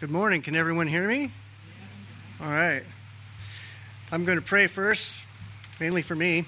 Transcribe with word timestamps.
Good 0.00 0.10
morning. 0.10 0.40
Can 0.40 0.56
everyone 0.56 0.86
hear 0.86 1.06
me? 1.06 1.30
All 2.40 2.48
right. 2.48 2.82
I'm 4.10 4.24
going 4.24 4.38
to 4.38 4.42
pray 4.42 4.66
first, 4.66 5.26
mainly 5.78 6.00
for 6.00 6.14
me. 6.14 6.46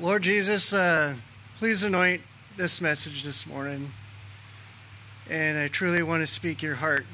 Lord 0.00 0.22
Jesus, 0.22 0.72
uh, 0.72 1.16
please 1.58 1.82
anoint 1.82 2.22
this 2.56 2.80
message 2.80 3.24
this 3.24 3.44
morning. 3.44 3.90
And 5.28 5.58
I 5.58 5.66
truly 5.66 6.04
want 6.04 6.22
to 6.22 6.28
speak 6.28 6.62
your 6.62 6.76
heart 6.76 7.06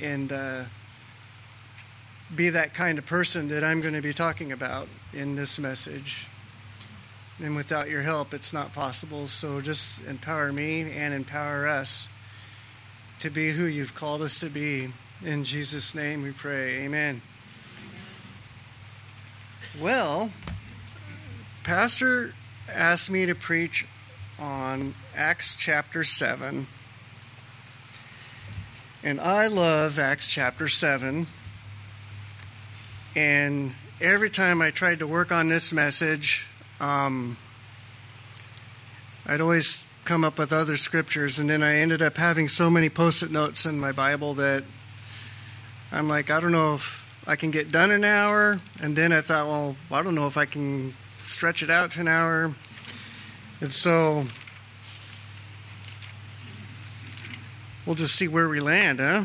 and 0.00 0.30
uh, 0.30 0.62
be 2.36 2.50
that 2.50 2.74
kind 2.74 2.96
of 2.96 3.06
person 3.06 3.48
that 3.48 3.64
I'm 3.64 3.80
going 3.80 3.94
to 3.94 4.02
be 4.02 4.14
talking 4.14 4.52
about 4.52 4.86
in 5.12 5.34
this 5.34 5.58
message. 5.58 6.28
And 7.42 7.56
without 7.56 7.90
your 7.90 8.02
help, 8.02 8.34
it's 8.34 8.52
not 8.52 8.72
possible. 8.72 9.26
So 9.26 9.60
just 9.60 10.00
empower 10.04 10.52
me 10.52 10.92
and 10.92 11.12
empower 11.12 11.66
us 11.66 12.06
to 13.20 13.30
be 13.30 13.50
who 13.50 13.66
you've 13.66 13.94
called 13.94 14.22
us 14.22 14.40
to 14.40 14.48
be. 14.48 14.90
In 15.24 15.44
Jesus' 15.44 15.94
name 15.94 16.22
we 16.22 16.32
pray. 16.32 16.84
Amen. 16.84 17.20
Well, 19.78 20.30
Pastor 21.62 22.32
asked 22.72 23.10
me 23.10 23.26
to 23.26 23.34
preach 23.34 23.86
on 24.38 24.94
Acts 25.14 25.54
chapter 25.54 26.02
7. 26.02 26.66
And 29.02 29.20
I 29.20 29.48
love 29.48 29.98
Acts 29.98 30.30
chapter 30.30 30.68
7. 30.68 31.26
And 33.14 33.74
every 34.00 34.30
time 34.30 34.62
I 34.62 34.70
tried 34.70 35.00
to 35.00 35.06
work 35.06 35.30
on 35.30 35.48
this 35.48 35.74
message, 35.74 36.46
um, 36.80 37.36
I'd 39.26 39.42
always 39.42 39.86
come 40.04 40.24
up 40.24 40.38
with 40.38 40.52
other 40.52 40.76
scriptures, 40.76 41.38
and 41.38 41.48
then 41.48 41.62
I 41.62 41.76
ended 41.76 42.02
up 42.02 42.16
having 42.16 42.48
so 42.48 42.70
many 42.70 42.88
post 42.88 43.22
it 43.22 43.30
notes 43.30 43.66
in 43.66 43.78
my 43.78 43.92
Bible 43.92 44.34
that 44.34 44.64
I'm 45.92 46.08
like, 46.08 46.30
I 46.30 46.40
don't 46.40 46.52
know 46.52 46.74
if 46.74 47.22
I 47.26 47.36
can 47.36 47.50
get 47.50 47.70
done 47.70 47.90
an 47.90 48.04
hour. 48.04 48.60
And 48.80 48.96
then 48.96 49.12
I 49.12 49.20
thought, 49.20 49.46
well, 49.46 49.76
I 49.90 50.02
don't 50.02 50.14
know 50.14 50.26
if 50.26 50.36
I 50.36 50.46
can 50.46 50.94
stretch 51.18 51.62
it 51.62 51.70
out 51.70 51.92
to 51.92 52.00
an 52.00 52.08
hour. 52.08 52.54
And 53.60 53.72
so 53.72 54.24
we'll 57.86 57.96
just 57.96 58.16
see 58.16 58.28
where 58.28 58.48
we 58.48 58.60
land, 58.60 59.00
huh? 59.00 59.24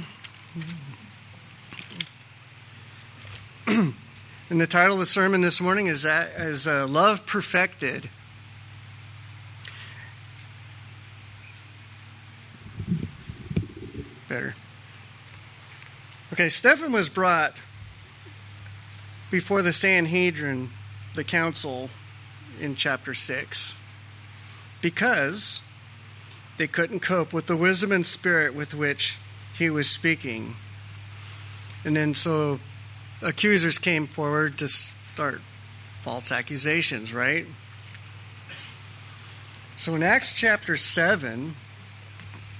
And 4.47 4.61
the 4.61 4.67
title 4.67 4.93
of 4.93 4.99
the 4.99 5.07
sermon 5.07 5.41
this 5.41 5.59
morning 5.59 5.87
is, 5.87 6.05
is 6.05 6.67
uh, 6.67 6.85
Love 6.87 7.25
Perfected. 7.25 8.11
Better. 14.35 14.53
Okay, 16.33 16.49
Stephen 16.49 16.91
was 16.91 17.07
brought 17.07 17.55
before 19.31 19.61
the 19.61 19.71
Sanhedrin, 19.71 20.71
the 21.13 21.23
council, 21.23 21.89
in 22.59 22.75
chapter 22.75 23.13
6, 23.13 23.77
because 24.81 25.61
they 26.57 26.67
couldn't 26.67 26.99
cope 26.99 27.31
with 27.31 27.45
the 27.45 27.55
wisdom 27.55 27.93
and 27.93 28.05
spirit 28.05 28.53
with 28.53 28.73
which 28.75 29.17
he 29.57 29.69
was 29.69 29.89
speaking. 29.89 30.55
And 31.85 31.95
then 31.95 32.13
so 32.13 32.59
accusers 33.21 33.77
came 33.77 34.05
forward 34.05 34.57
to 34.57 34.67
start 34.67 35.39
false 36.01 36.29
accusations, 36.29 37.13
right? 37.13 37.45
So 39.77 39.95
in 39.95 40.03
Acts 40.03 40.33
chapter 40.33 40.75
7, 40.75 41.55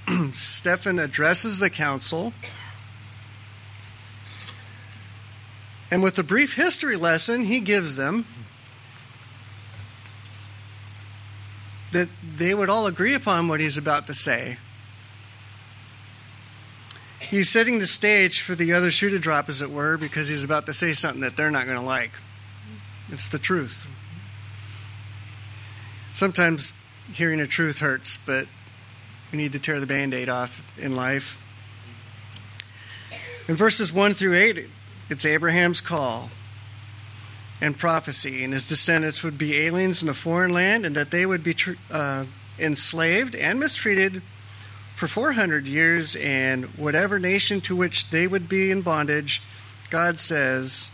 Stephen 0.32 0.98
addresses 0.98 1.58
the 1.58 1.70
council. 1.70 2.32
And 5.90 6.02
with 6.02 6.18
a 6.18 6.22
brief 6.22 6.54
history 6.54 6.96
lesson 6.96 7.44
he 7.44 7.60
gives 7.60 7.96
them, 7.96 8.26
that 11.92 12.08
they 12.36 12.54
would 12.54 12.68
all 12.68 12.86
agree 12.86 13.14
upon 13.14 13.48
what 13.48 13.60
he's 13.60 13.78
about 13.78 14.06
to 14.06 14.14
say. 14.14 14.58
He's 17.20 17.48
setting 17.48 17.78
the 17.78 17.86
stage 17.86 18.40
for 18.40 18.54
the 18.54 18.72
other 18.72 18.90
shoe 18.90 19.10
to 19.10 19.18
drop, 19.18 19.48
as 19.48 19.62
it 19.62 19.70
were, 19.70 19.96
because 19.96 20.28
he's 20.28 20.44
about 20.44 20.66
to 20.66 20.72
say 20.72 20.92
something 20.92 21.22
that 21.22 21.36
they're 21.36 21.50
not 21.50 21.64
going 21.64 21.78
to 21.78 21.84
like. 21.84 22.12
It's 23.08 23.28
the 23.28 23.38
truth. 23.38 23.90
Sometimes 26.12 26.72
hearing 27.12 27.38
the 27.38 27.46
truth 27.46 27.78
hurts, 27.78 28.16
but 28.16 28.46
we 29.36 29.42
need 29.42 29.52
to 29.52 29.60
tear 29.60 29.80
the 29.80 29.86
band 29.86 30.14
aid 30.14 30.30
off 30.30 30.66
in 30.78 30.96
life. 30.96 31.38
In 33.48 33.54
verses 33.54 33.92
1 33.92 34.14
through 34.14 34.34
8, 34.34 34.66
it's 35.10 35.26
Abraham's 35.26 35.82
call 35.82 36.30
and 37.60 37.76
prophecy, 37.76 38.44
and 38.44 38.54
his 38.54 38.66
descendants 38.66 39.22
would 39.22 39.36
be 39.36 39.58
aliens 39.58 40.02
in 40.02 40.08
a 40.08 40.14
foreign 40.14 40.54
land, 40.54 40.86
and 40.86 40.96
that 40.96 41.10
they 41.10 41.26
would 41.26 41.42
be 41.42 41.54
uh, 41.90 42.24
enslaved 42.58 43.34
and 43.34 43.60
mistreated 43.60 44.22
for 44.94 45.06
400 45.06 45.66
years, 45.66 46.16
and 46.16 46.64
whatever 46.78 47.18
nation 47.18 47.60
to 47.60 47.76
which 47.76 48.08
they 48.08 48.26
would 48.26 48.48
be 48.48 48.70
in 48.70 48.80
bondage, 48.80 49.42
God 49.90 50.18
says, 50.18 50.88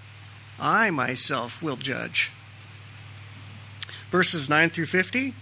I 0.59 0.91
myself 0.91 1.63
will 1.63 1.77
judge. 1.77 2.33
Verses 4.11 4.49
9 4.49 4.71
through 4.71 4.87
50 4.87 5.33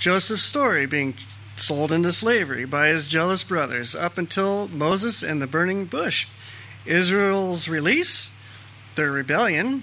Joseph's 0.00 0.44
story 0.44 0.86
being 0.86 1.12
sold 1.60 1.92
into 1.92 2.12
slavery 2.12 2.64
by 2.64 2.88
his 2.88 3.06
jealous 3.06 3.44
brothers 3.44 3.94
up 3.94 4.18
until 4.18 4.68
Moses 4.68 5.22
and 5.22 5.40
the 5.40 5.46
burning 5.46 5.84
bush. 5.84 6.26
Israel's 6.86 7.68
release, 7.68 8.30
their 8.94 9.10
rebellion, 9.10 9.82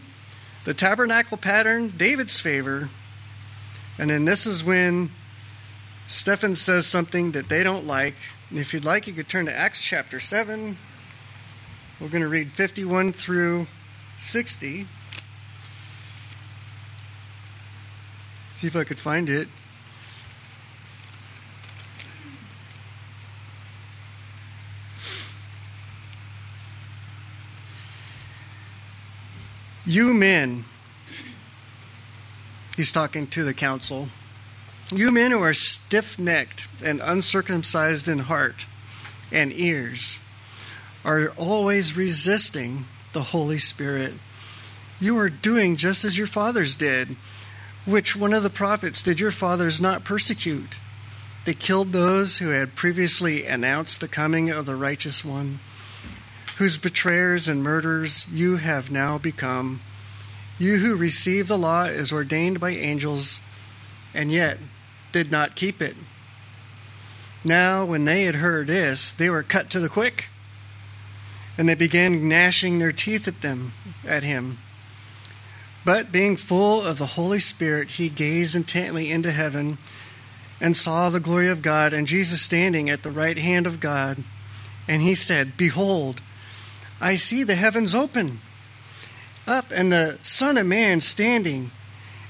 the 0.66 0.74
tabernacle 0.74 1.38
pattern, 1.38 1.94
David's 1.96 2.40
favor, 2.40 2.90
and 3.98 4.10
then 4.10 4.26
this 4.26 4.46
is 4.46 4.64
when 4.64 5.10
Stephen 6.08 6.56
says 6.56 6.86
something 6.86 7.32
that 7.32 7.50
they 7.50 7.64
don't 7.64 7.86
like. 7.86 8.16
And 8.50 8.60
if 8.60 8.74
you'd 8.74 8.86
like, 8.86 9.08
you 9.08 9.14
could 9.14 9.28
turn 9.28 9.46
to 9.48 9.54
Acts 9.54 9.82
chapter 9.82 10.20
7. 10.20 10.78
We're 12.00 12.10
going 12.10 12.22
to 12.22 12.28
read 12.28 12.52
51 12.52 13.12
through 13.12 13.68
60. 14.18 14.88
See 18.54 18.68
if 18.68 18.76
I 18.76 18.84
could 18.84 19.00
find 19.00 19.30
it. 19.30 19.48
You 29.88 30.14
men, 30.14 30.66
he's 32.76 32.92
talking 32.92 33.26
to 33.28 33.46
the 33.46 33.54
council. 33.54 34.10
You 34.94 35.14
men 35.14 35.32
who 35.32 35.42
are 35.42 35.54
stiff 35.54 36.20
necked 36.20 36.68
and 36.84 37.00
uncircumcised 37.02 38.10
in 38.10 38.20
heart 38.20 38.66
and 39.32 39.54
ears 39.54 40.20
are 41.06 41.30
always 41.38 41.96
resisting 41.96 42.84
the 43.14 43.24
Holy 43.24 43.60
Spirit. 43.60 44.16
You 45.00 45.18
are 45.20 45.30
doing 45.30 45.78
just 45.78 46.04
as 46.04 46.18
your 46.18 46.28
fathers 46.28 46.76
did. 46.76 47.16
Which 47.86 48.14
one 48.14 48.34
of 48.34 48.44
the 48.44 48.50
prophets 48.50 49.02
did 49.02 49.22
your 49.22 49.32
fathers 49.32 49.80
not 49.80 50.04
persecute? 50.04 50.76
They 51.46 51.54
killed 51.54 51.94
those 51.94 52.40
who 52.40 52.50
had 52.50 52.76
previously 52.76 53.46
announced 53.46 54.02
the 54.02 54.10
coming 54.10 54.50
of 54.50 54.66
the 54.66 54.76
righteous 54.76 55.24
one, 55.24 55.62
whose 56.58 56.78
betrayers 56.78 57.48
and 57.48 57.64
murderers 57.64 58.26
you 58.32 58.58
have 58.58 58.90
now 58.90 59.18
become. 59.18 59.80
You 60.58 60.78
who 60.78 60.96
receive 60.96 61.48
the 61.48 61.58
law 61.58 61.86
as 61.86 62.12
ordained 62.12 62.60
by 62.60 62.72
angels, 62.72 63.42
and 64.14 64.32
yet 64.32 64.58
did 65.12 65.32
not 65.32 65.56
keep 65.56 65.82
it. 65.82 65.96
Now, 67.44 67.86
when 67.86 68.06
they 68.06 68.24
had 68.24 68.36
heard 68.36 68.68
this, 68.68 69.12
they 69.12 69.30
were 69.30 69.44
cut 69.44 69.70
to 69.70 69.80
the 69.80 69.88
quick, 69.88 70.30
and 71.58 71.70
they 71.70 71.76
began 71.76 72.28
gnashing 72.28 72.80
their 72.80 72.92
teeth 72.92 73.28
at 73.28 73.42
them, 73.42 73.74
at 74.06 74.24
him. 74.24 74.58
But 75.86 76.12
being 76.12 76.36
full 76.36 76.82
of 76.82 76.98
the 76.98 77.06
Holy 77.06 77.40
Spirit, 77.40 77.92
he 77.92 78.10
gazed 78.10 78.56
intently 78.56 79.12
into 79.12 79.32
heaven 79.32 79.78
and 80.60 80.76
saw 80.76 81.10
the 81.10 81.20
glory 81.20 81.50
of 81.50 81.62
God 81.62 81.94
and 81.94 82.08
Jesus 82.08 82.42
standing 82.42 82.90
at 82.90 83.04
the 83.04 83.12
right 83.12 83.38
hand 83.38 83.68
of 83.68 83.80
God. 83.80 84.24
And 84.88 85.02
he 85.02 85.14
said, 85.16 85.56
Behold, 85.56 86.20
I 87.00 87.16
see 87.16 87.44
the 87.44 87.56
heavens 87.56 87.94
open 87.94 88.40
up 89.46 89.66
and 89.72 89.92
the 89.92 90.20
Son 90.22 90.58
of 90.58 90.66
Man 90.66 91.02
standing 91.02 91.72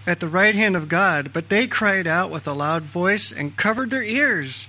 at 0.06 0.20
the 0.20 0.28
right 0.28 0.56
hand 0.56 0.76
of 0.76 0.88
God, 0.88 1.32
but 1.34 1.50
they 1.50 1.68
cried 1.68 2.08
out 2.08 2.32
with 2.32 2.48
a 2.48 2.54
loud 2.54 2.84
voice 2.84 3.32
and 3.32 3.58
covered 3.58 3.90
their 3.90 4.04
ears 4.04 4.68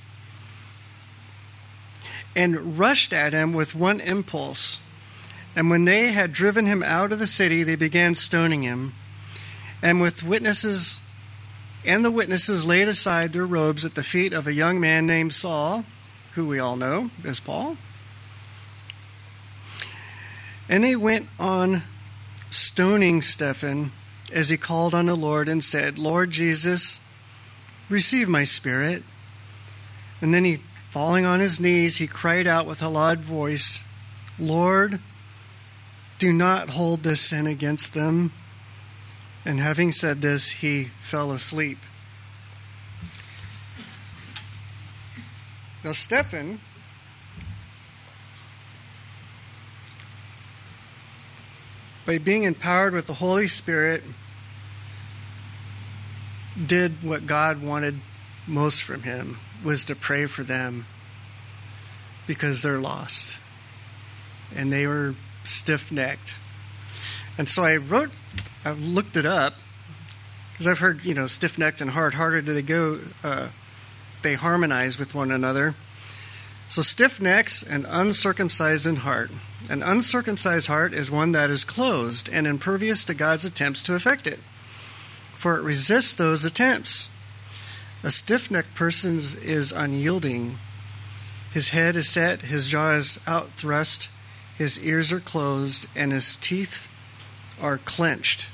and 2.34 2.78
rushed 2.78 3.12
at 3.12 3.32
him 3.32 3.52
with 3.52 3.74
one 3.74 4.00
impulse. 4.00 4.80
And 5.56 5.70
when 5.70 5.84
they 5.84 6.12
had 6.12 6.32
driven 6.32 6.66
him 6.66 6.82
out 6.82 7.12
of 7.12 7.18
the 7.18 7.26
city, 7.26 7.62
they 7.62 7.76
began 7.76 8.14
stoning 8.14 8.62
him. 8.62 8.94
And 9.82 10.00
with 10.00 10.22
witnesses, 10.22 11.00
and 11.84 12.04
the 12.04 12.10
witnesses 12.10 12.66
laid 12.66 12.88
aside 12.88 13.32
their 13.32 13.46
robes 13.46 13.84
at 13.84 13.94
the 13.94 14.02
feet 14.02 14.32
of 14.32 14.46
a 14.46 14.52
young 14.52 14.80
man 14.80 15.06
named 15.06 15.32
Saul, 15.32 15.84
who 16.34 16.46
we 16.46 16.58
all 16.58 16.76
know 16.76 17.10
as 17.24 17.40
Paul. 17.40 17.76
And 20.68 20.84
they 20.84 20.96
went 20.96 21.28
on 21.38 21.82
stoning 22.50 23.22
Stephen 23.22 23.92
as 24.32 24.50
he 24.50 24.56
called 24.56 24.94
on 24.94 25.06
the 25.06 25.14
Lord 25.14 25.48
and 25.48 25.64
said, 25.64 25.98
Lord 25.98 26.30
Jesus, 26.30 27.00
receive 27.88 28.28
my 28.28 28.44
spirit. 28.44 29.02
And 30.20 30.34
then 30.34 30.44
he, 30.44 30.60
falling 30.90 31.24
on 31.24 31.40
his 31.40 31.58
knees, 31.58 31.96
he 31.96 32.06
cried 32.06 32.46
out 32.46 32.66
with 32.66 32.82
a 32.82 32.88
loud 32.88 33.20
voice, 33.20 33.82
Lord, 34.38 35.00
do 36.18 36.32
not 36.32 36.70
hold 36.70 37.02
this 37.02 37.20
sin 37.20 37.46
against 37.46 37.94
them. 37.94 38.32
And 39.44 39.60
having 39.60 39.92
said 39.92 40.20
this, 40.20 40.50
he 40.50 40.90
fell 41.00 41.32
asleep. 41.32 41.78
Now, 45.84 45.92
Stephen 45.92 46.60
by 52.08 52.16
being 52.16 52.44
empowered 52.44 52.94
with 52.94 53.06
the 53.06 53.12
Holy 53.12 53.46
Spirit, 53.46 54.02
did 56.66 57.02
what 57.02 57.26
God 57.26 57.62
wanted 57.62 58.00
most 58.46 58.82
from 58.82 59.02
him 59.02 59.36
was 59.62 59.84
to 59.84 59.94
pray 59.94 60.24
for 60.24 60.42
them 60.42 60.86
because 62.26 62.62
they're 62.62 62.78
lost 62.78 63.38
and 64.56 64.72
they 64.72 64.86
were 64.86 65.14
stiff-necked. 65.44 66.36
And 67.36 67.46
so 67.46 67.62
I 67.62 67.76
wrote 67.76 68.10
I 68.64 68.72
looked 68.72 69.18
it 69.18 69.26
up 69.26 69.52
because 70.52 70.66
I've 70.66 70.78
heard, 70.78 71.04
you 71.04 71.12
know, 71.12 71.26
stiff-necked 71.26 71.82
and 71.82 71.90
hard-hearted 71.90 72.46
do 72.46 72.54
they 72.54 72.62
go 72.62 73.00
uh, 73.22 73.48
they 74.22 74.32
harmonize 74.32 74.98
with 74.98 75.14
one 75.14 75.30
another. 75.30 75.74
So 76.70 76.80
stiff 76.80 77.20
necks 77.20 77.62
and 77.62 77.84
uncircumcised 77.86 78.86
in 78.86 78.96
heart. 78.96 79.30
An 79.68 79.82
uncircumcised 79.82 80.66
heart 80.66 80.94
is 80.94 81.10
one 81.10 81.32
that 81.32 81.50
is 81.50 81.64
closed 81.64 82.30
and 82.32 82.46
impervious 82.46 83.04
to 83.04 83.14
God's 83.14 83.44
attempts 83.44 83.82
to 83.82 83.94
affect 83.94 84.26
it, 84.26 84.40
for 85.36 85.58
it 85.58 85.62
resists 85.62 86.14
those 86.14 86.44
attempts. 86.44 87.10
A 88.02 88.10
stiff 88.10 88.50
necked 88.50 88.74
person 88.74 89.18
is 89.18 89.72
unyielding. 89.72 90.58
His 91.52 91.70
head 91.70 91.96
is 91.96 92.08
set, 92.08 92.42
his 92.42 92.68
jaw 92.68 92.92
is 92.92 93.20
out 93.26 93.50
thrust, 93.50 94.08
his 94.56 94.78
ears 94.80 95.12
are 95.12 95.20
closed, 95.20 95.86
and 95.94 96.12
his 96.12 96.36
teeth 96.36 96.88
are 97.60 97.78
clenched. 97.78 98.46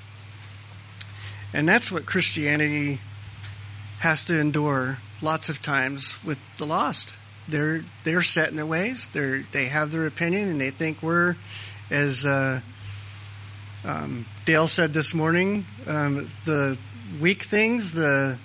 And 1.53 1.69
that's 1.69 1.93
what 1.93 2.07
Christianity 2.07 3.01
has 4.01 4.25
to 4.25 4.41
endure 4.41 4.99
lots 5.23 5.49
of 5.49 5.63
times 5.63 6.25
with 6.25 6.41
the 6.57 6.67
lost 6.67 7.15
they're 7.49 7.85
they're 8.05 8.23
set 8.23 8.51
in 8.51 8.57
their 8.57 8.67
ways. 8.67 9.09
They 9.13 9.45
they 9.53 9.67
have 9.67 9.93
their 9.93 10.07
opinion, 10.07 10.49
and 10.49 10.61
they 10.61 10.71
think 10.71 11.03
we're 11.03 11.37
as 11.91 12.25
uh, 12.25 12.61
um, 13.85 14.27
Dale 14.45 14.67
said 14.67 14.93
this 14.93 15.15
morning. 15.15 15.67
Um, 15.87 16.29
the 16.45 16.79
weak 17.21 17.43
things, 17.43 17.93
the 17.93 18.39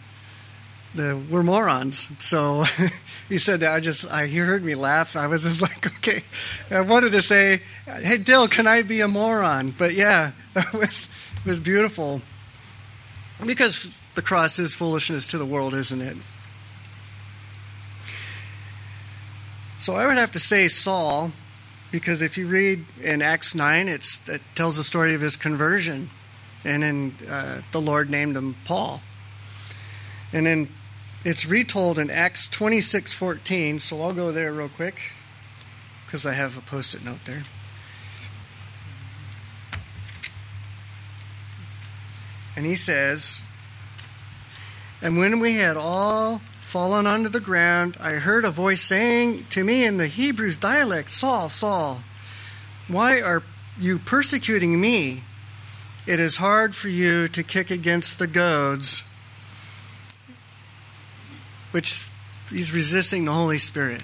the 0.95 1.21
we're 1.29 1.43
morons. 1.43 2.07
So 2.19 2.65
he 3.29 3.37
said 3.37 3.61
that. 3.61 3.73
I 3.73 3.79
just 3.79 4.09
I 4.11 4.27
he 4.27 4.37
heard 4.37 4.63
me 4.63 4.75
laugh. 4.75 5.15
I 5.15 5.27
was 5.27 5.43
just 5.43 5.61
like, 5.63 5.85
okay. 5.97 6.23
I 6.69 6.81
wanted 6.81 7.11
to 7.13 7.21
say, 7.21 7.61
hey 7.85 8.17
Dale, 8.17 8.47
can 8.47 8.67
I 8.67 8.81
be 8.81 9.01
a 9.01 9.07
moron? 9.07 9.73
But 9.77 9.93
yeah, 9.93 10.31
it 10.55 10.73
was 10.73 11.09
it 11.37 11.45
was 11.45 11.59
beautiful 11.59 12.21
because 13.45 13.87
the 14.15 14.21
cross 14.21 14.59
is 14.59 14.75
foolishness 14.75 15.27
to 15.27 15.37
the 15.37 15.45
world, 15.45 15.73
isn't 15.73 16.01
it? 16.01 16.17
So 19.79 19.95
I 19.95 20.05
would 20.05 20.17
have 20.17 20.33
to 20.33 20.39
say 20.39 20.67
Saul, 20.67 21.31
because 21.89 22.21
if 22.21 22.37
you 22.37 22.47
read 22.47 22.85
in 23.01 23.21
Acts 23.21 23.55
9, 23.55 23.87
it 23.87 24.05
tells 24.53 24.75
the 24.75 24.83
story 24.83 25.13
of 25.15 25.21
his 25.21 25.37
conversion. 25.37 26.09
And 26.65 26.83
then 26.83 27.15
uh, 27.29 27.61
the 27.71 27.79
Lord 27.79 28.09
named 28.09 28.35
him 28.35 28.57
Paul. 28.65 29.01
And 30.33 30.45
then 30.45 30.67
it's 31.23 31.45
retold 31.45 31.97
in 31.97 32.09
Acts 32.09 32.49
26 32.49 33.13
14. 33.13 33.79
So 33.79 34.01
I'll 34.01 34.11
go 34.11 34.33
there 34.33 34.51
real 34.51 34.67
quick 34.67 34.99
because 36.05 36.25
I 36.25 36.33
have 36.33 36.57
a 36.57 36.61
post 36.61 36.93
it 36.93 37.05
note 37.05 37.23
there. 37.23 37.43
And 42.57 42.65
he 42.65 42.75
says, 42.75 43.39
And 45.01 45.17
when 45.17 45.39
we 45.39 45.53
had 45.53 45.77
all 45.77 46.41
fallen 46.69 47.07
onto 47.07 47.29
the 47.29 47.39
ground, 47.39 47.97
I 47.99 48.11
heard 48.11 48.45
a 48.45 48.51
voice 48.51 48.83
saying 48.83 49.47
to 49.49 49.63
me 49.63 49.85
in 49.85 49.97
the 49.97 50.05
Hebrew 50.05 50.53
dialect, 50.53 51.09
Saul, 51.09 51.49
Saul, 51.49 52.03
why 52.87 53.21
are 53.21 53.41
you 53.79 53.97
persecuting 53.97 54.79
me? 54.79 55.23
It 56.05 56.19
is 56.19 56.37
hard 56.37 56.75
for 56.75 56.87
you 56.87 57.27
to 57.29 57.41
kick 57.41 57.71
against 57.71 58.19
the 58.19 58.27
goads, 58.27 59.01
which 61.71 62.07
he's 62.51 62.71
resisting 62.71 63.25
the 63.25 63.33
Holy 63.33 63.57
Spirit. 63.57 64.03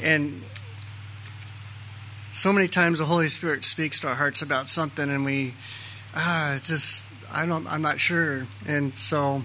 And 0.00 0.44
so 2.30 2.52
many 2.52 2.68
times 2.68 3.00
the 3.00 3.06
Holy 3.06 3.26
Spirit 3.26 3.64
speaks 3.64 3.98
to 4.00 4.08
our 4.08 4.14
hearts 4.14 4.40
about 4.40 4.68
something, 4.68 5.10
and 5.10 5.24
we, 5.24 5.54
ah, 6.14 6.54
it's 6.54 6.68
just, 6.68 7.12
I 7.32 7.44
don't, 7.44 7.66
I'm 7.66 7.82
not 7.82 7.98
sure. 7.98 8.46
And 8.68 8.96
so, 8.96 9.42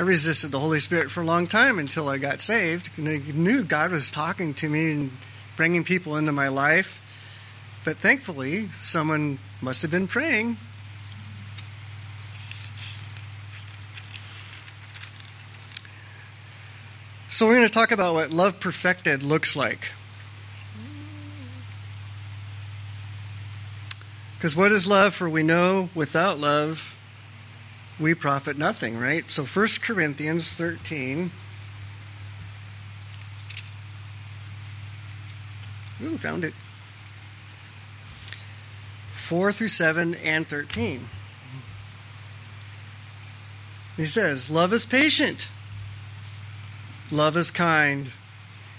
I 0.00 0.02
resisted 0.02 0.50
the 0.50 0.60
Holy 0.60 0.80
Spirit 0.80 1.10
for 1.10 1.20
a 1.20 1.26
long 1.26 1.46
time 1.46 1.78
until 1.78 2.08
I 2.08 2.16
got 2.16 2.40
saved. 2.40 2.88
And 2.96 3.06
I 3.06 3.18
knew 3.34 3.62
God 3.62 3.90
was 3.90 4.08
talking 4.08 4.54
to 4.54 4.66
me 4.66 4.92
and 4.92 5.18
bringing 5.56 5.84
people 5.84 6.16
into 6.16 6.32
my 6.32 6.48
life. 6.48 6.98
But 7.84 7.98
thankfully, 7.98 8.70
someone 8.76 9.38
must 9.60 9.82
have 9.82 9.90
been 9.90 10.08
praying. 10.08 10.56
So, 17.28 17.46
we're 17.46 17.56
going 17.56 17.68
to 17.68 17.74
talk 17.74 17.90
about 17.90 18.14
what 18.14 18.30
love 18.30 18.58
perfected 18.58 19.22
looks 19.22 19.54
like. 19.54 19.92
Because 24.38 24.56
what 24.56 24.72
is 24.72 24.86
love? 24.86 25.12
For 25.14 25.28
we 25.28 25.42
know 25.42 25.90
without 25.94 26.38
love, 26.38 26.96
we 28.00 28.14
profit 28.14 28.56
nothing, 28.56 28.98
right? 28.98 29.30
So 29.30 29.44
1 29.44 29.68
Corinthians 29.82 30.50
13. 30.52 31.30
Ooh, 36.02 36.16
found 36.16 36.44
it. 36.44 36.54
4 39.12 39.52
through 39.52 39.68
7 39.68 40.14
and 40.14 40.48
13. 40.48 41.08
He 43.96 44.06
says, 44.06 44.48
Love 44.48 44.72
is 44.72 44.86
patient. 44.86 45.48
Love 47.12 47.36
is 47.36 47.50
kind 47.50 48.10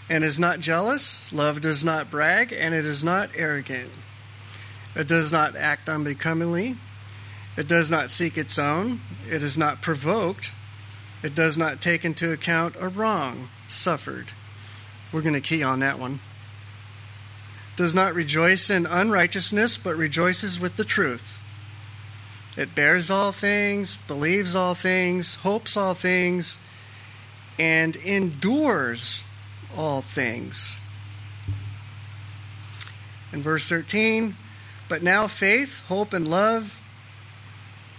and 0.09 0.23
is 0.23 0.39
not 0.39 0.59
jealous. 0.59 1.31
Love 1.31 1.61
does 1.61 1.85
not 1.85 2.09
brag 2.09 2.51
and 2.51 2.73
it 2.73 2.85
is 2.85 3.03
not 3.03 3.29
arrogant. 3.35 3.91
It 4.95 5.07
does 5.07 5.31
not 5.31 5.55
act 5.55 5.87
unbecomingly. 5.87 6.75
It 7.57 7.67
does 7.67 7.91
not 7.91 8.11
seek 8.11 8.37
its 8.37 8.57
own. 8.57 9.01
It 9.29 9.43
is 9.43 9.57
not 9.57 9.81
provoked. 9.81 10.51
It 11.23 11.35
does 11.35 11.57
not 11.57 11.81
take 11.81 12.05
into 12.05 12.31
account 12.31 12.75
a 12.79 12.87
wrong 12.87 13.49
suffered. 13.67 14.31
We're 15.11 15.21
going 15.21 15.33
to 15.33 15.41
key 15.41 15.61
on 15.61 15.79
that 15.79 15.99
one. 15.99 16.19
Does 17.75 17.93
not 17.93 18.13
rejoice 18.13 18.69
in 18.69 18.85
unrighteousness, 18.85 19.77
but 19.77 19.95
rejoices 19.95 20.59
with 20.59 20.77
the 20.77 20.83
truth. 20.83 21.41
It 22.57 22.75
bears 22.75 23.09
all 23.09 23.31
things, 23.31 23.97
believes 23.97 24.55
all 24.55 24.75
things, 24.75 25.35
hopes 25.35 25.77
all 25.77 25.93
things, 25.93 26.59
and 27.57 27.95
endures 27.97 29.23
all 29.75 30.01
things. 30.01 30.77
In 33.31 33.41
verse 33.41 33.67
13, 33.69 34.35
but 34.89 35.01
now 35.01 35.27
faith, 35.27 35.81
hope, 35.87 36.11
and 36.11 36.27
love 36.27 36.80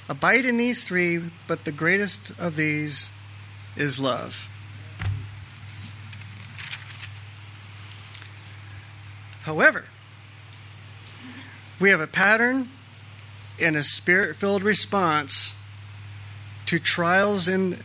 Abide 0.09 0.45
in 0.45 0.57
these 0.57 0.85
three, 0.85 1.31
but 1.47 1.65
the 1.65 1.73
greatest 1.73 2.33
of 2.39 2.57
these 2.57 3.11
is 3.77 3.99
love. 3.99 4.49
However, 9.43 9.87
we 11.81 11.91
have 11.91 12.01
a 12.01 12.07
pattern 12.07 12.69
and 13.61 13.77
a 13.77 13.83
spirit 13.83 14.37
filled 14.37 14.63
response 14.63 15.55
to 16.67 16.79
trials 16.79 17.49
in 17.49 17.83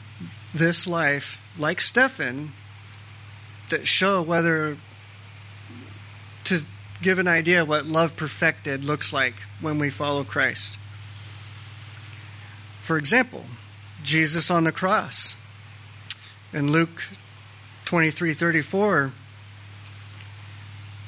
this 0.53 0.87
life, 0.87 1.39
like 1.57 1.81
Stephen, 1.81 2.51
that 3.69 3.87
show 3.87 4.21
whether 4.21 4.77
to 6.45 6.61
give 7.01 7.19
an 7.19 7.27
idea 7.27 7.65
what 7.65 7.85
love 7.85 8.15
perfected 8.15 8.83
looks 8.83 9.11
like 9.11 9.35
when 9.59 9.77
we 9.79 9.89
follow 9.89 10.23
Christ. 10.23 10.77
For 12.87 12.97
example, 12.97 13.43
Jesus 14.01 14.49
on 14.49 14.63
the 14.63 14.71
cross. 14.71 15.35
In 16.53 16.71
Luke 16.71 17.03
23 17.83 18.33
34, 18.33 19.11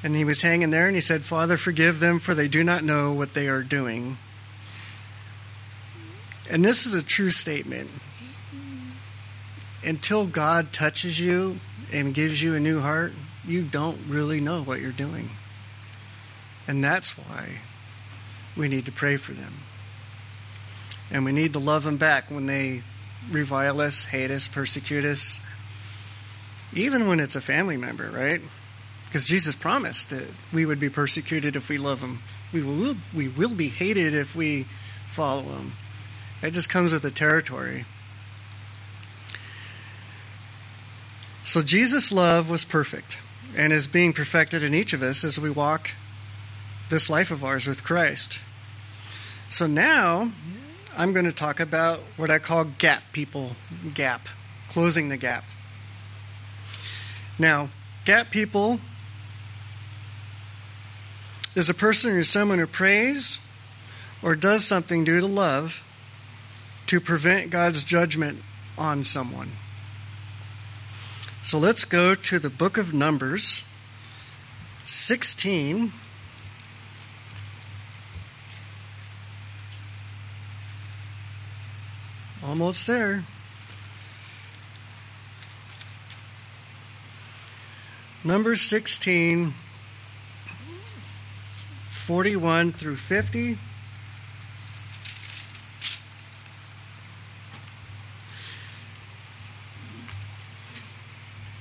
And 0.03 0.13
he 0.13 0.25
was 0.25 0.41
hanging 0.41 0.71
there 0.71 0.87
and 0.87 0.95
he 0.95 0.99
said, 0.99 1.23
Father, 1.23 1.55
forgive 1.55 2.01
them, 2.01 2.19
for 2.19 2.35
they 2.35 2.49
do 2.49 2.65
not 2.65 2.83
know 2.83 3.13
what 3.13 3.33
they 3.33 3.47
are 3.47 3.63
doing. 3.63 4.17
And 6.49 6.65
this 6.65 6.85
is 6.85 6.93
a 6.93 7.01
true 7.01 7.31
statement. 7.31 7.89
Until 9.81 10.27
God 10.27 10.73
touches 10.73 11.17
you 11.17 11.61
and 11.93 12.13
gives 12.13 12.43
you 12.43 12.55
a 12.55 12.59
new 12.59 12.81
heart, 12.81 13.13
you 13.47 13.63
don't 13.63 14.01
really 14.05 14.41
know 14.41 14.61
what 14.63 14.81
you're 14.81 14.91
doing. 14.91 15.29
And 16.67 16.83
that's 16.83 17.17
why 17.17 17.61
we 18.57 18.67
need 18.67 18.85
to 18.87 18.91
pray 18.91 19.15
for 19.15 19.31
them. 19.31 19.53
And 21.11 21.25
we 21.25 21.31
need 21.31 21.53
to 21.53 21.59
love 21.59 21.83
them 21.83 21.97
back 21.97 22.29
when 22.29 22.45
they 22.45 22.83
revile 23.31 23.81
us, 23.81 24.05
hate 24.05 24.31
us, 24.31 24.47
persecute 24.47 25.05
us, 25.05 25.39
even 26.73 27.07
when 27.07 27.19
it's 27.19 27.35
a 27.35 27.41
family 27.41 27.77
member, 27.77 28.09
right? 28.11 28.41
Because 29.05 29.25
Jesus 29.25 29.55
promised 29.55 30.11
that 30.11 30.27
we 30.53 30.65
would 30.65 30.79
be 30.79 30.89
persecuted 30.89 31.55
if 31.55 31.67
we 31.67 31.77
love 31.77 32.01
him. 32.01 32.19
We 32.53 32.61
will, 32.61 32.95
we 33.13 33.27
will 33.27 33.53
be 33.55 33.69
hated 33.69 34.13
if 34.13 34.35
we 34.35 34.67
follow 35.09 35.43
him. 35.43 35.73
That 36.41 36.53
just 36.53 36.69
comes 36.69 36.93
with 36.93 37.01
the 37.01 37.11
territory. 37.11 37.85
So 41.43 41.63
Jesus' 41.63 42.11
love 42.11 42.49
was 42.49 42.63
perfect 42.63 43.17
and 43.55 43.73
is 43.73 43.87
being 43.87 44.13
perfected 44.13 44.61
in 44.63 44.75
each 44.75 44.93
of 44.93 45.01
us 45.01 45.23
as 45.23 45.39
we 45.39 45.49
walk 45.49 45.91
this 46.89 47.09
life 47.09 47.31
of 47.31 47.43
ours 47.43 47.65
with 47.65 47.83
Christ. 47.83 48.39
So 49.49 49.65
now 49.65 50.31
I'm 50.99 51.13
going 51.13 51.23
to 51.23 51.31
talk 51.31 51.61
about 51.61 52.01
what 52.17 52.29
I 52.29 52.39
call 52.39 52.65
gap 52.65 53.01
people, 53.13 53.55
gap, 53.93 54.27
closing 54.67 55.07
the 55.07 55.15
gap. 55.15 55.45
Now, 57.39 57.69
gap 58.03 58.31
people 58.31 58.81
is 61.55 61.69
a 61.69 61.73
person 61.73 62.11
or 62.11 62.23
someone 62.23 62.59
who 62.59 62.67
prays 62.67 63.39
or 64.21 64.35
does 64.35 64.65
something 64.65 65.05
due 65.05 65.21
to 65.21 65.25
love 65.25 65.81
to 66.87 66.99
prevent 66.99 67.49
God's 67.49 67.81
judgment 67.81 68.43
on 68.77 69.05
someone. 69.05 69.53
So 71.43 71.57
let's 71.57 71.85
go 71.85 72.13
to 72.13 72.39
the 72.39 72.49
book 72.49 72.77
of 72.77 72.93
Numbers 72.93 73.63
16. 74.83 75.93
Almost 82.49 82.87
there. 82.87 83.23
Number 88.23 88.55
16, 88.55 89.53
41 91.91 92.71
through 92.71 92.95
50. 92.95 93.59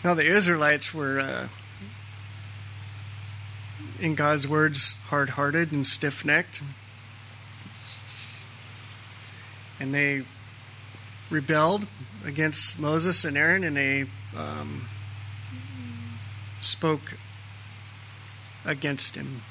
Now, 0.02 0.14
the 0.14 0.24
Israelites 0.24 0.94
were, 0.94 1.20
uh, 1.20 1.48
in 4.00 4.14
God's 4.14 4.48
words, 4.48 4.94
hard 5.08 5.28
hearted 5.28 5.70
and 5.70 5.86
stiff 5.86 6.24
necked. 6.24 6.62
And 9.78 9.94
they 9.94 10.24
rebelled 11.30 11.86
against 12.24 12.78
Moses 12.78 13.24
and 13.24 13.36
Aaron, 13.36 13.64
and 13.64 13.76
they 13.76 14.06
um, 14.36 14.88
spoke 16.60 17.14
against 18.64 19.14
him. 19.14 19.42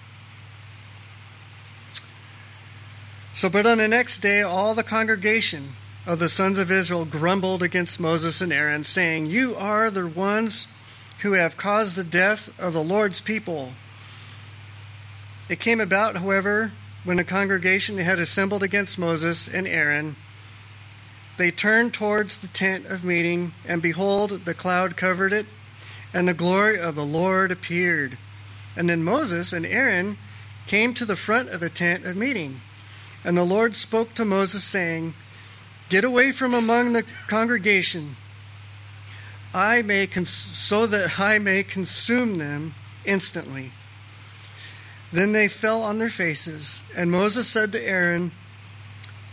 So, 3.34 3.50
but 3.50 3.65
on 3.65 3.77
the 3.77 3.88
next 3.88 4.19
day, 4.19 4.41
all 4.41 4.74
the 4.74 4.84
congregation 4.84 5.74
of 6.07 6.19
the 6.19 6.29
sons 6.29 6.57
of 6.57 6.72
Israel 6.72 7.05
grumbled 7.05 7.62
against 7.62 8.00
Moses 8.00 8.41
and 8.41 8.51
Aaron, 8.51 8.84
saying, 8.84 9.27
You 9.27 9.55
are 9.55 9.91
the 9.91 10.07
ones 10.07 10.67
who 11.19 11.34
have 11.34 11.57
caused 11.57 11.96
the 11.96 12.03
death 12.03 12.57
of 12.60 12.74
the 12.74 12.84
Lord's 12.84 13.22
people. 13.22 13.74
It 15.50 15.60
came 15.60 15.79
about, 15.79 16.17
however, 16.17 16.72
when 17.03 17.17
the 17.17 17.24
congregation 17.24 17.98
had 17.98 18.19
assembled 18.19 18.63
against 18.63 18.98
Moses 18.98 19.48
and 19.48 19.67
Aaron, 19.67 20.15
they 21.38 21.51
turned 21.51 21.94
towards 21.94 22.38
the 22.38 22.48
tent 22.48 22.88
of 22.88 23.03
meeting, 23.03 23.53
and 23.65 23.82
behold, 23.82 24.46
the 24.46 24.56
cloud 24.56 24.98
covered 24.98 25.32
it, 25.32 25.46
and 26.13 26.27
the 26.27 26.34
glory 26.34 26.79
of 26.79 26.96
the 26.96 27.06
Lord 27.06 27.51
appeared. 27.51 28.17
And 28.75 28.89
then 28.89 29.03
Moses 29.03 29.53
and 29.53 29.65
Aaron 29.65 30.17
came 30.65 30.94
to 30.96 31.06
the 31.06 31.15
front 31.15 31.50
of 31.50 31.60
the 31.60 31.70
tent 31.70 32.06
of 32.06 32.15
meeting. 32.15 32.62
And 33.24 33.38
the 33.38 33.44
Lord 33.44 33.75
spoke 33.75 34.15
to 34.15 34.25
Moses, 34.25 34.63
saying, 34.63 35.13
Get 35.89 36.03
away 36.03 36.32
from 36.32 36.53
among 36.53 36.94
the 36.94 37.03
congregation, 37.27 38.15
I 39.53 39.82
may 39.82 40.08
cons- 40.08 40.29
so 40.29 40.86
that 40.88 41.20
I 41.20 41.39
may 41.39 41.63
consume 41.63 42.36
them 42.36 42.75
instantly. 43.06 43.72
Then 45.12 45.32
they 45.32 45.48
fell 45.48 45.84
on 45.84 46.00
their 46.00 46.10
faces, 46.10 46.82
and 46.96 47.10
Moses 47.10 47.48
said 47.48 47.72
to 47.72 47.82
Aaron, 47.82 48.32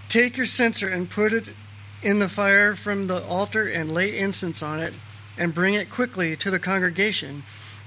Take 0.09 0.37
your 0.37 0.47
censer 0.47 0.89
and 0.89 1.11
put 1.11 1.33
it 1.33 1.49
in 2.05 2.19
the 2.19 2.29
fire 2.29 2.77
from 2.77 3.07
the 3.07 3.25
altar 3.25 3.67
and 3.67 3.91
lay 3.91 4.17
incense 4.17 4.63
on 4.63 4.79
it 4.79 4.95
and 5.39 5.55
bring 5.55 5.75
it 5.75 5.91
quickly 5.91 6.37
to 6.37 6.51
the 6.51 6.59
congregation 6.59 7.43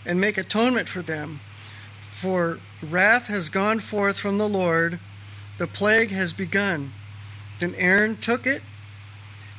and 0.06 0.20
make 0.20 0.38
atonement 0.38 0.90
for 0.90 1.02
them. 1.02 1.40
For 2.12 2.60
wrath 2.82 3.28
has 3.28 3.48
gone 3.48 3.80
forth 3.80 4.18
from 4.18 4.40
the 4.40 4.50
Lord, 4.50 5.00
the 5.60 5.68
plague 5.68 6.10
has 6.10 6.34
begun. 6.34 6.94
Then 7.60 7.76
Aaron 7.76 8.18
took 8.18 8.48
it 8.48 8.64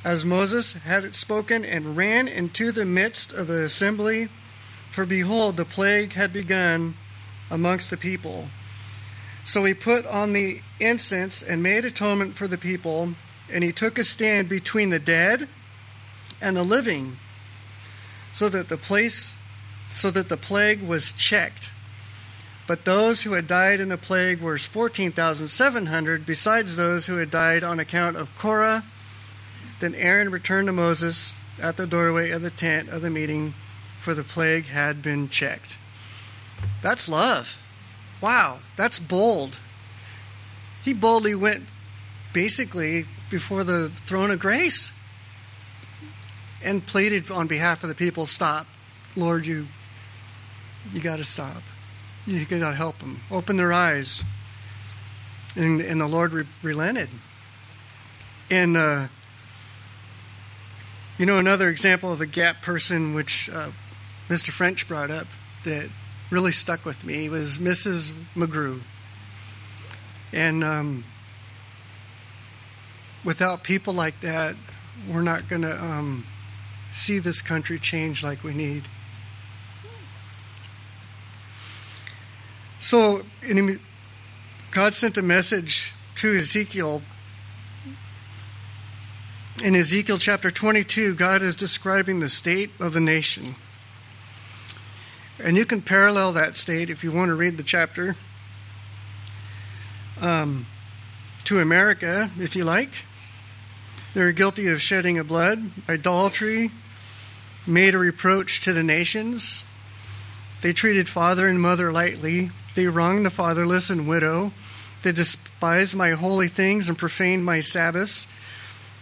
as 0.04 0.24
Moses 0.24 0.72
had 0.74 1.04
it 1.04 1.14
spoken 1.14 1.64
and 1.64 1.96
ran 1.96 2.26
into 2.26 2.72
the 2.72 2.84
midst 2.84 3.32
of 3.32 3.46
the 3.46 3.64
assembly. 3.64 4.28
For 4.90 5.06
behold, 5.06 5.56
the 5.56 5.64
plague 5.64 6.14
had 6.14 6.32
begun 6.32 6.94
amongst 7.50 7.90
the 7.90 7.96
people. 7.96 8.48
So 9.44 9.64
he 9.64 9.72
put 9.72 10.04
on 10.06 10.32
the 10.32 10.62
incense 10.80 11.42
and 11.42 11.62
made 11.62 11.84
atonement 11.84 12.36
for 12.36 12.48
the 12.48 12.58
people 12.58 13.14
and 13.50 13.64
he 13.64 13.72
took 13.72 13.98
a 13.98 14.04
stand 14.04 14.48
between 14.48 14.90
the 14.90 14.98
dead 14.98 15.48
and 16.40 16.56
the 16.56 16.62
living 16.62 17.16
so 18.32 18.48
that 18.48 18.68
the 18.68 18.76
place 18.76 19.34
so 19.90 20.10
that 20.10 20.28
the 20.28 20.36
plague 20.36 20.82
was 20.82 21.12
checked. 21.12 21.70
But 22.66 22.84
those 22.84 23.22
who 23.22 23.32
had 23.32 23.46
died 23.46 23.80
in 23.80 23.88
the 23.88 23.96
plague 23.96 24.42
were 24.42 24.58
14,700 24.58 26.26
besides 26.26 26.76
those 26.76 27.06
who 27.06 27.16
had 27.16 27.30
died 27.30 27.64
on 27.64 27.80
account 27.80 28.16
of 28.16 28.28
Korah. 28.36 28.84
Then 29.80 29.94
Aaron 29.94 30.30
returned 30.30 30.66
to 30.66 30.72
Moses 30.72 31.34
at 31.60 31.78
the 31.78 31.86
doorway 31.86 32.30
of 32.30 32.42
the 32.42 32.50
tent 32.50 32.90
of 32.90 33.00
the 33.00 33.08
meeting 33.08 33.54
for 34.00 34.12
the 34.12 34.22
plague 34.22 34.66
had 34.66 35.02
been 35.02 35.28
checked. 35.28 35.78
That's 36.82 37.08
love. 37.08 37.58
Wow 38.20 38.58
that's 38.78 38.98
bold. 39.00 39.58
He 40.84 40.94
boldly 40.94 41.34
went 41.34 41.64
basically 42.32 43.06
before 43.30 43.64
the 43.64 43.90
throne 44.04 44.30
of 44.30 44.38
grace 44.38 44.92
and 46.62 46.84
pleaded 46.84 47.30
on 47.30 47.46
behalf 47.46 47.82
of 47.82 47.88
the 47.88 47.94
people 47.94 48.26
stop. 48.26 48.66
Lord 49.16 49.46
you 49.46 49.66
you 50.92 51.00
got 51.00 51.16
to 51.16 51.24
stop. 51.24 51.62
You 52.26 52.44
to 52.44 52.74
help 52.74 52.98
them. 52.98 53.20
Open 53.30 53.56
their 53.56 53.72
eyes. 53.72 54.22
And, 55.56 55.80
and 55.80 56.00
the 56.00 56.06
lord 56.06 56.32
re- 56.32 56.46
relented. 56.62 57.08
And 58.50 58.76
uh, 58.76 59.08
you 61.18 61.26
know 61.26 61.38
another 61.38 61.68
example 61.68 62.12
of 62.12 62.20
a 62.20 62.26
gap 62.26 62.62
person 62.62 63.14
which 63.14 63.50
uh, 63.50 63.70
mr 64.28 64.50
french 64.50 64.86
brought 64.86 65.10
up 65.10 65.26
that 65.64 65.90
really 66.30 66.52
stuck 66.52 66.84
with 66.84 67.04
me 67.04 67.28
was 67.28 67.58
mrs 67.58 68.12
mcgrew. 68.36 68.80
And 70.32 70.62
um, 70.62 71.04
without 73.24 73.62
people 73.62 73.92
like 73.92 74.20
that, 74.20 74.56
we're 75.08 75.22
not 75.22 75.48
going 75.48 75.62
to 75.62 75.82
um, 75.82 76.26
see 76.92 77.18
this 77.18 77.40
country 77.40 77.78
change 77.78 78.22
like 78.22 78.42
we 78.42 78.54
need. 78.54 78.88
So, 82.80 83.22
God 84.70 84.94
sent 84.94 85.16
a 85.16 85.22
message 85.22 85.92
to 86.16 86.36
Ezekiel. 86.36 87.02
In 89.64 89.74
Ezekiel 89.74 90.18
chapter 90.18 90.50
22, 90.50 91.14
God 91.14 91.42
is 91.42 91.56
describing 91.56 92.20
the 92.20 92.28
state 92.28 92.70
of 92.78 92.92
the 92.92 93.00
nation. 93.00 93.56
And 95.40 95.56
you 95.56 95.64
can 95.64 95.82
parallel 95.82 96.32
that 96.32 96.56
state 96.56 96.90
if 96.90 97.02
you 97.02 97.12
want 97.12 97.28
to 97.28 97.34
read 97.34 97.56
the 97.56 97.62
chapter 97.62 98.16
um, 100.20 100.66
to 101.48 101.60
America, 101.60 102.30
if 102.38 102.54
you 102.54 102.62
like. 102.62 102.90
They're 104.12 104.32
guilty 104.32 104.68
of 104.68 104.82
shedding 104.82 105.16
of 105.16 105.28
blood, 105.28 105.70
idolatry, 105.88 106.70
made 107.66 107.94
a 107.94 107.98
reproach 107.98 108.60
to 108.64 108.74
the 108.74 108.82
nations, 108.82 109.64
They 110.60 110.74
treated 110.74 111.08
father 111.08 111.48
and 111.48 111.58
mother 111.58 111.90
lightly. 111.90 112.50
They 112.74 112.86
wronged 112.86 113.24
the 113.24 113.30
fatherless 113.30 113.88
and 113.88 114.06
widow. 114.06 114.52
They 115.02 115.12
despised 115.12 115.96
my 115.96 116.10
holy 116.10 116.48
things 116.48 116.86
and 116.86 116.98
profaned 116.98 117.46
my 117.46 117.60
Sabbaths. 117.60 118.26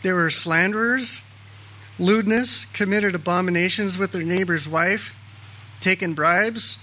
They 0.03 0.13
were 0.13 0.31
slanderers, 0.31 1.23
lewdness, 1.99 2.65
committed 2.67 3.17
abominations 3.17 3.99
with 3.99 4.13
their 4.13 4.23
neighbor's 4.23 4.69
wife, 4.69 5.17
taken 5.81 6.15
bribes, 6.15 6.79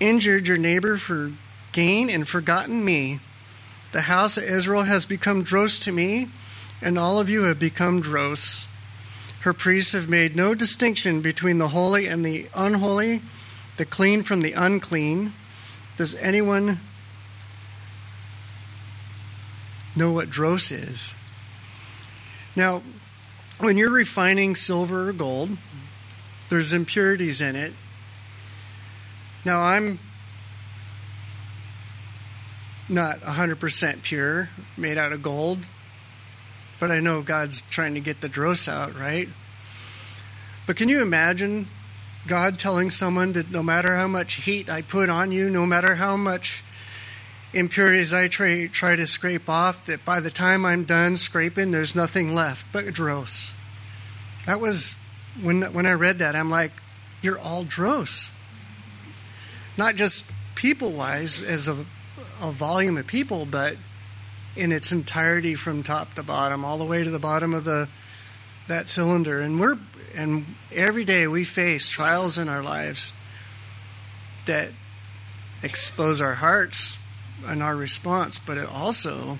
injured 0.00 0.48
your 0.48 0.56
neighbor 0.56 0.96
for 0.96 1.32
gain, 1.72 2.08
and 2.08 2.26
forgotten 2.26 2.82
me. 2.82 3.20
The 3.96 4.02
house 4.02 4.36
of 4.36 4.44
Israel 4.44 4.82
has 4.82 5.06
become 5.06 5.42
dross 5.42 5.78
to 5.78 5.90
me, 5.90 6.28
and 6.82 6.98
all 6.98 7.18
of 7.18 7.30
you 7.30 7.44
have 7.44 7.58
become 7.58 8.02
dross. 8.02 8.68
Her 9.40 9.54
priests 9.54 9.92
have 9.92 10.06
made 10.06 10.36
no 10.36 10.54
distinction 10.54 11.22
between 11.22 11.56
the 11.56 11.68
holy 11.68 12.06
and 12.06 12.22
the 12.22 12.46
unholy, 12.54 13.22
the 13.78 13.86
clean 13.86 14.22
from 14.22 14.42
the 14.42 14.52
unclean. 14.52 15.32
Does 15.96 16.14
anyone 16.16 16.78
know 19.96 20.12
what 20.12 20.28
dross 20.28 20.70
is? 20.70 21.14
Now, 22.54 22.82
when 23.60 23.78
you're 23.78 23.90
refining 23.90 24.56
silver 24.56 25.08
or 25.08 25.14
gold, 25.14 25.56
there's 26.50 26.74
impurities 26.74 27.40
in 27.40 27.56
it. 27.56 27.72
Now, 29.42 29.62
I'm 29.62 30.00
not 32.88 33.20
100% 33.20 34.02
pure, 34.02 34.48
made 34.76 34.98
out 34.98 35.12
of 35.12 35.22
gold, 35.22 35.58
but 36.78 36.90
I 36.90 37.00
know 37.00 37.22
God's 37.22 37.62
trying 37.62 37.94
to 37.94 38.00
get 38.00 38.20
the 38.20 38.28
dross 38.28 38.68
out, 38.68 38.98
right? 38.98 39.28
But 40.66 40.76
can 40.76 40.88
you 40.88 41.00
imagine 41.00 41.68
God 42.26 42.58
telling 42.58 42.90
someone 42.90 43.32
that 43.32 43.50
no 43.50 43.62
matter 43.62 43.94
how 43.96 44.08
much 44.08 44.34
heat 44.34 44.68
I 44.68 44.82
put 44.82 45.08
on 45.08 45.32
you, 45.32 45.48
no 45.48 45.66
matter 45.66 45.94
how 45.94 46.16
much 46.16 46.64
impurities 47.52 48.12
I 48.12 48.28
try, 48.28 48.66
try 48.66 48.96
to 48.96 49.06
scrape 49.06 49.48
off, 49.48 49.86
that 49.86 50.04
by 50.04 50.20
the 50.20 50.30
time 50.30 50.64
I'm 50.64 50.84
done 50.84 51.16
scraping, 51.16 51.70
there's 51.70 51.94
nothing 51.94 52.34
left 52.34 52.66
but 52.72 52.92
dross? 52.92 53.54
That 54.44 54.60
was, 54.60 54.96
when, 55.40 55.62
when 55.72 55.86
I 55.86 55.92
read 55.92 56.18
that, 56.18 56.36
I'm 56.36 56.50
like, 56.50 56.72
you're 57.22 57.38
all 57.38 57.64
dross. 57.64 58.30
Not 59.76 59.94
just 59.96 60.24
people 60.54 60.92
wise, 60.92 61.42
as 61.42 61.68
a, 61.68 61.86
a 62.40 62.50
volume 62.50 62.96
of 62.96 63.06
people, 63.06 63.46
but 63.46 63.76
in 64.54 64.72
its 64.72 64.92
entirety 64.92 65.54
from 65.54 65.82
top 65.82 66.14
to 66.14 66.22
bottom, 66.22 66.64
all 66.64 66.78
the 66.78 66.84
way 66.84 67.04
to 67.04 67.10
the 67.10 67.18
bottom 67.18 67.54
of 67.54 67.64
the 67.64 67.88
that 68.68 68.88
cylinder. 68.88 69.40
And 69.40 69.60
we're 69.60 69.78
and 70.14 70.46
every 70.72 71.04
day 71.04 71.26
we 71.26 71.44
face 71.44 71.88
trials 71.88 72.38
in 72.38 72.48
our 72.48 72.62
lives 72.62 73.12
that 74.46 74.70
expose 75.62 76.20
our 76.20 76.34
hearts 76.34 76.98
and 77.46 77.62
our 77.62 77.76
response, 77.76 78.38
but 78.38 78.56
it 78.56 78.66
also 78.66 79.38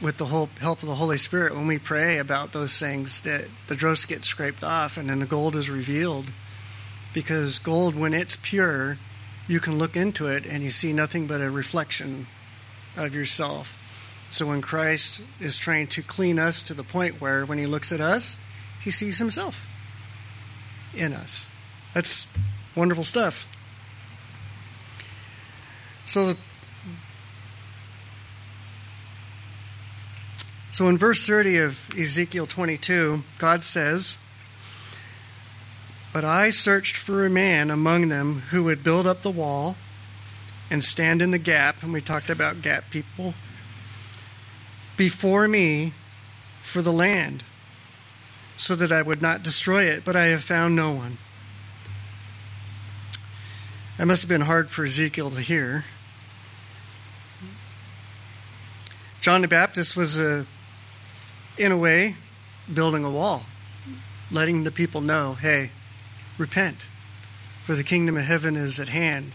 with 0.00 0.18
the 0.18 0.26
whole 0.26 0.50
help 0.60 0.82
of 0.82 0.88
the 0.88 0.96
Holy 0.96 1.16
Spirit, 1.16 1.54
when 1.54 1.68
we 1.68 1.78
pray 1.78 2.18
about 2.18 2.52
those 2.52 2.78
things, 2.78 3.22
that 3.22 3.46
the 3.68 3.76
dross 3.76 4.04
gets 4.04 4.28
scraped 4.28 4.64
off 4.64 4.96
and 4.96 5.08
then 5.08 5.20
the 5.20 5.26
gold 5.26 5.54
is 5.54 5.70
revealed. 5.70 6.32
Because 7.14 7.58
gold, 7.60 7.94
when 7.94 8.12
it's 8.12 8.36
pure, 8.36 8.98
you 9.48 9.60
can 9.60 9.78
look 9.78 9.96
into 9.96 10.26
it 10.26 10.46
and 10.46 10.62
you 10.62 10.70
see 10.70 10.92
nothing 10.92 11.26
but 11.26 11.40
a 11.40 11.50
reflection 11.50 12.26
of 12.96 13.14
yourself. 13.14 13.78
So 14.28 14.46
when 14.46 14.62
Christ 14.62 15.20
is 15.40 15.58
trying 15.58 15.88
to 15.88 16.02
clean 16.02 16.38
us 16.38 16.62
to 16.64 16.74
the 16.74 16.84
point 16.84 17.20
where 17.20 17.44
when 17.44 17.58
he 17.58 17.66
looks 17.66 17.92
at 17.92 18.00
us, 18.00 18.38
he 18.80 18.90
sees 18.90 19.18
himself 19.18 19.66
in 20.94 21.12
us. 21.12 21.48
That's 21.94 22.26
wonderful 22.74 23.04
stuff. 23.04 23.46
So 26.04 26.34
So 30.72 30.88
in 30.88 30.96
verse 30.96 31.26
30 31.26 31.58
of 31.58 31.90
Ezekiel 31.98 32.46
22, 32.46 33.24
God 33.36 33.62
says, 33.62 34.16
But 36.12 36.24
I 36.24 36.50
searched 36.50 36.96
for 36.96 37.24
a 37.24 37.30
man 37.30 37.70
among 37.70 38.08
them 38.08 38.42
who 38.50 38.64
would 38.64 38.84
build 38.84 39.06
up 39.06 39.22
the 39.22 39.30
wall 39.30 39.76
and 40.70 40.84
stand 40.84 41.22
in 41.22 41.30
the 41.30 41.38
gap, 41.38 41.82
and 41.82 41.92
we 41.92 42.00
talked 42.00 42.30
about 42.30 42.62
gap 42.62 42.84
people, 42.90 43.34
before 44.96 45.48
me 45.48 45.94
for 46.60 46.82
the 46.82 46.92
land, 46.92 47.42
so 48.56 48.76
that 48.76 48.92
I 48.92 49.02
would 49.02 49.22
not 49.22 49.42
destroy 49.42 49.84
it, 49.84 50.04
but 50.04 50.16
I 50.16 50.26
have 50.26 50.44
found 50.44 50.76
no 50.76 50.90
one. 50.92 51.18
That 53.98 54.06
must 54.06 54.22
have 54.22 54.28
been 54.28 54.42
hard 54.42 54.70
for 54.70 54.84
Ezekiel 54.84 55.30
to 55.30 55.40
hear. 55.40 55.84
John 59.20 59.42
the 59.42 59.48
Baptist 59.48 59.96
was 59.96 60.18
a 60.18 60.46
in 61.58 61.70
a 61.70 61.76
way, 61.76 62.16
building 62.72 63.04
a 63.04 63.10
wall, 63.10 63.44
letting 64.30 64.64
the 64.64 64.70
people 64.70 65.00
know, 65.00 65.34
hey, 65.34 65.70
repent, 66.42 66.88
for 67.64 67.74
the 67.74 67.82
kingdom 67.82 68.18
of 68.18 68.24
heaven 68.24 68.56
is 68.56 68.78
at 68.78 68.88
hand. 68.88 69.32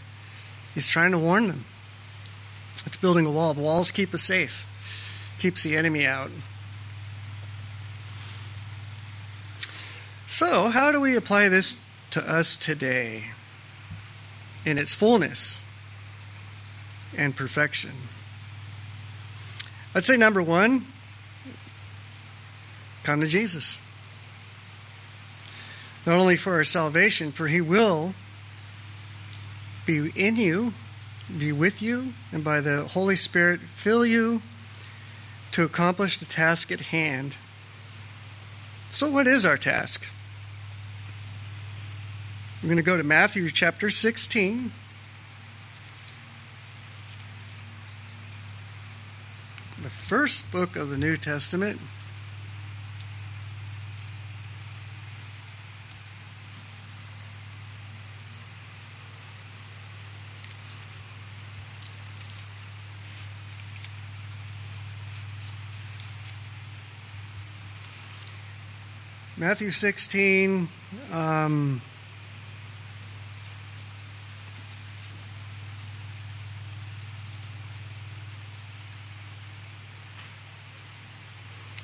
He's 0.75 0.87
trying 0.87 1.11
to 1.11 1.17
warn 1.17 1.47
them. 1.47 1.65
It's 2.85 2.97
building 2.97 3.25
a 3.25 3.31
wall. 3.31 3.55
The 3.55 3.61
walls 3.61 3.89
keep 3.89 4.13
us 4.13 4.21
safe, 4.21 4.67
keeps 5.39 5.63
the 5.63 5.75
enemy 5.75 6.05
out. 6.05 6.29
So, 10.27 10.67
how 10.67 10.91
do 10.91 10.99
we 10.99 11.15
apply 11.15 11.49
this 11.49 11.77
to 12.11 12.21
us 12.29 12.57
today 12.57 13.31
in 14.65 14.77
its 14.77 14.93
fullness 14.93 15.61
and 17.17 17.35
perfection? 17.35 17.93
I'd 19.95 20.05
say 20.05 20.17
number 20.17 20.43
one, 20.43 20.85
Come 23.07 23.21
to 23.21 23.27
Jesus. 23.27 23.79
Not 26.07 26.21
only 26.21 26.37
for 26.37 26.53
our 26.53 26.63
salvation, 26.63 27.33
for 27.33 27.49
He 27.49 27.59
will 27.59 28.13
be 29.85 30.09
in 30.15 30.37
you, 30.37 30.73
be 31.37 31.51
with 31.51 31.81
you, 31.81 32.13
and 32.31 32.45
by 32.45 32.61
the 32.61 32.85
Holy 32.85 33.17
Spirit 33.17 33.59
fill 33.75 34.05
you 34.05 34.41
to 35.51 35.65
accomplish 35.65 36.17
the 36.17 36.25
task 36.25 36.71
at 36.71 36.79
hand. 36.79 37.35
So, 38.89 39.11
what 39.11 39.27
is 39.27 39.45
our 39.45 39.57
task? 39.57 40.05
We're 42.63 42.69
going 42.69 42.77
to 42.77 42.83
go 42.83 42.95
to 42.95 43.03
Matthew 43.03 43.51
chapter 43.51 43.89
16. 43.89 44.71
The 49.83 49.89
first 49.89 50.49
book 50.53 50.77
of 50.77 50.89
the 50.89 50.97
New 50.97 51.17
Testament. 51.17 51.81
Matthew 69.39 69.69
16. 69.69 70.67
Um, 71.11 71.79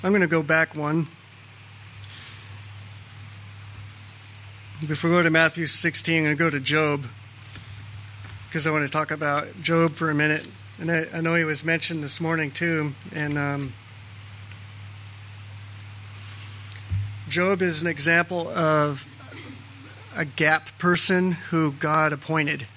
I'm 0.02 0.12
going 0.12 0.22
to 0.22 0.28
go 0.28 0.42
back 0.42 0.76
one. 0.76 1.08
Before 4.88 5.12
we 5.12 5.18
go 5.18 5.22
to 5.22 5.30
Matthew 5.30 5.68
16, 5.68 6.18
I'm 6.18 6.24
going 6.24 6.36
to 6.36 6.44
go 6.44 6.50
to 6.50 6.60
Job 6.60 7.06
because 8.48 8.66
I 8.66 8.72
want 8.72 8.84
to 8.84 8.92
talk 8.92 9.12
about 9.12 9.62
Job 9.62 9.92
for 9.94 10.10
a 10.10 10.16
minute. 10.16 10.48
And 10.80 10.90
I, 10.90 11.06
I 11.14 11.22
know 11.22 11.36
he 11.36 11.44
was 11.44 11.64
mentioned 11.64 12.04
this 12.04 12.20
morning 12.20 12.50
too. 12.50 12.96
And 13.14 13.38
um, 13.38 13.74
Job 17.34 17.64
is 17.64 17.82
an 17.82 17.88
example 17.88 18.48
of 18.50 19.08
a 20.16 20.24
gap 20.24 20.70
person 20.78 21.32
who 21.32 21.72
God 21.72 22.14
appointed. 22.14 22.68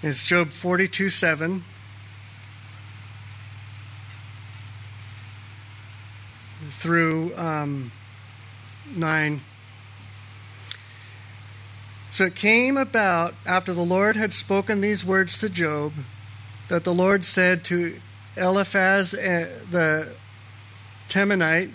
It's 0.00 0.24
Job 0.24 0.50
42 0.50 1.08
7. 1.08 1.64
Through 6.68 7.36
um, 7.36 7.90
9. 8.94 9.40
So 12.12 12.26
it 12.26 12.36
came 12.36 12.76
about 12.76 13.34
after 13.44 13.72
the 13.72 13.82
Lord 13.82 14.14
had 14.14 14.32
spoken 14.32 14.82
these 14.82 15.04
words 15.04 15.40
to 15.40 15.48
Job 15.48 15.94
that 16.68 16.84
the 16.84 16.94
Lord 16.94 17.24
said 17.24 17.64
to 17.64 17.98
Eliphaz, 18.36 19.14
uh, 19.14 19.48
the 19.68 20.14
Temanite, 21.10 21.70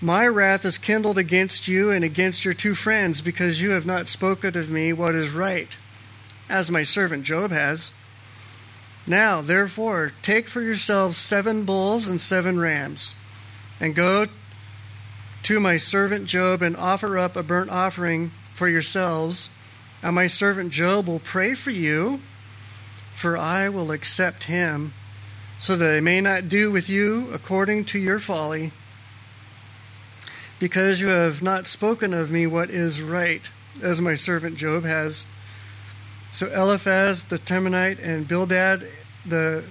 My 0.00 0.26
wrath 0.26 0.64
is 0.64 0.78
kindled 0.78 1.18
against 1.18 1.68
you 1.68 1.90
and 1.90 2.04
against 2.04 2.44
your 2.44 2.54
two 2.54 2.74
friends, 2.74 3.20
because 3.20 3.60
you 3.60 3.70
have 3.70 3.84
not 3.84 4.08
spoken 4.08 4.56
of 4.56 4.70
me 4.70 4.92
what 4.92 5.14
is 5.14 5.30
right, 5.30 5.76
as 6.48 6.70
my 6.70 6.82
servant 6.84 7.24
Job 7.24 7.50
has. 7.50 7.90
Now, 9.06 9.40
therefore, 9.40 10.12
take 10.22 10.48
for 10.48 10.62
yourselves 10.62 11.16
seven 11.16 11.64
bulls 11.64 12.08
and 12.08 12.20
seven 12.20 12.58
rams, 12.58 13.14
and 13.78 13.94
go 13.94 14.26
to 15.44 15.60
my 15.60 15.76
servant 15.76 16.26
Job 16.26 16.62
and 16.62 16.76
offer 16.76 17.16
up 17.16 17.36
a 17.36 17.42
burnt 17.42 17.70
offering 17.70 18.32
for 18.52 18.68
yourselves. 18.68 19.48
And 20.02 20.14
my 20.14 20.26
servant 20.26 20.72
Job 20.72 21.06
will 21.06 21.20
pray 21.20 21.54
for 21.54 21.70
you, 21.70 22.20
for 23.14 23.36
I 23.36 23.68
will 23.68 23.92
accept 23.92 24.44
him, 24.44 24.92
so 25.58 25.76
that 25.76 25.96
I 25.96 26.00
may 26.00 26.20
not 26.20 26.48
do 26.48 26.70
with 26.70 26.88
you 26.88 27.28
according 27.32 27.86
to 27.86 27.98
your 27.98 28.18
folly, 28.18 28.72
because 30.58 31.00
you 31.00 31.08
have 31.08 31.42
not 31.42 31.66
spoken 31.66 32.14
of 32.14 32.30
me 32.30 32.46
what 32.46 32.70
is 32.70 33.02
right, 33.02 33.42
as 33.82 34.00
my 34.00 34.14
servant 34.14 34.56
Job 34.56 34.84
has. 34.84 35.26
So 36.30 36.46
Eliphaz 36.48 37.24
the 37.24 37.38
Temanite 37.38 37.98
and 38.02 38.26
Bildad 38.26 38.86
the 39.24 39.64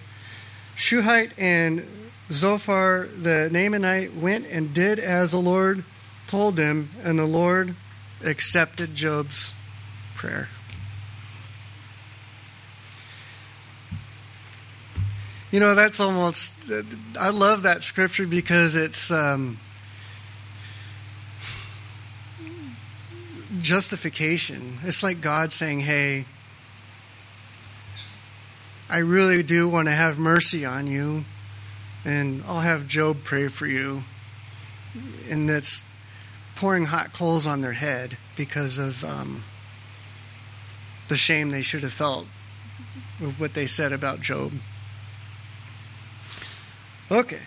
Shuhite 0.76 1.32
and 1.38 1.86
Zophar 2.32 3.08
the 3.16 3.50
Naamanite 3.52 4.16
went 4.16 4.48
and 4.48 4.74
did 4.74 5.00
as 5.00 5.32
the 5.32 5.38
Lord 5.38 5.86
told 6.28 6.56
them, 6.56 6.90
and 7.04 7.20
the 7.20 7.26
Lord 7.26 7.76
accepted 8.24 8.96
Job's 8.96 9.54
prayer. 10.16 10.50
You 15.56 15.62
know, 15.62 15.74
that's 15.74 16.02
almost, 16.02 16.70
I 17.18 17.30
love 17.30 17.64
that 17.64 17.86
scripture 17.86 18.28
because 18.28 18.76
it's 18.76 19.10
um, 19.10 19.58
justification. 23.62 24.80
It's 24.84 25.02
like 25.02 25.22
God 25.22 25.54
saying, 25.54 25.80
hey, 25.80 26.26
I 28.90 28.98
really 28.98 29.44
do 29.44 29.70
want 29.70 29.88
to 29.88 29.94
have 29.94 30.20
mercy 30.20 30.66
on 30.66 30.88
you 30.88 31.24
and 32.04 32.44
I'll 32.46 32.60
have 32.60 32.86
Job 32.86 33.24
pray 33.24 33.48
for 33.48 33.66
you. 33.66 34.04
And 35.30 35.48
that's 35.48 35.86
pouring 36.58 36.84
hot 36.84 37.14
coals 37.14 37.48
on 37.48 37.62
their 37.62 37.72
head 37.72 38.18
because 38.36 38.78
of 38.78 39.06
um, 39.06 39.46
the 41.08 41.16
shame 41.16 41.52
they 41.52 41.62
should 41.62 41.84
have 41.84 41.94
felt 41.94 42.28
with 43.22 43.40
what 43.40 43.54
they 43.54 43.68
said 43.68 43.94
about 43.94 44.20
Job. 44.20 44.52
Okay. 47.12 47.42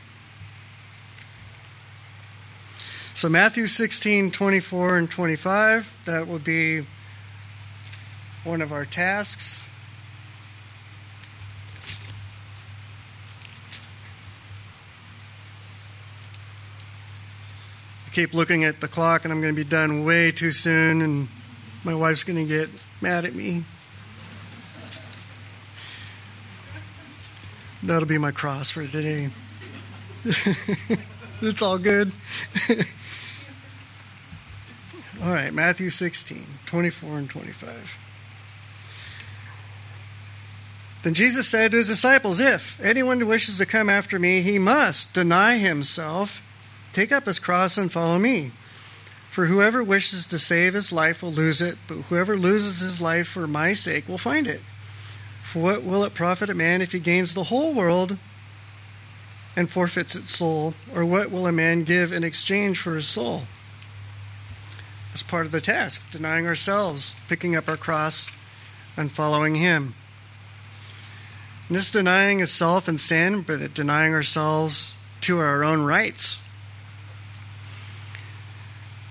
So 3.14 3.28
Matthew 3.28 3.66
16, 3.66 4.30
24 4.30 4.98
and 4.98 5.10
25, 5.10 5.96
that 6.04 6.28
will 6.28 6.38
be 6.38 6.86
one 8.44 8.62
of 8.62 8.72
our 8.72 8.84
tasks. 8.84 9.64
I 18.06 18.10
keep 18.10 18.34
looking 18.34 18.62
at 18.62 18.80
the 18.80 18.86
clock 18.86 19.24
and 19.24 19.32
I'm 19.32 19.40
going 19.40 19.52
to 19.52 19.64
be 19.64 19.68
done 19.68 20.04
way 20.04 20.30
too 20.30 20.52
soon 20.52 21.02
and 21.02 21.28
my 21.82 21.96
wife's 21.96 22.22
going 22.22 22.38
to 22.38 22.48
get 22.48 22.70
mad 23.00 23.24
at 23.24 23.34
me. 23.34 23.64
That'll 27.82 28.06
be 28.06 28.18
my 28.18 28.30
cross 28.30 28.70
for 28.70 28.86
today. 28.86 29.30
it's 31.42 31.62
all 31.62 31.78
good. 31.78 32.12
all 35.22 35.32
right, 35.32 35.52
Matthew 35.52 35.90
16, 35.90 36.44
24 36.66 37.18
and 37.18 37.30
25. 37.30 37.96
Then 41.02 41.14
Jesus 41.14 41.48
said 41.48 41.70
to 41.70 41.76
his 41.76 41.88
disciples, 41.88 42.40
If 42.40 42.80
anyone 42.80 43.24
wishes 43.26 43.58
to 43.58 43.66
come 43.66 43.88
after 43.88 44.18
me, 44.18 44.42
he 44.42 44.58
must 44.58 45.14
deny 45.14 45.56
himself 45.56 46.42
Take 46.92 47.12
up 47.12 47.26
his 47.26 47.38
cross 47.38 47.78
and 47.78 47.92
follow 47.92 48.18
me. 48.18 48.52
For 49.30 49.46
whoever 49.46 49.84
wishes 49.84 50.26
to 50.26 50.38
save 50.38 50.74
his 50.74 50.90
life 50.90 51.22
will 51.22 51.32
lose 51.32 51.60
it, 51.60 51.78
but 51.86 51.94
whoever 51.94 52.36
loses 52.36 52.80
his 52.80 53.00
life 53.00 53.28
for 53.28 53.46
my 53.46 53.72
sake 53.72 54.08
will 54.08 54.18
find 54.18 54.46
it. 54.48 54.60
For 55.44 55.60
what 55.62 55.84
will 55.84 56.02
it 56.04 56.14
profit 56.14 56.50
a 56.50 56.54
man 56.54 56.82
if 56.82 56.92
he 56.92 56.98
gains 56.98 57.34
the 57.34 57.44
whole 57.44 57.72
world 57.72 58.18
and 59.58 59.68
forfeits 59.68 60.14
its 60.14 60.36
soul? 60.36 60.74
Or 60.94 61.04
what 61.04 61.32
will 61.32 61.48
a 61.48 61.52
man 61.52 61.82
give 61.82 62.12
in 62.12 62.22
exchange 62.22 62.78
for 62.78 62.94
his 62.94 63.08
soul? 63.08 63.42
That's 65.08 65.24
part 65.24 65.46
of 65.46 65.52
the 65.52 65.60
task, 65.60 66.00
denying 66.12 66.46
ourselves, 66.46 67.16
picking 67.28 67.56
up 67.56 67.68
our 67.68 67.76
cross, 67.76 68.30
and 68.96 69.10
following 69.10 69.56
him. 69.56 69.96
And 71.66 71.76
this 71.76 71.90
denying 71.90 72.38
is 72.38 72.52
self 72.52 72.86
and 72.86 73.00
sin, 73.00 73.42
but 73.42 73.74
denying 73.74 74.14
ourselves 74.14 74.94
to 75.22 75.40
our 75.40 75.64
own 75.64 75.82
rights 75.82 76.38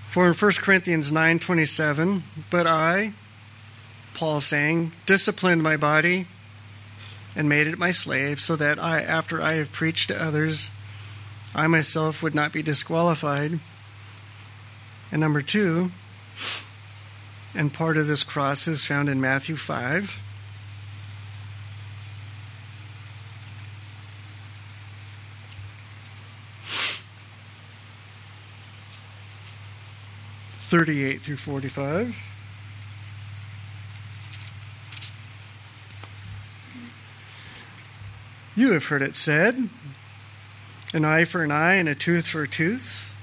for 0.08 0.26
in 0.26 0.32
1 0.32 0.62
Corinthians 0.62 1.12
9:27, 1.12 2.22
but 2.50 2.66
I, 2.66 3.12
Paul 4.14 4.40
saying, 4.40 4.92
disciplined 5.04 5.62
my 5.62 5.76
body 5.76 6.26
and 7.38 7.48
made 7.48 7.68
it 7.68 7.78
my 7.78 7.92
slave, 7.92 8.40
so 8.40 8.56
that 8.56 8.80
I, 8.80 9.00
after 9.00 9.40
I 9.40 9.52
have 9.52 9.70
preached 9.70 10.08
to 10.08 10.20
others, 10.20 10.70
I 11.54 11.68
myself 11.68 12.20
would 12.20 12.34
not 12.34 12.52
be 12.52 12.64
disqualified. 12.64 13.60
And 15.12 15.20
number 15.20 15.40
two, 15.40 15.92
and 17.54 17.72
part 17.72 17.96
of 17.96 18.08
this 18.08 18.24
cross 18.24 18.66
is 18.66 18.84
found 18.84 19.08
in 19.08 19.20
Matthew 19.20 19.54
5. 19.54 20.20
38 30.68 31.22
through 31.22 31.36
45. 31.36 32.27
You 38.58 38.72
have 38.72 38.86
heard 38.86 39.02
it 39.02 39.14
said, 39.14 39.68
an 40.92 41.04
eye 41.04 41.24
for 41.24 41.44
an 41.44 41.52
eye 41.52 41.74
and 41.74 41.88
a 41.88 41.94
tooth 41.94 42.26
for 42.26 42.42
a 42.42 42.48
tooth. 42.48 43.14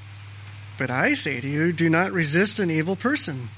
But 0.78 0.89
I 0.89 1.13
say 1.13 1.41
to 1.41 1.48
you, 1.50 1.74
do 1.74 1.89
not 1.89 2.13
resist 2.13 2.58
an 2.58 2.71
evil 2.71 2.95
person. 2.95 3.50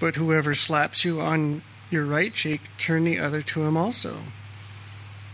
But 0.00 0.16
whoever 0.16 0.54
slaps 0.54 1.04
you 1.04 1.20
on 1.20 1.60
your 1.90 2.06
right 2.06 2.32
cheek, 2.32 2.62
turn 2.78 3.04
the 3.04 3.18
other 3.18 3.42
to 3.42 3.64
him 3.64 3.76
also. 3.76 4.20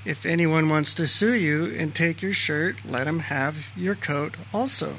If 0.05 0.27
anyone 0.27 0.69
wants 0.69 0.93
to 0.95 1.07
sue 1.07 1.35
you 1.35 1.67
and 1.79 1.95
take 1.95 2.21
your 2.21 2.33
shirt, 2.33 2.85
let 2.85 3.07
him 3.07 3.21
have 3.21 3.69
your 3.77 3.95
coat 3.95 4.37
also. 4.53 4.97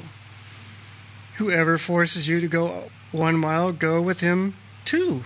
Whoever 1.36 1.76
forces 1.76 2.26
you 2.26 2.40
to 2.40 2.48
go 2.48 2.90
one 3.12 3.36
mile, 3.36 3.70
go 3.70 4.00
with 4.00 4.20
him 4.20 4.54
two. 4.86 5.24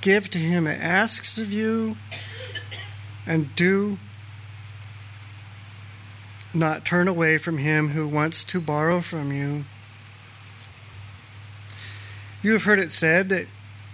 Give 0.00 0.28
to 0.30 0.38
him 0.38 0.64
that 0.64 0.80
asks 0.80 1.38
of 1.38 1.52
you, 1.52 1.96
and 3.30 3.54
do 3.54 3.96
not 6.52 6.84
turn 6.84 7.06
away 7.06 7.38
from 7.38 7.58
him 7.58 7.90
who 7.90 8.08
wants 8.08 8.42
to 8.42 8.60
borrow 8.60 9.00
from 9.00 9.30
you. 9.30 9.64
You 12.42 12.54
have 12.54 12.64
heard 12.64 12.80
it 12.80 12.90
said 12.90 13.28
that 13.28 13.46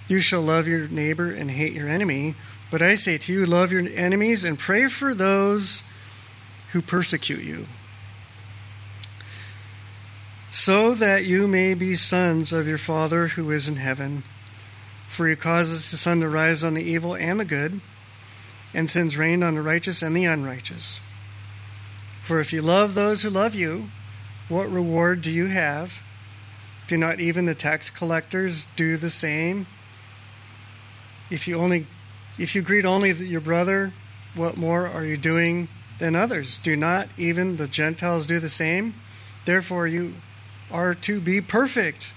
you 0.09 0.21
shall 0.21 0.41
love 0.41 0.67
your 0.67 0.89
neighbor 0.89 1.31
and 1.31 1.51
hate 1.51 1.75
your 1.75 1.87
enemy. 1.87 2.35
But 2.71 2.81
I 2.81 2.95
say 2.95 3.19
to 3.19 3.33
you, 3.33 3.45
love 3.45 3.73
your 3.73 3.87
enemies 3.87 4.43
and 4.43 4.59
pray 4.59 4.89
for 4.89 5.13
those 5.13 5.83
who 6.73 6.81
persecute 6.81 7.43
you 7.43 7.67
so 10.51 10.95
that 10.95 11.27
you 11.27 11.47
may 11.47 11.75
be 11.75 11.95
sons 11.95 12.55
of 12.55 12.67
your 12.67 12.79
Father 12.79 13.29
who 13.29 13.51
is 13.51 13.69
in 13.69 13.77
heaven. 13.77 14.23
For 15.07 15.29
he 15.29 15.37
causes 15.37 15.91
the 15.91 15.99
sun 15.99 16.21
to 16.21 16.29
rise 16.31 16.65
on 16.65 16.73
the 16.73 16.83
evil 16.83 17.15
and 17.15 17.39
the 17.39 17.45
good, 17.45 17.83
and 18.77 18.91
sends 18.91 19.17
rain 19.17 19.43
on 19.43 19.55
the 19.55 19.63
righteous 19.63 20.03
and 20.03 20.15
the 20.15 20.27
unrighteous. 20.27 21.01
For 22.23 22.41
if 22.41 22.53
you 22.53 22.61
love 22.61 22.95
those 22.95 23.23
who 23.23 23.31
love 23.31 23.55
you, 23.55 23.89
what 24.51 24.71
reward 24.71 25.23
do 25.23 25.31
you 25.31 25.47
have? 25.47 26.03
Do 26.87 26.99
not 26.99 27.19
even 27.19 27.47
the 27.47 27.55
tax 27.55 27.89
collectors 27.89 28.67
do 28.77 28.99
the 28.99 29.09
same? 29.09 29.67
If 31.31 31.49
you 31.49 31.57
only 31.57 31.87
if 32.39 32.55
you 32.55 32.61
greet 32.61 32.85
only 32.85 33.13
your 33.13 33.41
brother, 33.41 33.95
what 34.35 34.59
more 34.59 34.87
are 34.87 35.07
you 35.07 35.17
doing 35.17 35.69
than 35.99 36.15
others? 36.15 36.59
Do 36.59 36.77
not 36.77 37.09
even 37.17 37.57
the 37.57 37.67
Gentiles 37.67 38.27
do 38.27 38.39
the 38.39 38.51
same? 38.51 38.95
Therefore 39.47 39.87
you 39.87 40.17
are 40.71 40.93
to 40.95 41.19
be 41.19 41.41
perfect, 41.41 42.13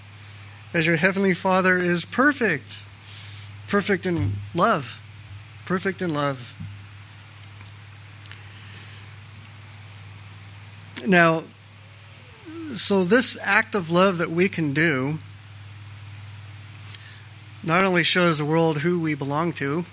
as 0.73 0.85
your 0.85 0.97
heavenly 0.97 1.33
Father 1.33 1.77
is 1.77 2.03
perfect. 2.03 2.83
Perfect 3.69 4.05
in 4.05 4.33
love. 4.53 4.99
Perfect 5.69 6.01
in 6.01 6.15
love. 6.15 6.55
Now, 11.05 11.43
so, 12.73 13.03
this 13.03 13.37
act 13.43 13.75
of 13.75 13.91
love 13.91 14.17
that 14.17 14.31
we 14.31 14.49
can 14.49 14.73
do 14.73 15.19
not 17.61 17.83
only 17.83 18.01
shows 18.01 18.39
the 18.39 18.45
world 18.45 18.79
who 18.79 18.99
we 18.99 19.13
belong 19.13 19.53
to, 19.61 19.85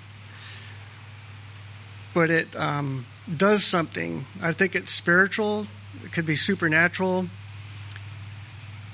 but 2.14 2.30
it 2.30 2.56
um, 2.56 3.04
does 3.36 3.62
something. 3.62 4.24
I 4.40 4.52
think 4.52 4.74
it's 4.74 4.94
spiritual, 4.94 5.66
it 6.02 6.10
could 6.10 6.24
be 6.24 6.36
supernatural, 6.36 7.28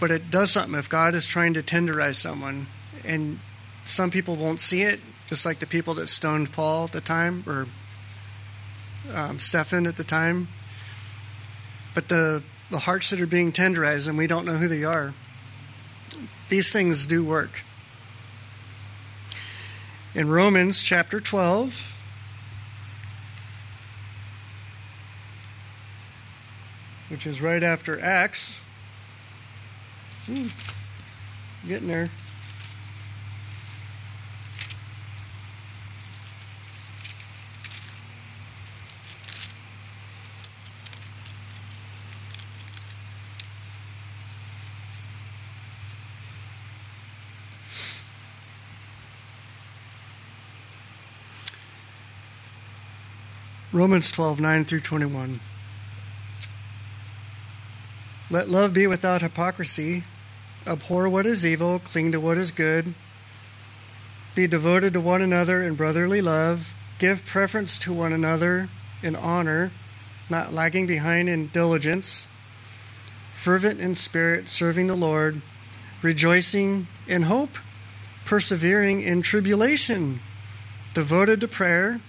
but 0.01 0.11
it 0.11 0.33
does 0.33 0.51
something 0.51 0.77
if 0.77 0.89
God 0.89 1.15
is 1.15 1.27
trying 1.27 1.55
to 1.55 1.63
tenderize 1.63 2.17
someone. 2.17 2.67
And 3.05 3.39
some 3.85 4.11
people 4.11 4.35
won't 4.35 4.61
see 4.61 4.83
it, 4.83 4.99
just 5.33 5.47
like 5.47 5.61
the 5.61 5.67
people 5.67 5.95
that 5.95 6.09
stoned 6.09 6.53
Paul 6.53 6.85
at 6.85 6.93
the 6.93 7.01
time, 7.01 7.43
or 7.47 7.67
um, 9.15 9.39
Stephen 9.39 9.87
at 9.87 9.97
the 9.97 10.05
time. 10.05 10.47
But 11.95 12.11
the, 12.11 12.43
the 12.71 12.81
hearts 12.81 13.09
that 13.09 13.19
are 13.19 13.27
being 13.27 13.51
tenderized, 13.51 14.09
and 14.09 14.19
we 14.19 14.27
don't 14.27 14.45
know 14.45 14.59
who 14.59 14.69
they 14.69 14.85
are, 14.85 15.15
these 16.51 16.71
things 16.71 17.07
do 17.07 17.25
work. 17.25 17.63
In 20.15 20.29
Romans 20.29 20.83
chapter 20.83 21.19
12, 21.19 21.95
which 27.09 27.27
is 27.27 27.41
right 27.41 27.63
after 27.63 27.99
Acts, 27.99 28.61
hmm, 30.27 30.49
getting 31.67 31.89
there. 31.89 32.11
Romans 53.75 54.11
12, 54.11 54.39
9 54.39 54.65
through 54.67 54.81
21. 54.81 55.41
Let 58.29 58.51
love 58.51 58.75
be 58.75 58.87
without 58.87 59.23
hypocrisy. 59.23 60.05
Abhor 60.67 61.09
what 61.09 61.25
is 61.25 61.47
evil, 61.47 61.79
cling 61.79 62.13
to 62.13 62.21
what 62.21 62.37
is 62.37 62.51
good. 62.51 62.95
Be 64.35 64.47
devoted 64.47 64.93
to 64.93 65.01
one 65.01 65.23
another 65.23 65.63
in 65.63 65.75
brotherly 65.75 66.21
love. 66.21 66.75
Give 66.99 67.25
preference 67.25 67.79
to 67.79 67.95
one 67.95 68.13
another 68.13 68.69
in 69.03 69.17
honor, 69.17 69.73
not 70.29 70.53
lagging 70.53 70.87
behind 70.87 71.31
in 71.31 71.49
diligence. 71.49 72.29
Fervent 73.35 73.81
in 73.81 73.95
spirit, 73.95 74.51
serving 74.51 74.87
the 74.87 74.95
Lord. 74.95 75.41
Rejoicing 76.03 76.89
in 77.07 77.23
hope. 77.23 77.57
Persevering 78.27 79.01
in 79.01 79.23
tribulation. 79.23 80.21
Devoted 80.93 81.41
to 81.41 81.49
prayer 81.49 82.03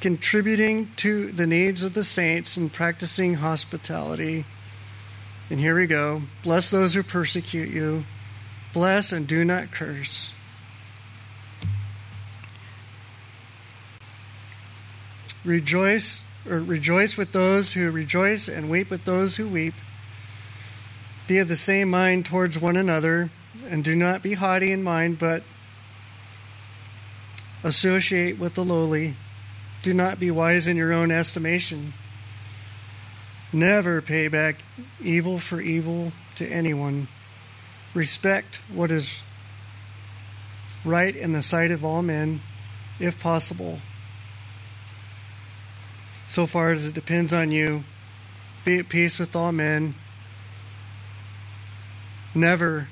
contributing 0.00 0.90
to 0.96 1.32
the 1.32 1.46
needs 1.46 1.82
of 1.82 1.94
the 1.94 2.04
saints 2.04 2.56
and 2.56 2.72
practicing 2.72 3.34
hospitality. 3.34 4.44
And 5.48 5.60
here 5.60 5.76
we 5.76 5.86
go. 5.86 6.22
Bless 6.42 6.70
those 6.70 6.94
who 6.94 7.02
persecute 7.02 7.68
you. 7.68 8.04
Bless 8.72 9.12
and 9.12 9.26
do 9.26 9.44
not 9.44 9.70
curse. 9.70 10.32
Rejoice 15.44 16.22
or 16.48 16.60
rejoice 16.60 17.16
with 17.16 17.32
those 17.32 17.72
who 17.72 17.90
rejoice 17.90 18.48
and 18.48 18.68
weep 18.68 18.90
with 18.90 19.04
those 19.04 19.36
who 19.36 19.48
weep. 19.48 19.74
Be 21.26 21.38
of 21.38 21.48
the 21.48 21.56
same 21.56 21.90
mind 21.90 22.26
towards 22.26 22.58
one 22.58 22.76
another, 22.76 23.30
and 23.68 23.82
do 23.82 23.96
not 23.96 24.22
be 24.22 24.34
haughty 24.34 24.70
in 24.70 24.82
mind, 24.82 25.18
but 25.18 25.42
associate 27.64 28.38
with 28.38 28.54
the 28.54 28.64
lowly. 28.64 29.16
Do 29.86 29.94
not 29.94 30.18
be 30.18 30.32
wise 30.32 30.66
in 30.66 30.76
your 30.76 30.92
own 30.92 31.12
estimation. 31.12 31.92
Never 33.52 34.02
pay 34.02 34.26
back 34.26 34.56
evil 35.00 35.38
for 35.38 35.60
evil 35.60 36.10
to 36.34 36.48
anyone. 36.48 37.06
Respect 37.94 38.58
what 38.74 38.90
is 38.90 39.22
right 40.84 41.14
in 41.14 41.30
the 41.30 41.40
sight 41.40 41.70
of 41.70 41.84
all 41.84 42.02
men, 42.02 42.40
if 42.98 43.20
possible. 43.20 43.78
So 46.26 46.48
far 46.48 46.72
as 46.72 46.88
it 46.88 46.94
depends 46.96 47.32
on 47.32 47.52
you, 47.52 47.84
be 48.64 48.80
at 48.80 48.88
peace 48.88 49.20
with 49.20 49.36
all 49.36 49.52
men. 49.52 49.94
Never 52.34 52.88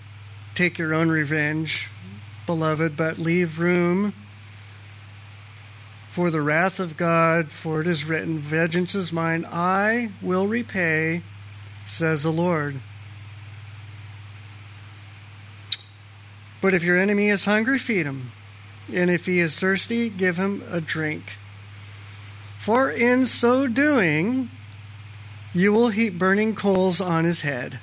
take 0.54 0.78
your 0.78 0.94
own 0.94 1.08
revenge, 1.08 1.90
beloved, 2.46 2.96
but 2.96 3.18
leave 3.18 3.58
room 3.58 4.14
for 6.14 6.30
the 6.30 6.40
wrath 6.40 6.78
of 6.78 6.96
God, 6.96 7.50
for 7.50 7.80
it 7.80 7.88
is 7.88 8.04
written, 8.04 8.38
Vengeance 8.38 8.94
is 8.94 9.12
mine, 9.12 9.44
I 9.50 10.12
will 10.22 10.46
repay, 10.46 11.22
says 11.88 12.22
the 12.22 12.30
Lord. 12.30 12.80
But 16.60 16.72
if 16.72 16.84
your 16.84 16.96
enemy 16.96 17.30
is 17.30 17.46
hungry, 17.46 17.80
feed 17.80 18.06
him. 18.06 18.30
And 18.92 19.10
if 19.10 19.26
he 19.26 19.40
is 19.40 19.58
thirsty, 19.58 20.08
give 20.08 20.36
him 20.36 20.62
a 20.70 20.80
drink. 20.80 21.36
For 22.60 22.88
in 22.88 23.26
so 23.26 23.66
doing, 23.66 24.50
you 25.52 25.72
will 25.72 25.88
heap 25.88 26.16
burning 26.16 26.54
coals 26.54 27.00
on 27.00 27.24
his 27.24 27.40
head. 27.40 27.80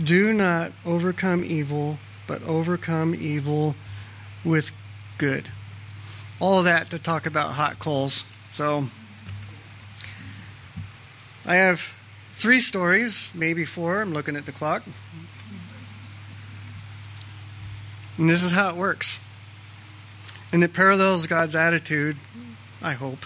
Do 0.00 0.32
not 0.32 0.70
overcome 0.86 1.42
evil, 1.42 1.98
but 2.28 2.40
overcome 2.44 3.16
evil 3.16 3.74
with 4.44 4.70
good 5.18 5.50
all 6.40 6.62
that 6.62 6.90
to 6.90 6.98
talk 6.98 7.26
about 7.26 7.52
hot 7.52 7.78
coals. 7.78 8.24
So 8.52 8.88
I 11.44 11.56
have 11.56 11.94
three 12.32 12.60
stories, 12.60 13.32
maybe 13.34 13.64
four. 13.64 14.00
I'm 14.00 14.12
looking 14.12 14.36
at 14.36 14.46
the 14.46 14.52
clock. 14.52 14.84
And 18.16 18.28
this 18.28 18.42
is 18.42 18.52
how 18.52 18.70
it 18.70 18.76
works. 18.76 19.20
And 20.52 20.64
it 20.64 20.72
parallels 20.72 21.26
God's 21.26 21.54
attitude, 21.54 22.16
I 22.82 22.92
hope. 22.92 23.24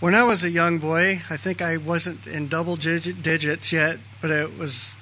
When 0.00 0.14
I 0.14 0.22
was 0.22 0.44
a 0.44 0.50
young 0.50 0.78
boy, 0.78 1.22
I 1.28 1.36
think 1.36 1.60
I 1.60 1.76
wasn't 1.76 2.26
in 2.26 2.46
double 2.46 2.76
digits 2.76 3.72
yet, 3.72 3.98
but 4.20 4.30
it 4.30 4.56
was 4.56 4.94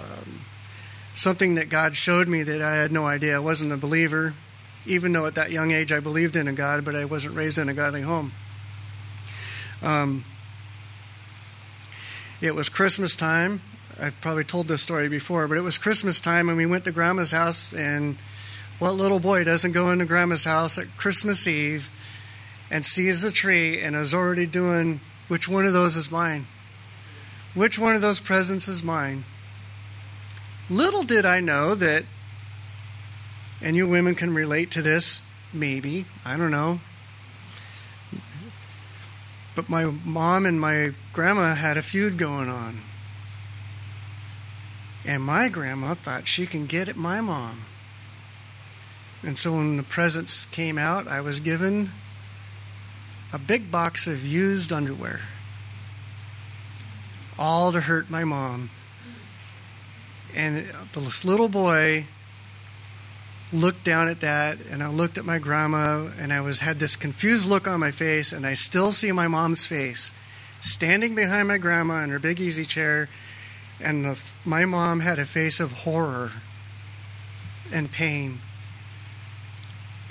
um, 0.00 0.42
something 1.12 1.56
that 1.56 1.68
God 1.68 1.96
showed 1.96 2.28
me 2.28 2.44
that 2.44 2.62
I 2.62 2.76
had 2.76 2.92
no 2.92 3.04
idea. 3.04 3.36
I 3.36 3.40
wasn't 3.40 3.72
a 3.72 3.76
believer 3.76 4.34
even 4.86 5.12
though 5.12 5.26
at 5.26 5.34
that 5.36 5.50
young 5.50 5.70
age 5.70 5.92
I 5.92 6.00
believed 6.00 6.36
in 6.36 6.48
a 6.48 6.52
God, 6.52 6.84
but 6.84 6.94
I 6.94 7.04
wasn't 7.04 7.34
raised 7.34 7.58
in 7.58 7.68
a 7.68 7.74
godly 7.74 8.02
home. 8.02 8.32
Um, 9.82 10.24
it 12.40 12.54
was 12.54 12.68
Christmas 12.68 13.16
time. 13.16 13.62
I've 14.00 14.20
probably 14.20 14.44
told 14.44 14.68
this 14.68 14.82
story 14.82 15.08
before, 15.08 15.46
but 15.46 15.56
it 15.56 15.62
was 15.62 15.78
Christmas 15.78 16.20
time 16.20 16.48
and 16.48 16.58
we 16.58 16.66
went 16.66 16.84
to 16.84 16.92
Grandma's 16.92 17.30
house. 17.30 17.72
And 17.72 18.16
what 18.78 18.92
little 18.92 19.20
boy 19.20 19.44
doesn't 19.44 19.72
go 19.72 19.90
into 19.90 20.04
Grandma's 20.04 20.44
house 20.44 20.78
at 20.78 20.86
Christmas 20.96 21.46
Eve 21.46 21.88
and 22.70 22.84
sees 22.84 23.22
the 23.22 23.30
tree 23.30 23.80
and 23.80 23.94
is 23.94 24.12
already 24.12 24.46
doing 24.46 25.00
which 25.28 25.48
one 25.48 25.64
of 25.64 25.72
those 25.72 25.96
is 25.96 26.10
mine? 26.10 26.46
Which 27.54 27.78
one 27.78 27.94
of 27.94 28.00
those 28.00 28.20
presents 28.20 28.66
is 28.66 28.82
mine? 28.82 29.24
Little 30.68 31.04
did 31.04 31.24
I 31.24 31.40
know 31.40 31.74
that 31.74 32.04
and 33.64 33.74
you 33.74 33.88
women 33.88 34.14
can 34.14 34.34
relate 34.34 34.70
to 34.72 34.82
this, 34.82 35.22
maybe. 35.50 36.04
I 36.22 36.36
don't 36.36 36.50
know. 36.50 36.80
But 39.56 39.70
my 39.70 39.86
mom 39.86 40.44
and 40.44 40.60
my 40.60 40.92
grandma 41.14 41.54
had 41.54 41.78
a 41.78 41.82
feud 41.82 42.18
going 42.18 42.50
on. 42.50 42.82
And 45.06 45.22
my 45.22 45.48
grandma 45.48 45.94
thought 45.94 46.28
she 46.28 46.44
can 46.44 46.66
get 46.66 46.90
at 46.90 46.96
my 46.96 47.22
mom. 47.22 47.62
And 49.22 49.38
so 49.38 49.52
when 49.52 49.78
the 49.78 49.82
presents 49.82 50.44
came 50.46 50.76
out, 50.76 51.08
I 51.08 51.22
was 51.22 51.40
given 51.40 51.90
a 53.32 53.38
big 53.38 53.70
box 53.70 54.06
of 54.06 54.26
used 54.26 54.74
underwear. 54.74 55.22
All 57.38 57.72
to 57.72 57.80
hurt 57.80 58.10
my 58.10 58.24
mom. 58.24 58.68
And 60.34 60.66
this 60.92 61.24
little 61.24 61.48
boy 61.48 62.06
looked 63.54 63.84
down 63.84 64.08
at 64.08 64.20
that 64.20 64.58
and 64.70 64.82
I 64.82 64.88
looked 64.88 65.16
at 65.18 65.24
my 65.24 65.38
grandma 65.38 66.10
and 66.18 66.32
I 66.32 66.40
was 66.40 66.60
had 66.60 66.78
this 66.78 66.96
confused 66.96 67.48
look 67.48 67.66
on 67.66 67.80
my 67.80 67.90
face 67.90 68.32
and 68.32 68.46
I 68.46 68.54
still 68.54 68.92
see 68.92 69.12
my 69.12 69.28
mom's 69.28 69.64
face 69.64 70.12
standing 70.60 71.14
behind 71.14 71.48
my 71.48 71.58
grandma 71.58 72.02
in 72.02 72.10
her 72.10 72.18
big 72.18 72.40
easy 72.40 72.64
chair 72.64 73.08
and 73.80 74.04
the, 74.04 74.18
my 74.44 74.64
mom 74.64 75.00
had 75.00 75.18
a 75.18 75.24
face 75.24 75.60
of 75.60 75.72
horror 75.72 76.30
and 77.72 77.90
pain 77.90 78.40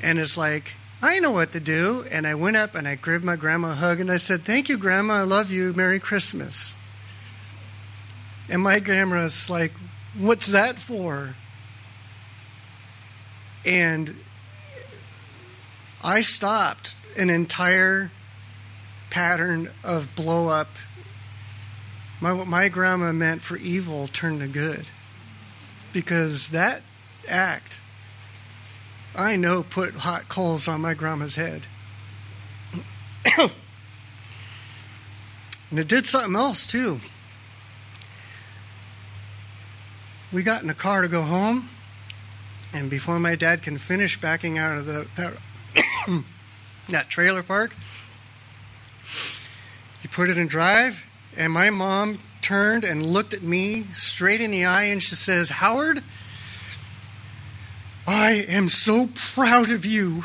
and 0.01 0.19
it's 0.19 0.37
like 0.37 0.73
I 1.03 1.19
know 1.19 1.31
what 1.31 1.51
to 1.51 1.59
do. 1.59 2.05
And 2.09 2.25
I 2.25 2.35
went 2.35 2.55
up 2.55 2.75
and 2.75 2.87
I 2.87 2.95
gave 2.95 3.25
my 3.25 3.35
grandma 3.35 3.71
a 3.71 3.75
hug 3.75 3.99
and 3.99 4.09
I 4.09 4.15
said, 4.15 4.43
Thank 4.43 4.69
you, 4.69 4.77
Grandma. 4.77 5.15
I 5.15 5.23
love 5.23 5.51
you. 5.51 5.73
Merry 5.73 5.99
Christmas. 5.99 6.73
And 8.47 8.61
my 8.61 8.79
grandma's 8.79 9.49
like, 9.49 9.73
What's 10.17 10.47
that 10.47 10.79
for? 10.79 11.35
And 13.65 14.15
I 16.03 16.21
stopped 16.21 16.95
an 17.17 17.29
entire 17.29 18.11
pattern 19.09 19.69
of 19.83 20.15
blow 20.15 20.47
up. 20.49 20.69
My, 22.19 22.33
my 22.43 22.67
grandma 22.67 23.11
meant 23.11 23.41
for 23.41 23.57
evil 23.57 24.07
turned 24.07 24.41
to 24.41 24.47
good. 24.47 24.89
Because 25.93 26.49
that 26.49 26.81
act, 27.27 27.79
I 29.15 29.35
know, 29.35 29.63
put 29.63 29.93
hot 29.93 30.27
coals 30.27 30.67
on 30.67 30.81
my 30.81 30.93
grandma's 30.93 31.35
head. 31.35 31.67
and 33.37 33.51
it 35.79 35.87
did 35.87 36.07
something 36.07 36.35
else, 36.35 36.65
too. 36.65 36.99
We 40.31 40.41
got 40.41 40.63
in 40.63 40.67
the 40.67 40.73
car 40.73 41.03
to 41.03 41.07
go 41.07 41.21
home, 41.21 41.69
and 42.73 42.89
before 42.89 43.19
my 43.19 43.35
dad 43.35 43.61
can 43.61 43.77
finish 43.77 44.19
backing 44.19 44.57
out 44.57 44.77
of 44.77 44.85
the 44.85 45.07
that, 45.15 45.33
that 46.89 47.09
trailer 47.09 47.43
park, 47.43 47.75
he 50.01 50.07
put 50.07 50.29
it 50.29 50.37
in 50.37 50.47
drive, 50.47 51.03
and 51.37 51.53
my 51.53 51.69
mom 51.69 52.19
turned 52.41 52.83
and 52.83 53.05
looked 53.05 53.33
at 53.33 53.41
me 53.41 53.83
straight 53.93 54.41
in 54.41 54.51
the 54.51 54.65
eye, 54.65 54.85
and 54.85 55.01
she 55.01 55.15
says, 55.15 55.49
"Howard, 55.49 56.03
I 58.07 58.45
am 58.47 58.69
so 58.69 59.09
proud 59.15 59.71
of 59.71 59.85
you." 59.85 60.23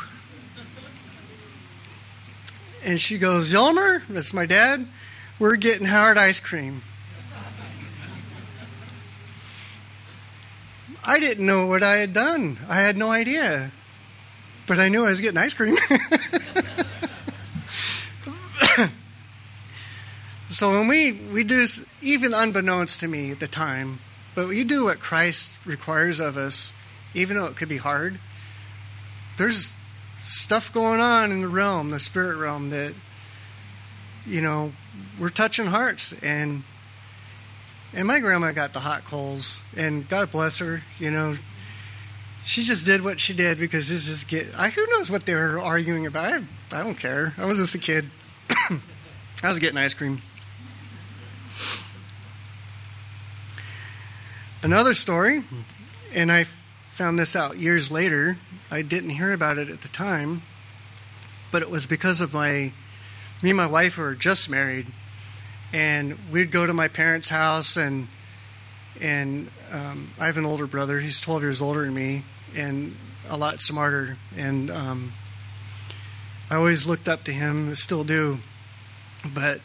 And 2.83 2.99
she 2.99 3.17
goes, 3.17 3.53
Yelmer, 3.53 4.03
that's 4.07 4.33
my 4.33 4.45
dad, 4.45 4.87
we're 5.37 5.57
getting 5.57 5.85
Howard 5.85 6.17
ice 6.17 6.39
cream. 6.39 6.81
I 11.03 11.19
didn't 11.19 11.45
know 11.45 11.65
what 11.65 11.83
I 11.83 11.97
had 11.97 12.13
done. 12.13 12.59
I 12.67 12.75
had 12.75 12.97
no 12.97 13.11
idea. 13.11 13.71
But 14.67 14.79
I 14.79 14.89
knew 14.89 15.05
I 15.05 15.09
was 15.09 15.21
getting 15.21 15.37
ice 15.37 15.53
cream. 15.53 15.77
so 20.49 20.71
when 20.71 20.87
we, 20.87 21.11
we 21.11 21.43
do, 21.43 21.65
even 22.01 22.33
unbeknownst 22.33 22.99
to 22.99 23.07
me 23.07 23.31
at 23.31 23.39
the 23.39 23.47
time, 23.47 23.99
but 24.35 24.47
we 24.47 24.63
do 24.63 24.85
what 24.85 24.99
Christ 24.99 25.51
requires 25.65 26.19
of 26.19 26.37
us, 26.37 26.71
even 27.13 27.37
though 27.37 27.45
it 27.45 27.55
could 27.55 27.69
be 27.69 27.77
hard, 27.77 28.19
there's 29.37 29.75
stuff 30.15 30.71
going 30.71 30.99
on 30.99 31.31
in 31.31 31.41
the 31.41 31.47
realm, 31.47 31.89
the 31.89 31.99
spirit 31.99 32.37
realm, 32.37 32.69
that, 32.69 32.93
you 34.25 34.41
know, 34.41 34.73
we're 35.19 35.29
touching 35.29 35.67
hearts. 35.67 36.13
And 36.21 36.63
and 37.93 38.07
my 38.07 38.19
grandma 38.19 38.51
got 38.51 38.73
the 38.73 38.79
hot 38.79 39.05
coals, 39.05 39.61
and 39.75 40.07
God 40.07 40.31
bless 40.31 40.59
her, 40.59 40.83
you 40.99 41.11
know, 41.11 41.35
she 42.45 42.63
just 42.63 42.85
did 42.85 43.03
what 43.03 43.19
she 43.19 43.33
did 43.33 43.59
because 43.59 43.89
this 43.89 44.07
is 44.07 44.23
get. 44.23 44.47
I, 44.57 44.69
who 44.69 44.85
knows 44.87 45.11
what 45.11 45.25
they 45.25 45.35
were 45.35 45.59
arguing 45.59 46.07
about? 46.07 46.33
I, 46.33 46.79
I 46.79 46.83
don't 46.83 46.97
care. 46.97 47.33
I 47.37 47.45
was 47.45 47.59
just 47.59 47.75
a 47.75 47.77
kid. 47.77 48.09
I 48.49 49.49
was 49.49 49.59
getting 49.59 49.77
ice 49.77 49.93
cream. 49.93 50.21
Another 54.63 54.93
story, 54.93 55.43
and 56.13 56.31
I 56.31 56.45
found 56.93 57.19
this 57.19 57.35
out 57.35 57.57
years 57.57 57.91
later. 57.91 58.39
I 58.71 58.81
didn't 58.81 59.11
hear 59.11 59.31
about 59.31 59.57
it 59.57 59.69
at 59.69 59.81
the 59.81 59.87
time, 59.87 60.41
but 61.51 61.61
it 61.61 61.69
was 61.69 61.85
because 61.85 62.19
of 62.19 62.33
my 62.33 62.73
me 63.41 63.51
and 63.51 63.57
my 63.57 63.67
wife 63.67 63.97
were 63.97 64.15
just 64.15 64.49
married, 64.49 64.87
and 65.73 66.17
we'd 66.31 66.51
go 66.51 66.65
to 66.65 66.73
my 66.73 66.87
parents' 66.87 67.29
house 67.29 67.77
and 67.77 68.07
and 69.01 69.49
um, 69.71 70.11
I 70.19 70.25
have 70.25 70.37
an 70.37 70.45
older 70.45 70.67
brother. 70.67 70.99
He's 70.99 71.19
12 71.19 71.41
years 71.41 71.61
older 71.61 71.85
than 71.85 71.93
me 71.93 72.23
and 72.55 72.95
a 73.29 73.37
lot 73.37 73.61
smarter. 73.61 74.17
And 74.35 74.69
um, 74.69 75.13
I 76.49 76.55
always 76.55 76.85
looked 76.85 77.07
up 77.07 77.23
to 77.25 77.31
him, 77.31 77.73
still 77.75 78.03
do. 78.03 78.39
But 79.33 79.61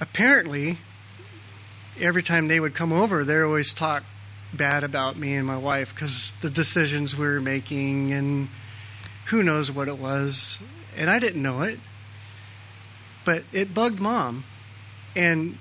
apparently, 0.00 0.78
every 1.98 2.22
time 2.22 2.48
they 2.48 2.60
would 2.60 2.74
come 2.74 2.92
over, 2.92 3.24
they 3.24 3.40
always 3.40 3.72
talk 3.72 4.02
bad 4.52 4.82
about 4.82 5.16
me 5.16 5.34
and 5.34 5.46
my 5.46 5.56
wife 5.56 5.94
because 5.94 6.32
the 6.40 6.50
decisions 6.50 7.16
we 7.16 7.24
were 7.24 7.40
making 7.40 8.12
and 8.12 8.48
who 9.26 9.42
knows 9.42 9.70
what 9.70 9.88
it 9.88 9.98
was. 9.98 10.60
And 10.96 11.08
I 11.08 11.18
didn't 11.18 11.42
know 11.42 11.62
it. 11.62 11.78
But 13.24 13.44
it 13.52 13.72
bugged 13.72 14.00
mom. 14.00 14.44
And 15.16 15.58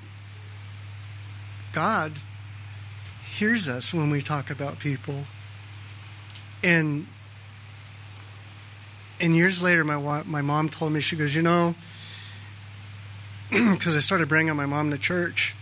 God 1.73 2.13
hears 3.31 3.69
us 3.69 3.93
when 3.93 4.09
we 4.09 4.21
talk 4.21 4.49
about 4.49 4.79
people. 4.79 5.23
And 6.63 7.07
and 9.21 9.35
years 9.35 9.61
later, 9.61 9.83
my 9.83 10.23
my 10.23 10.41
mom 10.41 10.69
told 10.69 10.93
me 10.93 10.99
she 10.99 11.15
goes, 11.15 11.35
you 11.35 11.41
know, 11.41 11.75
because 13.49 13.95
I 13.95 13.99
started 13.99 14.29
bringing 14.29 14.55
my 14.55 14.65
mom 14.65 14.91
to 14.91 14.97
church, 14.97 15.55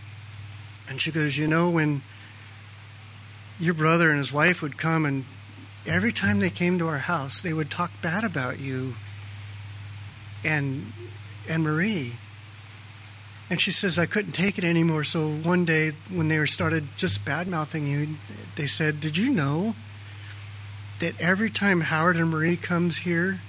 and 0.89 1.01
she 1.01 1.11
goes, 1.11 1.37
you 1.37 1.47
know, 1.47 1.69
when 1.69 2.01
your 3.59 3.73
brother 3.73 4.09
and 4.09 4.17
his 4.17 4.31
wife 4.31 4.61
would 4.61 4.77
come, 4.77 5.05
and 5.05 5.25
every 5.85 6.11
time 6.11 6.39
they 6.39 6.49
came 6.49 6.77
to 6.79 6.87
our 6.87 6.99
house, 6.99 7.41
they 7.41 7.53
would 7.53 7.71
talk 7.71 7.91
bad 8.01 8.23
about 8.23 8.59
you 8.59 8.95
and 10.43 10.93
and 11.49 11.63
Marie. 11.63 12.13
And 13.49 13.61
she 13.61 13.71
says, 13.71 13.97
I 13.97 14.05
couldn't 14.05 14.33
take 14.33 14.57
it 14.57 14.63
anymore. 14.63 15.03
So 15.03 15.29
one 15.29 15.63
day, 15.63 15.93
when 16.09 16.27
they 16.27 16.45
started 16.45 16.89
just 16.97 17.25
bad 17.25 17.47
mouthing 17.47 17.87
you, 17.87 18.15
they 18.55 18.67
said, 18.67 18.99
Did 18.99 19.15
you 19.15 19.29
know 19.29 19.75
that 20.99 21.19
every 21.19 21.49
time 21.49 21.81
Howard 21.81 22.17
and 22.17 22.29
Marie 22.29 22.57
comes 22.57 22.99
here, 22.99 23.39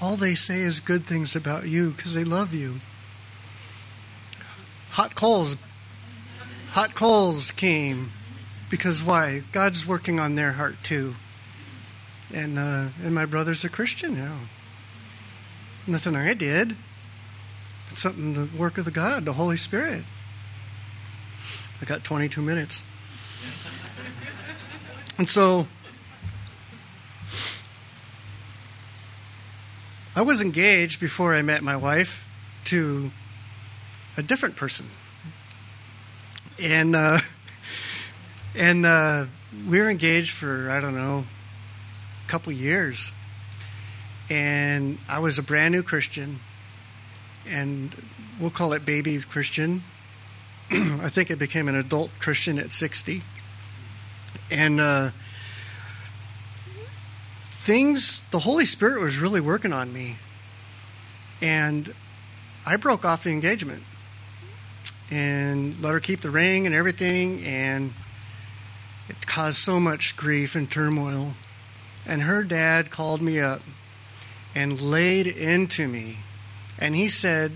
all 0.00 0.16
they 0.16 0.34
say 0.34 0.60
is 0.60 0.78
good 0.78 1.06
things 1.06 1.34
about 1.34 1.66
you 1.66 1.90
because 1.90 2.14
they 2.14 2.24
love 2.24 2.52
you? 2.52 2.80
Hot 4.90 5.14
coals, 5.14 5.56
hot 6.70 6.94
coals 6.94 7.50
came 7.50 8.12
because 8.68 9.02
why? 9.02 9.42
God's 9.52 9.86
working 9.86 10.20
on 10.20 10.34
their 10.34 10.52
heart 10.52 10.76
too. 10.82 11.14
And 12.32 12.58
uh, 12.58 12.88
and 13.02 13.14
my 13.14 13.24
brother's 13.24 13.64
a 13.64 13.70
Christian 13.70 14.16
now. 14.16 14.40
Nothing 15.86 16.14
I 16.14 16.34
did. 16.34 16.76
It's 17.90 18.00
something 18.00 18.34
the 18.34 18.56
work 18.56 18.78
of 18.78 18.84
the 18.84 18.90
God, 18.90 19.24
the 19.24 19.32
Holy 19.32 19.56
Spirit. 19.56 20.04
I 21.80 21.84
got 21.84 22.04
22 22.04 22.42
minutes. 22.42 22.82
and 25.16 25.28
so 25.28 25.66
I 30.14 30.22
was 30.22 30.42
engaged 30.42 31.00
before 31.00 31.34
I 31.34 31.42
met 31.42 31.62
my 31.62 31.76
wife 31.76 32.28
to 32.64 33.10
a 34.16 34.22
different 34.22 34.56
person. 34.56 34.86
And 36.60 36.96
uh, 36.96 37.20
and 38.56 38.84
uh, 38.84 39.26
we 39.68 39.78
were 39.78 39.88
engaged 39.88 40.32
for 40.32 40.70
I 40.70 40.80
don't 40.80 40.96
know 40.96 41.24
a 42.26 42.28
couple 42.28 42.52
years. 42.52 43.12
And 44.28 44.98
I 45.08 45.20
was 45.20 45.38
a 45.38 45.42
brand 45.42 45.72
new 45.72 45.82
Christian 45.82 46.40
and 47.48 47.94
we'll 48.40 48.50
call 48.50 48.72
it 48.72 48.84
baby 48.84 49.18
Christian. 49.20 49.82
I 50.70 51.08
think 51.08 51.30
it 51.30 51.38
became 51.38 51.68
an 51.68 51.74
adult 51.74 52.10
Christian 52.18 52.58
at 52.58 52.70
60. 52.70 53.22
And 54.50 54.80
uh, 54.80 55.10
things, 57.44 58.22
the 58.30 58.40
Holy 58.40 58.64
Spirit 58.64 59.00
was 59.00 59.18
really 59.18 59.40
working 59.40 59.72
on 59.72 59.92
me. 59.92 60.16
And 61.40 61.94
I 62.66 62.76
broke 62.76 63.04
off 63.04 63.24
the 63.24 63.30
engagement 63.30 63.82
and 65.10 65.80
let 65.80 65.92
her 65.92 66.00
keep 66.00 66.20
the 66.20 66.30
ring 66.30 66.66
and 66.66 66.74
everything. 66.74 67.42
And 67.44 67.94
it 69.08 69.26
caused 69.26 69.58
so 69.58 69.80
much 69.80 70.16
grief 70.16 70.54
and 70.54 70.70
turmoil. 70.70 71.34
And 72.06 72.22
her 72.22 72.42
dad 72.42 72.90
called 72.90 73.22
me 73.22 73.38
up 73.40 73.62
and 74.54 74.80
laid 74.80 75.26
into 75.26 75.88
me 75.88 76.18
and 76.78 76.94
he 76.94 77.08
said 77.08 77.52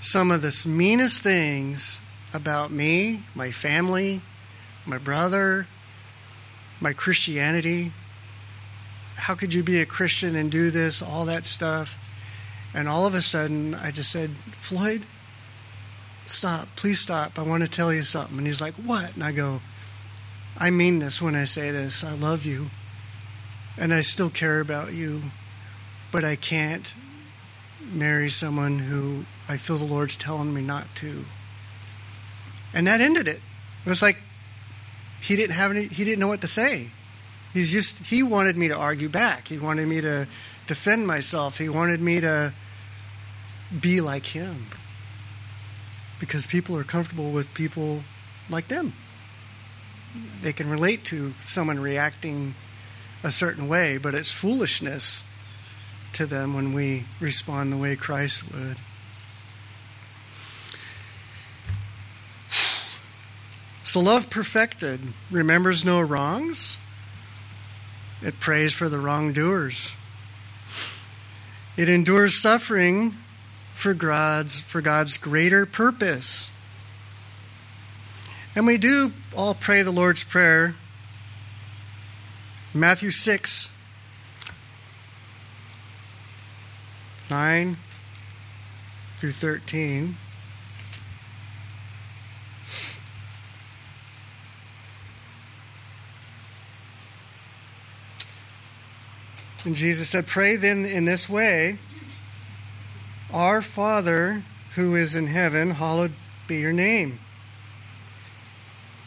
some 0.00 0.30
of 0.30 0.42
the 0.42 0.64
meanest 0.68 1.22
things 1.22 2.00
about 2.34 2.70
me, 2.70 3.22
my 3.34 3.50
family, 3.50 4.20
my 4.84 4.98
brother, 4.98 5.66
my 6.80 6.92
Christianity. 6.92 7.92
How 9.16 9.34
could 9.34 9.54
you 9.54 9.62
be 9.62 9.80
a 9.80 9.86
Christian 9.86 10.36
and 10.36 10.50
do 10.52 10.70
this, 10.70 11.02
all 11.02 11.24
that 11.24 11.46
stuff? 11.46 11.98
And 12.74 12.88
all 12.88 13.06
of 13.06 13.14
a 13.14 13.22
sudden, 13.22 13.74
I 13.74 13.90
just 13.90 14.10
said, 14.12 14.30
Floyd, 14.60 15.06
stop, 16.26 16.68
please 16.76 17.00
stop. 17.00 17.38
I 17.38 17.42
want 17.42 17.62
to 17.62 17.68
tell 17.68 17.92
you 17.92 18.02
something. 18.02 18.36
And 18.36 18.46
he's 18.46 18.60
like, 18.60 18.74
What? 18.74 19.14
And 19.14 19.24
I 19.24 19.32
go, 19.32 19.62
I 20.58 20.70
mean 20.70 20.98
this 20.98 21.22
when 21.22 21.34
I 21.34 21.44
say 21.44 21.70
this. 21.70 22.04
I 22.04 22.14
love 22.14 22.44
you. 22.44 22.70
and 23.78 23.92
I 23.92 24.00
still 24.00 24.30
care 24.30 24.60
about 24.60 24.92
you, 24.94 25.22
but 26.10 26.24
I 26.24 26.36
can't 26.36 26.94
marry 27.92 28.28
someone 28.28 28.78
who 28.78 29.24
I 29.48 29.56
feel 29.56 29.76
the 29.76 29.84
Lord's 29.84 30.16
telling 30.16 30.52
me 30.52 30.62
not 30.62 30.86
to. 30.96 31.24
And 32.74 32.86
that 32.86 33.00
ended 33.00 33.28
it. 33.28 33.40
It 33.84 33.88
was 33.88 34.02
like 34.02 34.18
he 35.20 35.36
didn't 35.36 35.54
have 35.54 35.70
any 35.70 35.84
he 35.86 36.04
didn't 36.04 36.18
know 36.18 36.28
what 36.28 36.40
to 36.42 36.46
say. 36.46 36.90
He's 37.52 37.72
just 37.72 37.98
he 37.98 38.22
wanted 38.22 38.56
me 38.56 38.68
to 38.68 38.76
argue 38.76 39.08
back. 39.08 39.48
He 39.48 39.58
wanted 39.58 39.88
me 39.88 40.00
to 40.00 40.28
defend 40.66 41.06
myself. 41.06 41.58
He 41.58 41.68
wanted 41.68 42.00
me 42.00 42.20
to 42.20 42.52
be 43.80 44.00
like 44.00 44.26
him. 44.26 44.66
Because 46.18 46.46
people 46.46 46.76
are 46.76 46.84
comfortable 46.84 47.30
with 47.30 47.52
people 47.54 48.02
like 48.48 48.68
them. 48.68 48.94
They 50.40 50.52
can 50.52 50.68
relate 50.70 51.04
to 51.06 51.34
someone 51.44 51.78
reacting 51.78 52.54
a 53.22 53.30
certain 53.30 53.68
way, 53.68 53.98
but 53.98 54.14
it's 54.14 54.30
foolishness 54.30 55.24
to 56.14 56.26
them 56.26 56.54
when 56.54 56.72
we 56.72 57.04
respond 57.20 57.72
the 57.72 57.76
way 57.76 57.96
Christ 57.96 58.52
would. 58.52 58.76
So, 63.82 64.00
love 64.00 64.28
perfected 64.30 65.00
remembers 65.30 65.84
no 65.84 66.00
wrongs, 66.00 66.78
it 68.20 68.40
prays 68.40 68.72
for 68.72 68.88
the 68.88 68.98
wrongdoers. 68.98 69.92
It 71.76 71.88
endures 71.88 72.40
suffering 72.40 73.14
for 73.74 73.92
God's, 73.92 74.58
for 74.58 74.80
God's 74.80 75.18
greater 75.18 75.66
purpose. 75.66 76.50
And 78.54 78.66
we 78.66 78.78
do 78.78 79.12
all 79.36 79.54
pray 79.54 79.82
the 79.82 79.90
Lord's 79.90 80.24
Prayer. 80.24 80.74
Matthew 82.72 83.10
6, 83.10 83.68
9 87.30 87.76
through 89.16 89.32
13. 89.32 90.16
And 99.64 99.74
Jesus 99.74 100.08
said, 100.08 100.28
Pray 100.28 100.54
then 100.54 100.84
in 100.84 101.04
this 101.04 101.28
way 101.28 101.78
Our 103.32 103.60
Father 103.60 104.44
who 104.76 104.94
is 104.94 105.16
in 105.16 105.26
heaven, 105.26 105.70
hallowed 105.70 106.12
be 106.46 106.58
your 106.58 106.72
name. 106.72 107.18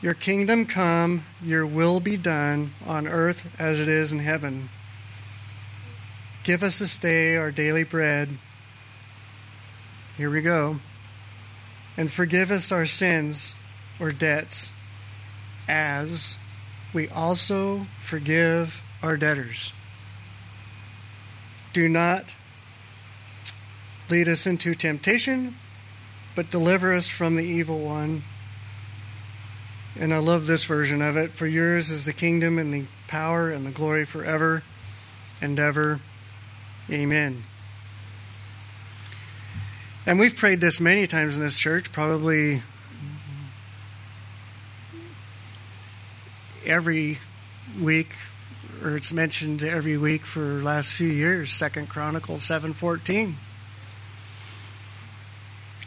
Your 0.01 0.13
kingdom 0.13 0.65
come, 0.65 1.25
your 1.41 1.65
will 1.65 1.99
be 1.99 2.17
done 2.17 2.73
on 2.85 3.07
earth 3.07 3.47
as 3.59 3.79
it 3.79 3.87
is 3.87 4.11
in 4.11 4.19
heaven. 4.19 4.69
Give 6.43 6.63
us 6.63 6.79
this 6.79 6.97
day 6.97 7.35
our 7.35 7.51
daily 7.51 7.83
bread. 7.83 8.29
Here 10.17 10.29
we 10.29 10.41
go. 10.41 10.79
And 11.97 12.11
forgive 12.11 12.51
us 12.51 12.71
our 12.71 12.85
sins 12.85 13.55
or 13.99 14.11
debts 14.11 14.71
as 15.67 16.37
we 16.93 17.07
also 17.09 17.85
forgive 18.01 18.81
our 19.03 19.17
debtors. 19.17 19.73
Do 21.73 21.87
not 21.87 22.35
lead 24.09 24.27
us 24.27 24.47
into 24.47 24.73
temptation, 24.73 25.55
but 26.35 26.49
deliver 26.49 26.93
us 26.93 27.07
from 27.07 27.35
the 27.35 27.43
evil 27.43 27.79
one. 27.79 28.23
And 29.97 30.13
I 30.13 30.17
love 30.17 30.47
this 30.47 30.63
version 30.63 31.01
of 31.01 31.17
it. 31.17 31.31
For 31.31 31.45
yours 31.45 31.89
is 31.89 32.05
the 32.05 32.13
kingdom 32.13 32.57
and 32.57 32.73
the 32.73 32.85
power 33.07 33.49
and 33.49 33.65
the 33.65 33.71
glory 33.71 34.05
forever 34.05 34.63
and 35.41 35.59
ever. 35.59 35.99
Amen. 36.91 37.43
And 40.05 40.19
we've 40.19 40.35
prayed 40.35 40.59
this 40.59 40.79
many 40.79 41.05
times 41.07 41.35
in 41.35 41.41
this 41.41 41.57
church, 41.57 41.91
probably 41.91 42.63
every 46.65 47.19
week 47.79 48.15
or 48.83 48.95
it's 48.95 49.11
mentioned 49.11 49.63
every 49.63 49.97
week 49.97 50.25
for 50.25 50.61
last 50.61 50.91
few 50.91 51.07
years, 51.07 51.51
Second 51.51 51.89
Chronicles 51.89 52.43
7:14. 52.43 53.37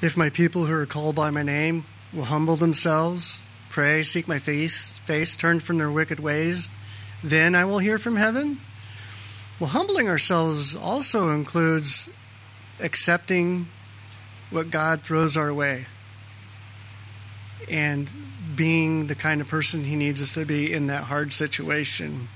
If 0.01 0.17
my 0.17 0.31
people 0.31 0.67
who 0.67 0.75
are 0.75 0.87
called 0.87 1.15
by 1.15 1.31
my 1.31 1.43
name 1.43 1.85
will 2.13 2.25
humble 2.25 2.57
themselves, 2.57 3.41
pray, 3.71 4.03
seek 4.03 4.27
my 4.29 4.39
face, 4.39 4.95
face, 5.07 5.37
turn 5.37 5.61
from 5.61 5.79
their 5.79 5.91
wicked 5.91 6.21
ways, 6.21 6.69
then 7.23 7.55
I 7.55 7.65
will 7.65 7.79
hear 7.79 7.99
from 7.99 8.17
heaven. 8.17 8.61
Well, 9.61 9.71
humbling 9.71 10.09
ourselves 10.09 10.75
also 10.75 11.31
includes 11.31 12.09
accepting 12.81 13.69
what 14.51 14.71
God 14.71 15.03
throws 15.03 15.37
our 15.37 15.53
way 15.53 15.87
and 17.71 18.09
being 18.57 19.07
the 19.07 19.15
kind 19.15 19.41
of 19.41 19.49
person 19.49 19.85
He 19.85 19.97
needs 19.97 20.21
us 20.21 20.35
to 20.35 20.45
be 20.45 20.73
in 20.73 20.89
that 20.89 21.05
hard 21.05 21.33
situation. 21.33 22.29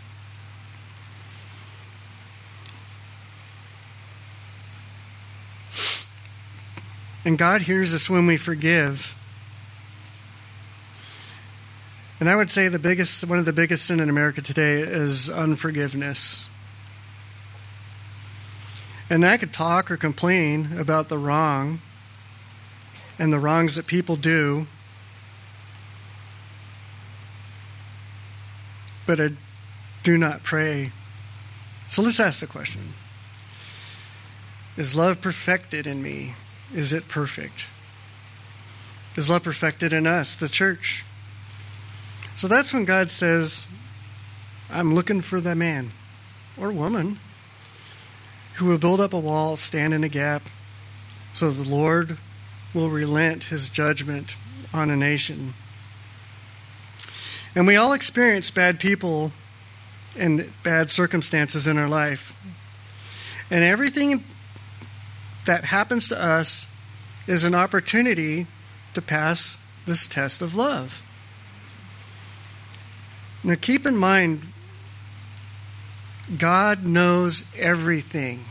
And 7.25 7.37
God 7.37 7.62
hears 7.62 7.93
us 7.93 8.09
when 8.09 8.27
we 8.27 8.37
forgive. 8.37 9.17
And 12.21 12.31
I 12.31 12.37
would 12.37 12.53
say 12.53 12.69
the 12.69 12.79
biggest, 12.79 13.25
one 13.25 13.39
of 13.39 13.45
the 13.45 13.53
biggest 13.53 13.85
sin 13.85 13.99
in 13.99 14.09
America 14.09 14.41
today 14.41 14.79
is 14.79 15.29
unforgiveness. 15.29 16.49
And 19.09 19.24
I 19.24 19.36
could 19.36 19.52
talk 19.52 19.90
or 19.90 19.96
complain 19.96 20.78
about 20.78 21.09
the 21.09 21.18
wrong 21.18 21.80
and 23.18 23.32
the 23.32 23.38
wrongs 23.38 23.76
that 23.76 23.86
people 23.86 24.16
do, 24.16 24.66
but 29.07 29.20
I 29.20 29.30
do 30.02 30.18
not 30.18 30.42
pray. 30.42 30.92
So 31.86 32.02
let's 32.02 32.18
ask 32.18 32.40
the 32.40 32.46
question 32.46 32.94
Is 34.76 34.94
love 34.94 35.20
perfected 35.20 35.86
in 35.86 36.02
me? 36.02 36.34
Is 36.74 36.92
it 36.92 37.07
perfect? 37.09 37.66
Is 39.16 39.30
love 39.30 39.44
perfected 39.44 39.92
in 39.92 40.07
us, 40.07 40.34
the 40.34 40.48
church? 40.48 41.04
So 42.34 42.48
that's 42.48 42.74
when 42.74 42.84
God 42.84 43.11
says, 43.11 43.66
I'm 44.68 44.94
looking 44.94 45.22
for 45.22 45.40
the 45.40 45.54
man 45.54 45.92
or 46.59 46.70
woman 46.70 47.18
who 48.57 48.66
will 48.66 48.78
build 48.78 49.00
up 49.00 49.12
a 49.12 49.18
wall, 49.18 49.57
stand 49.57 49.94
in 49.94 50.04
a 50.04 50.09
gap, 50.09 50.42
so 51.34 51.50
the 51.50 51.68
Lord 51.68 52.18
will 52.74 52.90
relent 52.90 53.44
his 53.44 53.68
judgment 53.68 54.36
on 54.72 54.90
a 54.90 54.96
nation. 54.96 55.54
And 57.54 57.66
we 57.66 57.76
all 57.76 57.92
experience 57.92 58.50
bad 58.50 58.80
people 58.80 59.32
and 60.18 60.52
bad 60.62 60.90
circumstances 60.90 61.66
in 61.66 61.78
our 61.78 61.88
life. 61.88 62.36
And 63.50 63.62
everything 63.62 64.24
that 65.44 65.64
happens 65.64 66.09
to 66.09 66.22
us 66.22 66.66
is 67.26 67.44
an 67.44 67.54
opportunity 67.54 68.46
to 68.94 69.02
pass 69.02 69.59
this 69.84 70.07
test 70.07 70.42
of 70.42 70.54
love. 70.54 71.02
Now, 73.44 73.54
keep 73.54 73.86
in 73.86 73.96
mind, 73.96 74.42
God 76.35 76.85
knows 76.85 77.45
everything. 77.57 78.45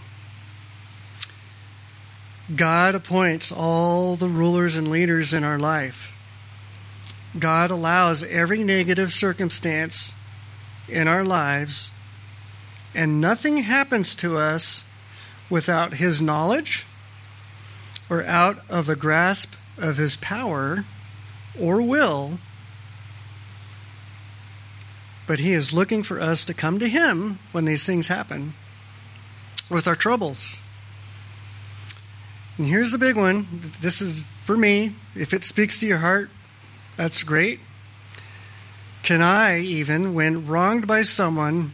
God 2.55 2.95
appoints 2.95 3.51
all 3.51 4.15
the 4.15 4.29
rulers 4.29 4.77
and 4.77 4.87
leaders 4.87 5.33
in 5.33 5.43
our 5.43 5.57
life. 5.57 6.13
God 7.37 7.71
allows 7.71 8.23
every 8.23 8.63
negative 8.63 9.11
circumstance 9.11 10.13
in 10.87 11.07
our 11.07 11.25
lives, 11.25 11.91
and 12.93 13.19
nothing 13.19 13.57
happens 13.57 14.15
to 14.15 14.37
us 14.37 14.85
without 15.49 15.95
his 15.95 16.21
knowledge 16.21 16.85
or 18.09 18.23
out 18.23 18.59
of 18.69 18.85
the 18.85 18.95
grasp 18.95 19.53
of 19.77 19.97
his 19.97 20.15
power 20.15 20.85
or 21.59 21.81
will, 21.81 22.39
but 25.27 25.39
he 25.39 25.53
is 25.53 25.73
looking 25.73 26.03
for 26.03 26.19
us 26.19 26.43
to 26.45 26.53
come 26.53 26.79
to 26.79 26.87
him 26.87 27.39
when 27.51 27.65
these 27.65 27.85
things 27.85 28.07
happen 28.07 28.53
with 29.69 29.87
our 29.87 29.95
troubles. 29.95 30.59
And 32.57 32.67
here's 32.67 32.91
the 32.91 32.97
big 32.97 33.17
one. 33.17 33.47
This 33.81 34.01
is 34.01 34.23
for 34.43 34.55
me. 34.55 34.95
If 35.15 35.33
it 35.33 35.43
speaks 35.43 35.79
to 35.79 35.87
your 35.87 35.97
heart, 35.97 36.29
that's 36.95 37.23
great. 37.23 37.59
Can 39.03 39.21
I, 39.21 39.59
even 39.59 40.13
when 40.13 40.47
wronged 40.47 40.87
by 40.87 41.01
someone, 41.01 41.73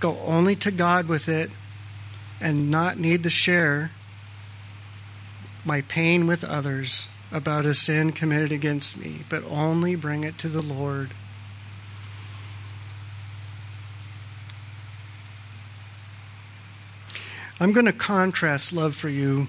go 0.00 0.18
only 0.20 0.56
to 0.56 0.70
God 0.70 1.06
with 1.06 1.28
it 1.28 1.50
and 2.40 2.70
not 2.70 2.98
need 2.98 3.22
to 3.22 3.30
share 3.30 3.92
my 5.64 5.82
pain 5.82 6.26
with 6.26 6.44
others 6.44 7.08
about 7.30 7.66
a 7.66 7.74
sin 7.74 8.12
committed 8.12 8.52
against 8.52 8.96
me, 8.96 9.20
but 9.28 9.44
only 9.44 9.94
bring 9.94 10.24
it 10.24 10.38
to 10.38 10.48
the 10.48 10.62
Lord. 10.62 11.10
I'm 17.60 17.72
going 17.72 17.86
to 17.86 17.92
contrast 17.92 18.72
love 18.72 18.94
for 18.94 19.08
you, 19.08 19.48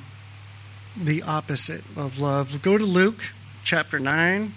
the 0.97 1.21
opposite 1.21 1.83
of 1.95 2.17
love. 2.19 2.59
Go 2.63 2.75
to 2.75 2.83
Luke 2.83 3.33
chapter 3.63 3.99
9. 3.99 4.51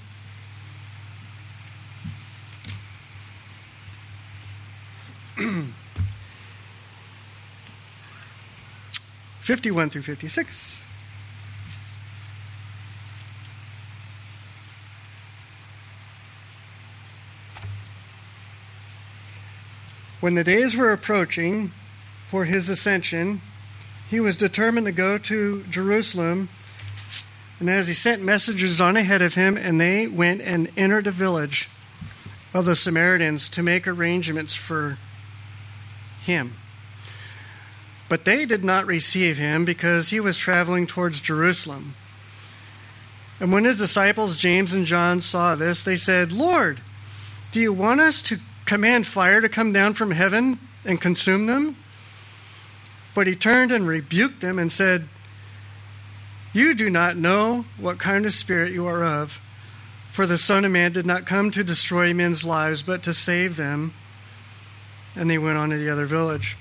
Fifty-one 9.40 9.90
through 9.90 10.02
fifty-six. 10.02 10.80
When 20.20 20.36
the 20.36 20.44
days 20.44 20.76
were 20.76 20.92
approaching 20.92 21.72
for 22.32 22.46
his 22.46 22.70
ascension, 22.70 23.42
he 24.08 24.18
was 24.18 24.38
determined 24.38 24.86
to 24.86 24.92
go 24.92 25.18
to 25.18 25.62
Jerusalem. 25.64 26.48
And 27.60 27.68
as 27.68 27.88
he 27.88 27.92
sent 27.92 28.22
messengers 28.22 28.80
on 28.80 28.96
ahead 28.96 29.20
of 29.20 29.34
him, 29.34 29.58
and 29.58 29.78
they 29.78 30.06
went 30.06 30.40
and 30.40 30.72
entered 30.74 31.06
a 31.06 31.10
village 31.10 31.68
of 32.54 32.64
the 32.64 32.74
Samaritans 32.74 33.50
to 33.50 33.62
make 33.62 33.86
arrangements 33.86 34.54
for 34.54 34.96
him. 36.22 36.54
But 38.08 38.24
they 38.24 38.46
did 38.46 38.64
not 38.64 38.86
receive 38.86 39.36
him 39.36 39.66
because 39.66 40.08
he 40.08 40.18
was 40.18 40.38
traveling 40.38 40.86
towards 40.86 41.20
Jerusalem. 41.20 41.96
And 43.40 43.52
when 43.52 43.64
his 43.64 43.76
disciples, 43.76 44.38
James 44.38 44.72
and 44.72 44.86
John, 44.86 45.20
saw 45.20 45.54
this, 45.54 45.82
they 45.82 45.96
said, 45.96 46.32
Lord, 46.32 46.80
do 47.50 47.60
you 47.60 47.74
want 47.74 48.00
us 48.00 48.22
to 48.22 48.38
command 48.64 49.06
fire 49.06 49.42
to 49.42 49.50
come 49.50 49.74
down 49.74 49.92
from 49.92 50.12
heaven 50.12 50.58
and 50.86 50.98
consume 50.98 51.44
them? 51.44 51.76
But 53.14 53.26
he 53.26 53.36
turned 53.36 53.72
and 53.72 53.86
rebuked 53.86 54.40
them 54.40 54.58
and 54.58 54.72
said, 54.72 55.08
You 56.52 56.74
do 56.74 56.88
not 56.88 57.16
know 57.16 57.66
what 57.78 57.98
kind 57.98 58.24
of 58.24 58.32
spirit 58.32 58.72
you 58.72 58.86
are 58.86 59.04
of, 59.04 59.40
for 60.10 60.26
the 60.26 60.38
Son 60.38 60.64
of 60.64 60.72
Man 60.72 60.92
did 60.92 61.06
not 61.06 61.26
come 61.26 61.50
to 61.50 61.64
destroy 61.64 62.12
men's 62.14 62.44
lives, 62.44 62.82
but 62.82 63.02
to 63.04 63.12
save 63.12 63.56
them. 63.56 63.94
And 65.14 65.30
they 65.30 65.38
went 65.38 65.58
on 65.58 65.70
to 65.70 65.76
the 65.76 65.90
other 65.90 66.06
village. 66.06 66.56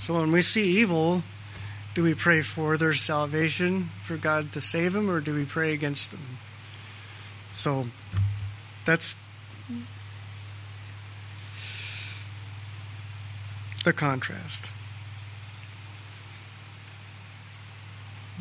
So 0.00 0.14
when 0.14 0.32
we 0.32 0.42
see 0.42 0.78
evil, 0.78 1.22
do 1.94 2.02
we 2.02 2.14
pray 2.14 2.42
for 2.42 2.76
their 2.76 2.94
salvation, 2.94 3.90
for 4.02 4.16
God 4.16 4.52
to 4.52 4.60
save 4.60 4.92
them, 4.92 5.10
or 5.10 5.20
do 5.20 5.34
we 5.34 5.44
pray 5.44 5.72
against 5.72 6.10
them? 6.10 6.38
So 7.52 7.86
that's 8.84 9.16
the 13.84 13.92
contrast. 13.92 14.70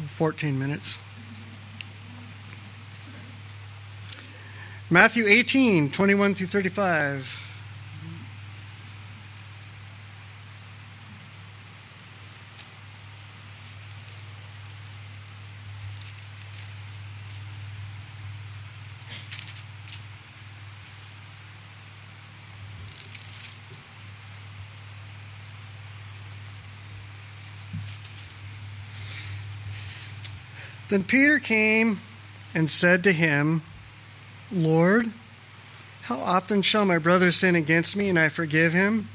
14 0.07 0.57
minutes. 0.57 0.97
Matthew 4.89 5.27
18, 5.27 5.91
21 5.91 6.35
through 6.35 6.47
35. 6.47 7.48
Then 30.89 31.03
Peter 31.03 31.39
came 31.39 31.99
and 32.53 32.69
said 32.69 33.03
to 33.03 33.11
him, 33.11 33.61
Lord, 34.51 35.13
how 36.03 36.17
often 36.17 36.63
shall 36.63 36.85
my 36.85 36.97
brother 36.97 37.31
sin 37.31 37.55
against 37.55 37.95
me 37.95 38.09
and 38.09 38.17
I 38.17 38.29
forgive 38.29 38.73
him? 38.73 39.07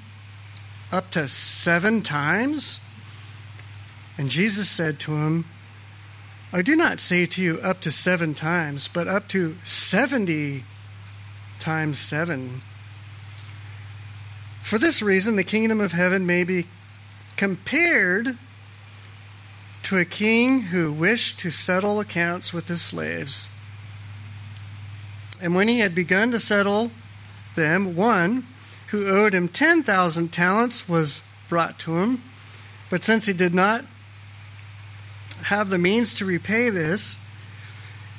Up 0.93 1.11
to 1.11 1.27
seven 1.27 2.03
times? 2.03 2.79
And 4.16 4.31
Jesus 4.31 4.70
said 4.70 5.01
to 5.01 5.12
him, 5.12 5.45
I 6.53 6.62
do 6.62 6.77
not 6.77 7.01
say 7.01 7.27
to 7.27 7.43
you 7.43 7.59
up 7.59 7.81
to 7.81 7.91
seven 7.91 8.33
times, 8.35 8.87
but 8.87 9.09
up 9.09 9.27
to 9.31 9.57
seventy 9.64 10.62
times 11.59 11.99
seven. 11.99 12.62
For 14.62 14.79
this 14.79 15.03
reason, 15.03 15.35
the 15.35 15.43
kingdom 15.43 15.81
of 15.81 15.91
heaven 15.91 16.27
may 16.27 16.45
be 16.45 16.68
compared 17.37 18.39
to 19.85 19.99
a 19.99 20.05
king 20.05 20.62
who 20.62 20.93
wished 20.93 21.39
to 21.41 21.51
settle 21.51 22.01
accounts 22.01 22.53
with 22.53 22.68
his 22.68 22.82
slaves. 22.82 23.49
And 25.41 25.55
when 25.55 25.68
he 25.68 25.80
had 25.80 25.95
begun 25.95 26.30
to 26.30 26.41
settle 26.41 26.91
them, 27.55 27.95
one 27.95 28.47
who 28.89 29.09
owed 29.09 29.35
him 29.35 29.49
10,000 29.49 30.32
talents 30.32 30.89
was 30.89 31.22
brought 31.49 31.78
to 31.80 31.99
him. 31.99 32.22
But 32.91 33.03
since 33.03 33.26
he 33.26 33.32
did 33.32 33.55
not 33.55 33.85
have 35.45 35.68
the 35.68 35.78
means 35.78 36.14
to 36.14 36.24
repay 36.24 36.70
this, 36.70 37.16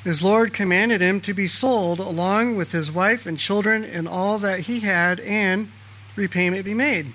his 0.04 0.22
Lord 0.22 0.54
commanded 0.54 1.02
him 1.02 1.20
to 1.22 1.34
be 1.34 1.48
sold 1.48 2.00
along 2.00 2.58
with 2.58 2.72
his 2.72 2.92
wife 2.92 3.26
and 3.26 3.40
children 3.40 3.84
and 3.84 4.08
all 4.08 4.38
that 4.38 4.62
he 4.62 4.82
had, 4.82 5.20
and 5.22 5.72
repayment 6.16 6.64
be 6.64 6.76
made. 6.76 7.12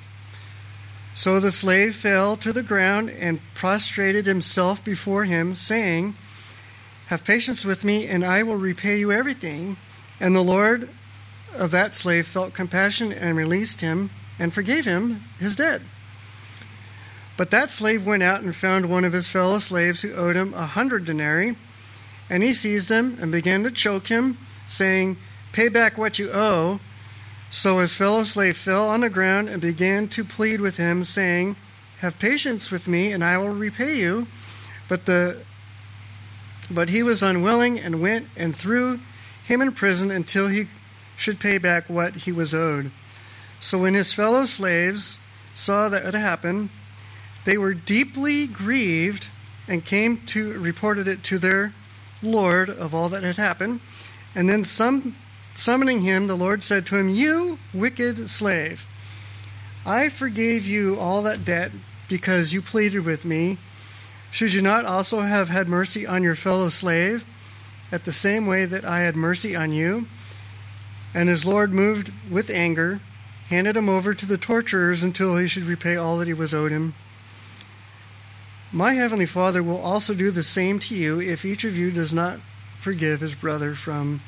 So 1.20 1.38
the 1.38 1.52
slave 1.52 1.96
fell 1.96 2.34
to 2.36 2.50
the 2.50 2.62
ground 2.62 3.10
and 3.10 3.42
prostrated 3.52 4.24
himself 4.24 4.82
before 4.82 5.24
him, 5.24 5.54
saying, 5.54 6.14
Have 7.08 7.24
patience 7.24 7.62
with 7.62 7.84
me, 7.84 8.06
and 8.06 8.24
I 8.24 8.42
will 8.42 8.56
repay 8.56 8.98
you 8.98 9.12
everything. 9.12 9.76
And 10.18 10.34
the 10.34 10.40
Lord 10.40 10.88
of 11.54 11.72
that 11.72 11.94
slave 11.94 12.26
felt 12.26 12.54
compassion 12.54 13.12
and 13.12 13.36
released 13.36 13.82
him 13.82 14.08
and 14.38 14.54
forgave 14.54 14.86
him 14.86 15.22
his 15.38 15.56
debt. 15.56 15.82
But 17.36 17.50
that 17.50 17.70
slave 17.70 18.06
went 18.06 18.22
out 18.22 18.40
and 18.40 18.56
found 18.56 18.88
one 18.88 19.04
of 19.04 19.12
his 19.12 19.28
fellow 19.28 19.58
slaves 19.58 20.00
who 20.00 20.14
owed 20.14 20.36
him 20.36 20.54
a 20.54 20.64
hundred 20.64 21.04
denarii. 21.04 21.54
And 22.30 22.42
he 22.42 22.54
seized 22.54 22.88
him 22.88 23.18
and 23.20 23.30
began 23.30 23.62
to 23.64 23.70
choke 23.70 24.06
him, 24.06 24.38
saying, 24.66 25.18
Pay 25.52 25.68
back 25.68 25.98
what 25.98 26.18
you 26.18 26.30
owe. 26.32 26.80
So 27.51 27.80
his 27.80 27.92
fellow 27.92 28.22
slave 28.22 28.57
fell 28.57 28.88
on 28.88 29.01
the 29.01 29.11
ground 29.11 29.48
and 29.48 29.61
began 29.61 30.07
to 30.09 30.24
plead 30.24 30.61
with 30.61 30.76
him, 30.76 31.03
saying, 31.03 31.57
Have 31.98 32.18
patience 32.20 32.70
with 32.70 32.86
me, 32.86 33.12
and 33.12 33.24
I 33.24 33.38
will 33.38 33.51
repay 33.51 33.98
you. 33.98 34.28
But 34.88 35.07
the 35.07 35.42
but 36.70 36.90
he 36.90 37.03
was 37.03 37.20
unwilling 37.22 37.80
and 37.80 38.01
went 38.01 38.28
and 38.36 38.55
threw 38.55 39.01
him 39.44 39.61
in 39.61 39.72
prison 39.72 40.12
until 40.12 40.46
he 40.46 40.68
should 41.16 41.40
pay 41.40 41.59
back 41.59 41.90
what 41.90 42.14
he 42.14 42.30
was 42.30 42.55
owed. 42.55 42.92
So 43.59 43.80
when 43.80 43.94
his 43.94 44.12
fellow 44.12 44.44
slaves 44.44 45.18
saw 45.53 45.88
that 45.88 46.07
it 46.07 46.14
happened, 46.14 46.70
they 47.44 47.59
were 47.59 47.74
deeply 47.74 48.46
grieved 48.46 49.26
and 49.66 49.84
came 49.84 50.24
to 50.26 50.59
reported 50.59 51.09
it 51.09 51.24
to 51.24 51.38
their 51.38 51.74
lord 52.22 52.70
of 52.70 52.94
all 52.94 53.09
that 53.09 53.24
had 53.24 53.36
happened. 53.36 53.80
And 54.34 54.48
then 54.48 54.64
some 54.64 55.16
Summoning 55.61 56.00
him, 56.00 56.26
the 56.26 56.38
Lord 56.38 56.64
said 56.64 56.86
to 56.86 56.96
him, 56.96 57.11
You 57.11 57.58
wicked 57.74 58.30
slave, 58.30 58.86
I 59.84 60.08
forgave 60.08 60.66
you 60.66 60.98
all 60.98 61.20
that 61.24 61.44
debt 61.44 61.70
because 62.08 62.54
you 62.54 62.62
pleaded 62.62 63.04
with 63.04 63.26
me. 63.26 63.58
Should 64.30 64.54
you 64.54 64.62
not 64.62 64.86
also 64.86 65.20
have 65.20 65.50
had 65.50 65.68
mercy 65.68 66.06
on 66.06 66.22
your 66.22 66.34
fellow 66.34 66.70
slave, 66.70 67.26
at 67.92 68.06
the 68.06 68.11
same 68.11 68.46
way 68.46 68.64
that 68.64 68.86
I 68.86 69.00
had 69.02 69.16
mercy 69.16 69.54
on 69.54 69.70
you? 69.70 70.06
And 71.12 71.28
his 71.28 71.44
Lord, 71.44 71.74
moved 71.74 72.11
with 72.30 72.48
anger, 72.48 73.02
handed 73.50 73.76
him 73.76 73.90
over 73.90 74.14
to 74.14 74.24
the 74.24 74.38
torturers 74.38 75.02
until 75.02 75.36
he 75.36 75.46
should 75.46 75.64
repay 75.64 75.94
all 75.94 76.16
that 76.16 76.26
he 76.26 76.32
was 76.32 76.54
owed 76.54 76.72
him. 76.72 76.94
My 78.72 78.94
heavenly 78.94 79.26
Father 79.26 79.62
will 79.62 79.82
also 79.82 80.14
do 80.14 80.30
the 80.30 80.42
same 80.42 80.78
to 80.78 80.94
you 80.94 81.20
if 81.20 81.44
each 81.44 81.64
of 81.64 81.76
you 81.76 81.90
does 81.90 82.14
not 82.14 82.40
forgive 82.78 83.20
his 83.20 83.34
brother 83.34 83.74
from 83.74 84.22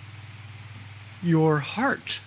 your 1.22 1.58
heart. 1.58 2.20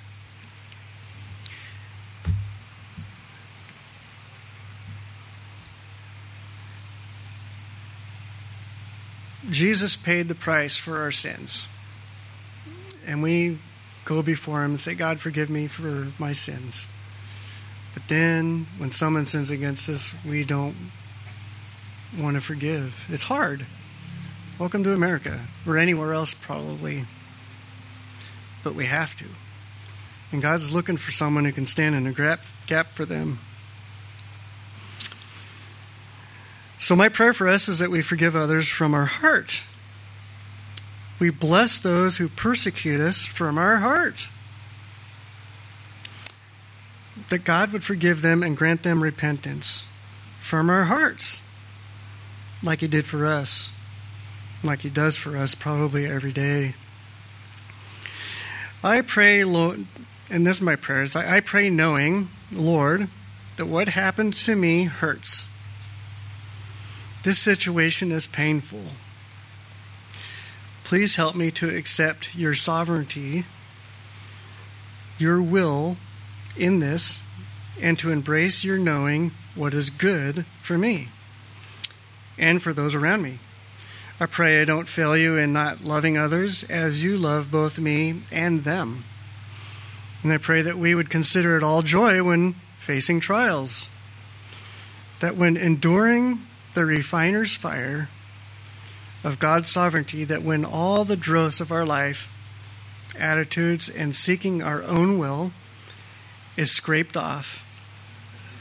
Jesus 9.50 9.96
paid 9.96 10.28
the 10.28 10.36
price 10.36 10.76
for 10.76 11.00
our 11.00 11.12
sins. 11.12 11.68
And 13.06 13.22
we 13.22 13.60
go 14.04 14.24
before 14.24 14.64
Him 14.64 14.72
and 14.72 14.80
say, 14.80 14.96
God, 14.96 15.20
forgive 15.20 15.50
me 15.50 15.68
for 15.68 16.12
my 16.18 16.32
sins. 16.32 16.88
But 17.94 18.08
then, 18.08 18.68
when 18.78 18.92
someone 18.92 19.26
sins 19.26 19.52
against 19.52 19.88
us, 19.88 20.14
we 20.26 20.44
don't 20.44 20.76
want 22.18 22.36
to 22.36 22.42
forgive. 22.42 23.06
It's 23.10 23.24
hard. 23.24 23.66
Welcome 24.58 24.84
to 24.86 24.94
America, 24.94 25.48
or 25.68 25.78
anywhere 25.78 26.14
else, 26.14 26.34
probably 26.34 27.06
but 28.66 28.76
we 28.76 28.86
have 28.88 29.16
to. 29.16 29.26
And 30.32 30.42
God's 30.42 30.74
looking 30.74 30.98
for 30.98 31.12
someone 31.12 31.46
who 31.46 31.54
can 31.54 31.68
stand 31.68 31.94
in 31.94 32.08
a 32.08 32.12
gap, 32.12 32.44
gap 32.66 32.92
for 32.92 33.06
them. 33.06 33.40
So, 36.80 36.96
my 36.96 37.08
prayer 37.08 37.32
for 37.32 37.48
us 37.48 37.70
is 37.70 37.80
that 37.80 37.92
we 37.92 38.02
forgive 38.02 38.36
others 38.36 38.68
from 38.68 38.94
our 38.96 39.06
heart. 39.06 39.62
We 41.20 41.30
bless 41.30 41.78
those 41.78 42.18
who 42.18 42.28
persecute 42.28 43.00
us 43.00 43.24
from 43.24 43.58
our 43.58 43.78
heart. 43.78 44.28
That 47.30 47.44
God 47.44 47.72
would 47.72 47.84
forgive 47.84 48.22
them 48.22 48.42
and 48.42 48.58
grant 48.58 48.82
them 48.82 49.02
repentance 49.02 49.86
from 50.42 50.72
our 50.72 50.86
hearts, 50.86 51.44
like 52.64 52.82
He 52.82 52.88
did 52.88 53.06
for 53.06 53.28
us, 53.28 53.70
like 54.64 54.82
He 54.82 54.90
does 54.90 55.18
for 55.18 55.38
us 55.38 55.54
probably 55.54 56.08
every 56.08 56.34
day. 56.34 56.74
I 58.86 59.02
pray, 59.02 59.44
Lord, 59.44 59.88
and 60.30 60.46
this 60.46 60.58
is 60.58 60.62
my 60.62 60.76
prayers, 60.76 61.16
I 61.16 61.40
pray 61.40 61.72
knowing, 61.72 62.30
Lord, 62.52 63.10
that 63.58 63.66
what 63.66 63.90
happened 63.90 64.36
to 64.36 64.56
me 64.56 64.84
hurts. 64.84 65.48
This 67.24 67.40
situation 67.40 68.12
is 68.12 68.28
painful. 68.28 68.84
Please 70.84 71.16
help 71.16 71.36
me 71.36 71.50
to 71.50 71.76
accept 71.76 72.36
your 72.36 72.54
sovereignty, 72.54 73.46
your 75.18 75.42
will 75.42 75.98
in 76.56 76.78
this, 76.78 77.24
and 77.82 77.98
to 77.98 78.12
embrace 78.12 78.64
your 78.64 78.78
knowing 78.78 79.32
what 79.56 79.74
is 79.74 79.90
good 79.90 80.46
for 80.62 80.78
me 80.78 81.10
and 82.38 82.62
for 82.62 82.72
those 82.72 82.94
around 82.94 83.24
me. 83.24 83.40
I 84.18 84.28
pray 84.28 84.62
I 84.62 84.66
don't 84.66 84.88
fail 84.88 85.18
you 85.18 85.36
in 85.36 85.52
not 85.52 85.84
loving 85.84 86.18
others 86.18 86.64
as 86.64 87.04
you 87.04 87.18
love 87.18 87.52
both 87.52 87.78
me 87.78 88.22
and 88.32 88.64
them. 88.64 89.04
And 90.24 90.32
I 90.32 90.38
pray 90.38 90.62
that 90.62 90.78
we 90.78 90.96
would 90.96 91.10
consider 91.10 91.58
it 91.58 91.64
all 91.64 91.82
joy 91.82 92.24
when 92.24 92.56
facing 92.80 93.20
trials. 93.20 93.90
That 95.20 95.36
when 95.36 95.58
enduring 95.58 96.44
the 96.76 96.86
refiner's 96.86 97.56
fire 97.56 98.08
of 99.22 99.38
God's 99.38 99.70
sovereignty, 99.70 100.24
that 100.24 100.44
when 100.44 100.64
all 100.64 101.04
the 101.04 101.18
dross 101.18 101.60
of 101.60 101.72
our 101.72 101.86
life, 101.86 102.34
attitudes, 103.20 103.90
and 103.90 104.16
seeking 104.16 104.62
our 104.62 104.82
own 104.84 105.20
will 105.20 105.52
is 106.56 106.72
scraped 106.72 107.18
off, 107.18 107.66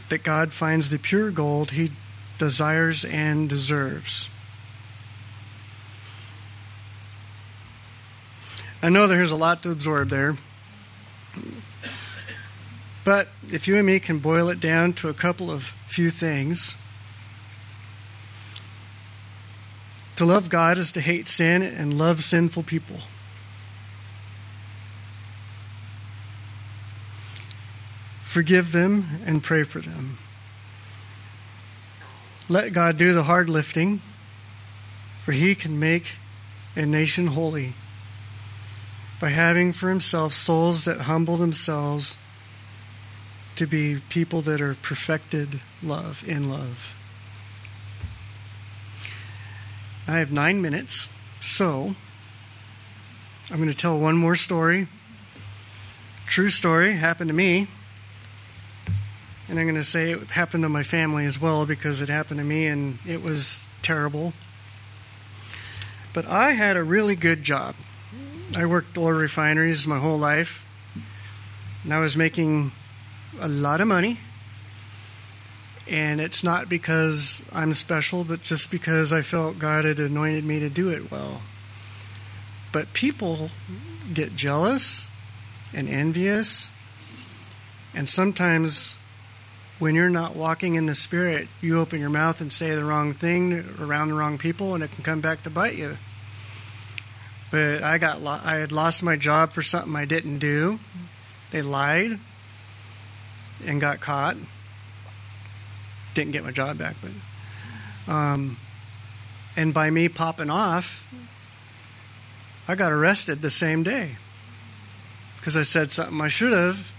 that 0.09 0.24
God 0.24 0.52
finds 0.52 0.90
the 0.90 0.98
pure 0.98 1.30
gold 1.30 1.70
he 1.70 1.92
desires 2.38 3.05
and 3.05 3.48
deserves. 3.48 4.30
I 8.85 8.91
know 8.91 9.07
there's 9.07 9.30
a 9.30 9.37
lot 9.37 9.62
to 9.62 9.70
absorb 9.70 10.11
there. 10.11 10.37
But 13.03 13.28
if 13.51 13.66
you 13.66 13.76
and 13.78 13.87
me 13.87 13.99
can 13.99 14.18
boil 14.18 14.51
it 14.51 14.61
down 14.61 14.93
to 14.95 15.09
a 15.09 15.14
couple 15.14 15.51
of 15.51 15.74
few 15.87 16.11
things, 16.11 16.76
to 20.16 20.26
love 20.26 20.51
God 20.51 20.76
is 20.76 20.93
to 20.93 21.01
hate 21.01 21.28
sin 21.28 21.62
and 21.62 21.97
love 21.97 22.22
sinful 22.22 22.64
people. 22.64 22.99
Forgive 28.26 28.72
them 28.72 29.22
and 29.24 29.43
pray 29.43 29.62
for 29.62 29.80
them. 29.80 30.18
Let 32.51 32.74
God 32.74 32.99
do 32.99 33.14
the 33.14 33.22
hard 33.22 33.49
lifting, 33.49 34.03
for 35.24 35.32
he 35.32 35.55
can 35.55 35.80
make 35.80 36.16
a 36.76 36.85
nation 36.85 37.28
holy 37.28 37.72
by 39.25 39.31
having 39.31 39.72
for 39.72 39.89
himself 39.89 40.35
souls 40.35 40.85
that 40.85 41.01
humble 41.01 41.39
themselves 41.39 42.18
to 43.57 43.66
be 43.66 43.99
people 44.11 44.43
that 44.43 44.61
are 44.61 44.75
perfected 44.75 45.62
love 45.83 46.22
in 46.29 46.51
love. 46.51 46.95
I 50.07 50.18
have 50.18 50.31
nine 50.31 50.61
minutes, 50.61 51.09
so 51.41 51.97
I'm 53.51 53.57
going 53.57 53.70
to 53.70 53.75
tell 53.75 53.99
one 53.99 54.18
more 54.18 54.37
story. 54.37 54.89
True 56.27 56.51
story, 56.51 56.93
happened 56.93 57.29
to 57.29 57.35
me. 57.35 57.68
And 59.49 59.59
I'm 59.59 59.64
going 59.64 59.75
to 59.75 59.83
say 59.83 60.11
it 60.11 60.20
happened 60.27 60.64
to 60.64 60.68
my 60.68 60.83
family 60.83 61.25
as 61.25 61.41
well 61.41 61.64
because 61.64 62.03
it 62.03 62.11
happened 62.11 62.41
to 62.41 62.45
me 62.45 62.66
and 62.66 62.99
it 63.09 63.22
was 63.22 63.64
terrible. 63.81 64.35
But 66.12 66.27
I 66.27 66.51
had 66.51 66.77
a 66.77 66.85
really 66.85 67.16
good 67.16 67.43
job. 67.43 67.75
I 68.55 68.66
worked 68.66 68.97
oil 68.99 69.12
refineries 69.12 69.86
my 69.86 69.99
whole 69.99 70.18
life, 70.18 70.68
and 71.82 71.92
I 71.92 71.99
was 71.99 72.16
making 72.16 72.72
a 73.40 73.49
lot 73.49 73.80
of 73.80 73.88
money. 73.88 74.18
And 75.88 76.20
it's 76.20 76.45
not 76.45 76.68
because 76.68 77.42
I'm 77.53 77.74
special, 77.74 78.24
but 78.24 78.42
just 78.42 78.70
because 78.70 79.12
I 79.12 79.22
felt 79.22 79.59
God 79.59 79.84
had 79.84 79.99
anointed 79.99 80.45
me 80.45 80.61
to 80.61 80.70
do 80.70 80.88
it 80.88 81.11
well. 81.11 81.42
But 82.72 82.92
people 82.92 83.51
get 84.12 84.36
jealous 84.36 85.09
and 85.72 85.88
envious, 85.88 86.70
and 87.92 88.09
sometimes 88.09 88.97
when 89.78 89.95
you're 89.95 90.11
not 90.11 90.36
walking 90.36 90.74
in 90.74 90.86
the 90.86 90.95
Spirit, 90.95 91.49
you 91.61 91.80
open 91.80 92.01
your 92.01 92.11
mouth 92.11 92.40
and 92.40 92.53
say 92.53 92.74
the 92.74 92.84
wrong 92.84 93.12
thing 93.12 93.74
around 93.80 94.09
the 94.09 94.14
wrong 94.14 94.38
people, 94.38 94.74
and 94.74 94.84
it 94.84 94.92
can 94.92 95.03
come 95.03 95.20
back 95.20 95.42
to 95.42 95.51
bite 95.51 95.74
you. 95.74 95.99
But 97.55 97.84
I 97.84 97.98
got 97.98 98.20
I 98.26 98.57
had 98.57 98.72
lost 98.72 99.05
my 99.05 99.14
job 99.14 99.52
for 99.52 99.62
something 99.62 99.94
I 99.94 100.07
didn't 100.07 100.40
do. 100.40 100.80
They 101.52 101.62
lied 101.62 102.18
and 103.64 103.80
got 103.80 104.00
caught. 104.00 104.36
Didn't 106.14 106.32
get 106.32 106.42
my 106.42 106.50
job 106.50 106.78
back, 106.78 106.96
but 107.00 108.12
um, 108.12 108.57
and 109.55 109.72
by 109.72 109.88
me 109.88 110.09
popping 110.09 110.50
off, 110.50 111.07
I 112.66 112.74
got 112.74 112.90
arrested 112.90 113.40
the 113.40 113.50
same 113.50 113.84
day 113.84 114.16
because 115.36 115.57
I 115.57 115.62
said 115.62 115.92
something 115.92 116.20
I 116.20 116.26
should 116.26 116.50
have, 116.50 116.92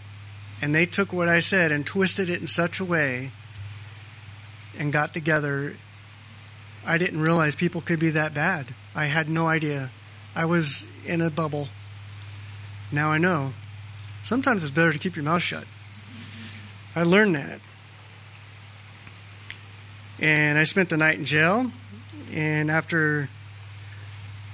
and 0.61 0.73
they 0.73 0.85
took 0.85 1.11
what 1.11 1.27
I 1.27 1.41
said 1.41 1.73
and 1.73 1.85
twisted 1.85 2.29
it 2.29 2.39
in 2.39 2.47
such 2.47 2.79
a 2.79 2.85
way 2.85 3.33
and 4.79 4.93
got 4.93 5.13
together. 5.13 5.75
I 6.85 6.97
didn't 6.97 7.19
realize 7.19 7.55
people 7.55 7.81
could 7.81 7.99
be 7.99 8.11
that 8.11 8.33
bad. 8.33 8.73
I 8.95 9.07
had 9.07 9.27
no 9.27 9.47
idea. 9.47 9.91
I 10.35 10.45
was 10.45 10.85
in 11.05 11.21
a 11.21 11.29
bubble. 11.29 11.69
Now 12.91 13.11
I 13.11 13.17
know. 13.17 13.53
Sometimes 14.21 14.63
it's 14.63 14.73
better 14.73 14.91
to 14.91 14.99
keep 14.99 15.15
your 15.15 15.23
mouth 15.23 15.41
shut. 15.41 15.65
I 16.95 17.03
learned 17.03 17.35
that. 17.35 17.59
And 20.19 20.57
I 20.57 20.63
spent 20.63 20.89
the 20.89 20.97
night 20.97 21.17
in 21.17 21.25
jail. 21.25 21.71
And 22.33 22.69
after 22.69 23.29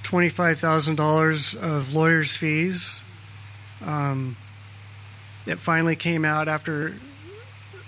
$25,000 0.04 1.56
of 1.62 1.94
lawyer's 1.94 2.36
fees, 2.36 3.02
um, 3.82 4.36
it 5.46 5.58
finally 5.58 5.96
came 5.96 6.26
out 6.26 6.48
after 6.48 6.96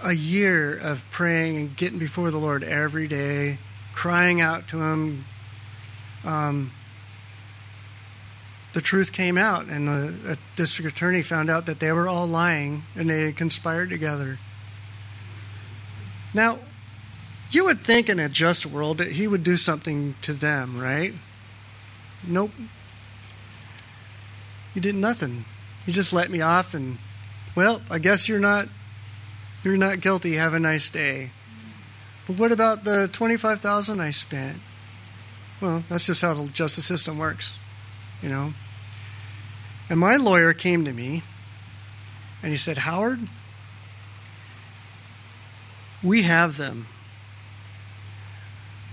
a 0.04 0.14
year 0.14 0.78
of 0.78 1.04
praying 1.12 1.58
and 1.58 1.76
getting 1.76 2.00
before 2.00 2.32
the 2.32 2.38
Lord 2.38 2.64
every 2.64 3.08
day, 3.08 3.60
crying 3.94 4.42
out 4.42 4.68
to 4.70 4.82
Him. 4.82 5.26
Um, 6.24 6.72
the 8.74 8.82
truth 8.82 9.14
came 9.14 9.38
out, 9.38 9.68
and 9.68 9.88
the 9.88 10.38
district 10.56 10.92
attorney 10.92 11.22
found 11.22 11.50
out 11.50 11.68
that 11.68 11.80
they 11.80 11.92
were 11.92 12.08
all 12.08 12.28
lying 12.28 12.84
and 12.96 13.10
they 13.10 13.26
had 13.26 13.38
conspired 13.38 13.90
together. 13.90 14.40
Now, 16.34 16.60
you 17.52 17.66
would 17.66 17.84
think 17.84 18.10
in 18.10 18.20
a 18.20 18.28
just 18.28 18.66
world 18.66 18.98
that 18.98 19.12
he 19.12 19.28
would 19.28 19.44
do 19.44 19.58
something 19.58 20.16
to 20.24 20.34
them, 20.34 20.80
right? 20.80 21.14
Nope. 22.26 22.52
He 24.74 24.80
did 24.80 24.96
nothing. 24.96 25.46
He 25.86 25.92
just 25.92 26.14
let 26.14 26.32
me 26.32 26.42
off 26.42 26.74
and 26.74 26.98
well, 27.56 27.82
I 27.92 28.00
guess 28.00 28.28
you're 28.28 28.40
not 28.40 28.68
you're 29.64 29.78
not 29.78 30.02
guilty. 30.02 30.34
Have 30.34 30.56
a 30.56 30.60
nice 30.60 30.90
day. 30.90 31.32
But 32.26 32.38
what 32.38 32.52
about 32.52 32.84
the 32.84 33.08
25,000 33.12 34.00
I 34.00 34.10
spent? 34.12 34.58
Well, 35.62 35.84
that's 35.90 36.08
just 36.08 36.22
how 36.22 36.34
the 36.34 36.48
justice 36.50 36.86
system 36.86 37.18
works, 37.18 37.56
you 38.22 38.30
know. 38.30 38.54
And 39.90 40.00
my 40.00 40.16
lawyer 40.16 40.54
came 40.54 40.86
to 40.86 40.94
me 40.94 41.24
and 42.42 42.52
he 42.52 42.58
said, 42.58 42.80
Howard, 42.80 43.20
we 46.02 46.24
have 46.24 46.58
them. 46.58 46.88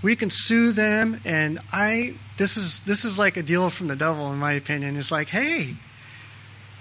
We 0.01 0.15
can 0.15 0.29
sue 0.29 0.71
them 0.71 1.21
and 1.25 1.59
I 1.71 2.15
this 2.37 2.57
is 2.57 2.79
this 2.81 3.05
is 3.05 3.19
like 3.19 3.37
a 3.37 3.43
deal 3.43 3.69
from 3.69 3.87
the 3.87 3.95
devil 3.95 4.31
in 4.31 4.39
my 4.39 4.53
opinion. 4.53 4.97
It's 4.97 5.11
like, 5.11 5.29
hey, 5.29 5.75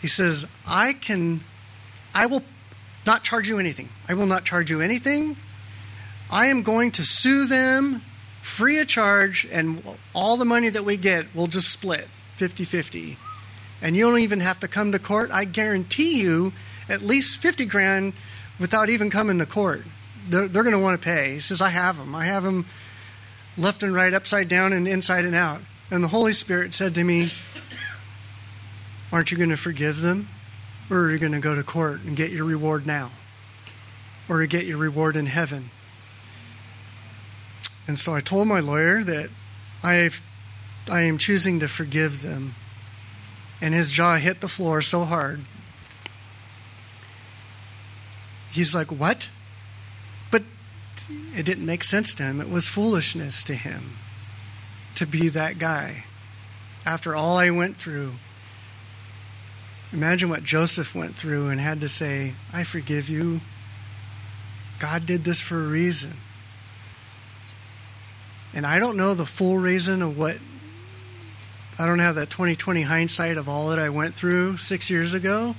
he 0.00 0.06
says, 0.06 0.46
I 0.66 0.94
can 0.94 1.44
I 2.14 2.26
will 2.26 2.42
not 3.06 3.22
charge 3.22 3.48
you 3.48 3.58
anything. 3.58 3.88
I 4.08 4.14
will 4.14 4.26
not 4.26 4.44
charge 4.44 4.70
you 4.70 4.80
anything. 4.80 5.36
I 6.30 6.46
am 6.46 6.62
going 6.62 6.92
to 6.92 7.02
sue 7.02 7.46
them 7.46 8.02
free 8.40 8.78
of 8.78 8.86
charge, 8.86 9.46
and 9.50 9.82
all 10.14 10.36
the 10.36 10.44
money 10.44 10.68
that 10.70 10.84
we 10.84 10.96
get, 10.96 11.26
we'll 11.34 11.46
just 11.46 11.70
split 11.70 12.08
50 12.36 12.64
50 12.64 13.18
and 13.82 13.96
you 13.96 14.08
don't 14.08 14.20
even 14.20 14.40
have 14.40 14.60
to 14.60 14.68
come 14.68 14.92
to 14.92 14.98
court, 14.98 15.30
I 15.30 15.44
guarantee 15.44 16.20
you 16.20 16.52
at 16.88 17.02
least 17.02 17.38
50 17.38 17.66
grand 17.66 18.12
without 18.58 18.90
even 18.90 19.10
coming 19.10 19.38
to 19.38 19.46
court. 19.46 19.82
They're, 20.28 20.48
they're 20.48 20.62
going 20.62 20.74
to 20.74 20.82
want 20.82 21.00
to 21.00 21.04
pay. 21.04 21.34
He 21.34 21.40
says, 21.40 21.62
I 21.62 21.70
have 21.70 21.96
them. 21.96 22.14
I 22.14 22.24
have 22.24 22.42
them 22.42 22.66
left 23.56 23.82
and 23.82 23.94
right, 23.94 24.12
upside 24.12 24.48
down, 24.48 24.72
and 24.72 24.86
inside 24.86 25.24
and 25.24 25.34
out. 25.34 25.60
And 25.90 26.04
the 26.04 26.08
Holy 26.08 26.32
Spirit 26.32 26.74
said 26.74 26.94
to 26.94 27.04
me, 27.04 27.30
Aren't 29.12 29.32
you 29.32 29.38
going 29.38 29.50
to 29.50 29.56
forgive 29.56 30.00
them? 30.00 30.28
Or 30.90 31.04
are 31.04 31.10
you 31.10 31.18
going 31.18 31.32
to 31.32 31.40
go 31.40 31.54
to 31.54 31.62
court 31.62 32.02
and 32.02 32.16
get 32.16 32.30
your 32.30 32.44
reward 32.44 32.86
now? 32.86 33.10
Or 34.28 34.40
to 34.40 34.46
get 34.46 34.66
your 34.66 34.78
reward 34.78 35.16
in 35.16 35.26
heaven? 35.26 35.70
And 37.88 37.98
so 37.98 38.14
I 38.14 38.20
told 38.20 38.46
my 38.46 38.60
lawyer 38.60 39.02
that 39.02 39.30
I, 39.82 40.10
I 40.88 41.02
am 41.02 41.18
choosing 41.18 41.60
to 41.60 41.68
forgive 41.68 42.22
them. 42.22 42.54
And 43.60 43.74
his 43.74 43.90
jaw 43.90 44.16
hit 44.16 44.40
the 44.40 44.48
floor 44.48 44.80
so 44.80 45.04
hard. 45.04 45.44
He's 48.50 48.74
like, 48.74 48.88
What? 48.88 49.28
But 50.30 50.42
it 51.34 51.44
didn't 51.44 51.66
make 51.66 51.84
sense 51.84 52.14
to 52.14 52.22
him. 52.22 52.40
It 52.40 52.50
was 52.50 52.66
foolishness 52.66 53.44
to 53.44 53.54
him 53.54 53.96
to 54.94 55.06
be 55.06 55.28
that 55.28 55.58
guy. 55.58 56.04
After 56.84 57.14
all 57.14 57.36
I 57.36 57.50
went 57.50 57.76
through, 57.76 58.14
imagine 59.92 60.28
what 60.28 60.44
Joseph 60.44 60.94
went 60.94 61.14
through 61.14 61.48
and 61.48 61.60
had 61.60 61.80
to 61.80 61.88
say, 61.88 62.34
I 62.52 62.64
forgive 62.64 63.08
you. 63.08 63.40
God 64.78 65.06
did 65.06 65.24
this 65.24 65.40
for 65.40 65.62
a 65.62 65.68
reason. 65.68 66.14
And 68.52 68.66
I 68.66 68.78
don't 68.78 68.96
know 68.96 69.14
the 69.14 69.26
full 69.26 69.58
reason 69.58 70.02
of 70.02 70.18
what, 70.18 70.38
I 71.80 71.86
don't 71.86 72.00
have 72.00 72.16
that 72.16 72.28
2020 72.28 72.82
hindsight 72.82 73.38
of 73.38 73.48
all 73.48 73.70
that 73.70 73.78
I 73.78 73.88
went 73.88 74.14
through 74.14 74.58
six 74.58 74.90
years 74.90 75.14
ago. 75.14 75.54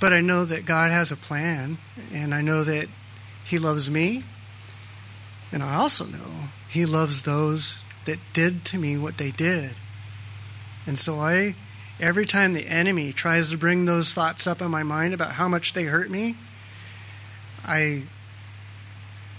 But 0.00 0.12
I 0.12 0.20
know 0.20 0.44
that 0.44 0.66
God 0.66 0.90
has 0.90 1.12
a 1.12 1.16
plan, 1.16 1.78
and 2.12 2.34
I 2.34 2.40
know 2.40 2.64
that 2.64 2.88
He 3.44 3.60
loves 3.60 3.88
me. 3.88 4.24
And 5.52 5.62
I 5.62 5.76
also 5.76 6.04
know 6.04 6.48
He 6.68 6.84
loves 6.84 7.22
those 7.22 7.78
that 8.06 8.18
did 8.32 8.64
to 8.64 8.78
me 8.78 8.98
what 8.98 9.18
they 9.18 9.30
did. 9.30 9.76
And 10.84 10.98
so 10.98 11.20
I, 11.20 11.54
every 12.00 12.26
time 12.26 12.52
the 12.52 12.66
enemy 12.66 13.12
tries 13.12 13.52
to 13.52 13.56
bring 13.56 13.84
those 13.84 14.12
thoughts 14.12 14.48
up 14.48 14.60
in 14.60 14.68
my 14.72 14.82
mind 14.82 15.14
about 15.14 15.30
how 15.30 15.46
much 15.46 15.74
they 15.74 15.84
hurt 15.84 16.10
me, 16.10 16.34
I 17.64 18.02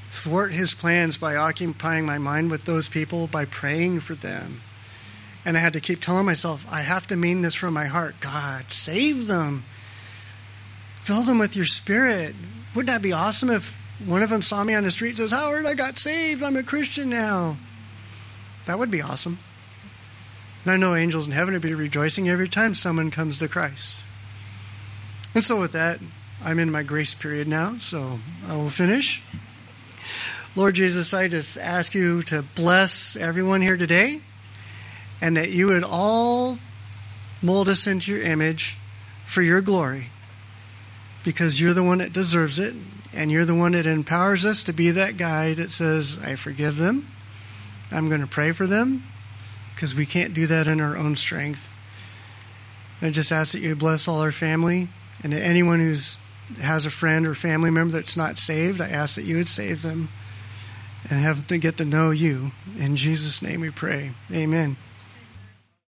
thwart 0.05 0.53
his 0.53 0.73
plans 0.73 1.17
by 1.17 1.35
occupying 1.35 2.05
my 2.05 2.17
mind 2.17 2.49
with 2.49 2.63
those 2.63 2.87
people, 2.87 3.27
by 3.27 3.43
praying 3.43 3.99
for 3.99 4.15
them. 4.15 4.61
And 5.47 5.55
I 5.55 5.61
had 5.61 5.71
to 5.73 5.79
keep 5.79 6.01
telling 6.01 6.25
myself, 6.25 6.67
I 6.69 6.81
have 6.81 7.07
to 7.07 7.15
mean 7.15 7.41
this 7.41 7.55
from 7.55 7.73
my 7.73 7.85
heart. 7.85 8.19
God, 8.19 8.69
save 8.69 9.27
them. 9.27 9.63
Fill 10.99 11.21
them 11.21 11.39
with 11.39 11.55
your 11.55 11.63
spirit. 11.63 12.35
Wouldn't 12.75 12.93
that 12.93 13.01
be 13.01 13.13
awesome 13.13 13.49
if 13.49 13.81
one 14.05 14.21
of 14.21 14.29
them 14.29 14.41
saw 14.41 14.65
me 14.65 14.73
on 14.73 14.83
the 14.83 14.91
street 14.91 15.11
and 15.11 15.19
says, 15.19 15.31
Howard, 15.31 15.65
I 15.65 15.73
got 15.73 15.97
saved. 15.97 16.43
I'm 16.43 16.57
a 16.57 16.63
Christian 16.63 17.09
now. 17.09 17.55
That 18.65 18.77
would 18.77 18.91
be 18.91 19.01
awesome. 19.01 19.39
And 20.65 20.73
I 20.73 20.75
know 20.75 20.95
angels 20.95 21.27
in 21.27 21.31
heaven 21.31 21.53
would 21.53 21.61
be 21.61 21.73
rejoicing 21.73 22.27
every 22.27 22.49
time 22.49 22.75
someone 22.75 23.09
comes 23.09 23.39
to 23.39 23.47
Christ. 23.47 24.03
And 25.33 25.45
so, 25.45 25.61
with 25.61 25.71
that, 25.71 26.01
I'm 26.43 26.59
in 26.59 26.71
my 26.71 26.83
grace 26.83 27.15
period 27.15 27.47
now, 27.47 27.77
so 27.77 28.19
I 28.45 28.57
will 28.57 28.67
finish. 28.67 29.23
Lord 30.57 30.75
Jesus, 30.75 31.13
I 31.13 31.29
just 31.29 31.57
ask 31.57 31.95
you 31.95 32.21
to 32.23 32.41
bless 32.41 33.15
everyone 33.15 33.61
here 33.61 33.77
today 33.77 34.23
and 35.21 35.37
that 35.37 35.49
you 35.49 35.67
would 35.67 35.83
all 35.83 36.59
mold 37.41 37.69
us 37.69 37.87
into 37.87 38.11
your 38.11 38.21
image 38.21 38.77
for 39.25 39.41
your 39.41 39.61
glory 39.61 40.07
because 41.23 41.59
you're 41.59 41.73
the 41.73 41.83
one 41.83 41.97
that 41.97 42.13
deserves 42.13 42.59
it, 42.59 42.73
and 43.13 43.29
you're 43.29 43.43
the 43.45 43.55
one 43.55 43.73
that 43.73 43.85
empowers 43.85 44.45
us 44.45 44.63
to 44.63 44.71
be 44.71 44.91
that 44.91 45.17
guy 45.17 45.53
that 45.53 45.69
says, 45.69 46.17
I 46.23 46.35
forgive 46.35 46.77
them, 46.77 47.05
I'm 47.91 48.07
going 48.07 48.21
to 48.21 48.27
pray 48.27 48.53
for 48.53 48.65
them, 48.65 49.03
because 49.73 49.93
we 49.93 50.05
can't 50.05 50.33
do 50.33 50.47
that 50.47 50.67
in 50.67 50.79
our 50.79 50.95
own 50.95 51.17
strength. 51.17 51.75
I 53.01 53.09
just 53.09 53.31
ask 53.31 53.51
that 53.51 53.59
you 53.59 53.75
bless 53.75 54.07
all 54.07 54.21
our 54.21 54.31
family, 54.31 54.87
and 55.21 55.33
that 55.33 55.41
anyone 55.41 55.79
who's 55.79 56.17
has 56.61 56.85
a 56.85 56.89
friend 56.89 57.27
or 57.27 57.35
family 57.35 57.71
member 57.71 57.91
that's 57.91 58.15
not 58.15 58.39
saved, 58.39 58.79
I 58.79 58.87
ask 58.87 59.15
that 59.15 59.25
you 59.25 59.35
would 59.35 59.49
save 59.49 59.81
them 59.81 60.07
and 61.09 61.19
have 61.19 61.45
them 61.47 61.59
get 61.59 61.75
to 61.77 61.85
know 61.85 62.11
you. 62.11 62.51
In 62.77 62.95
Jesus' 62.95 63.41
name 63.41 63.59
we 63.59 63.69
pray. 63.69 64.11
Amen. 64.31 64.77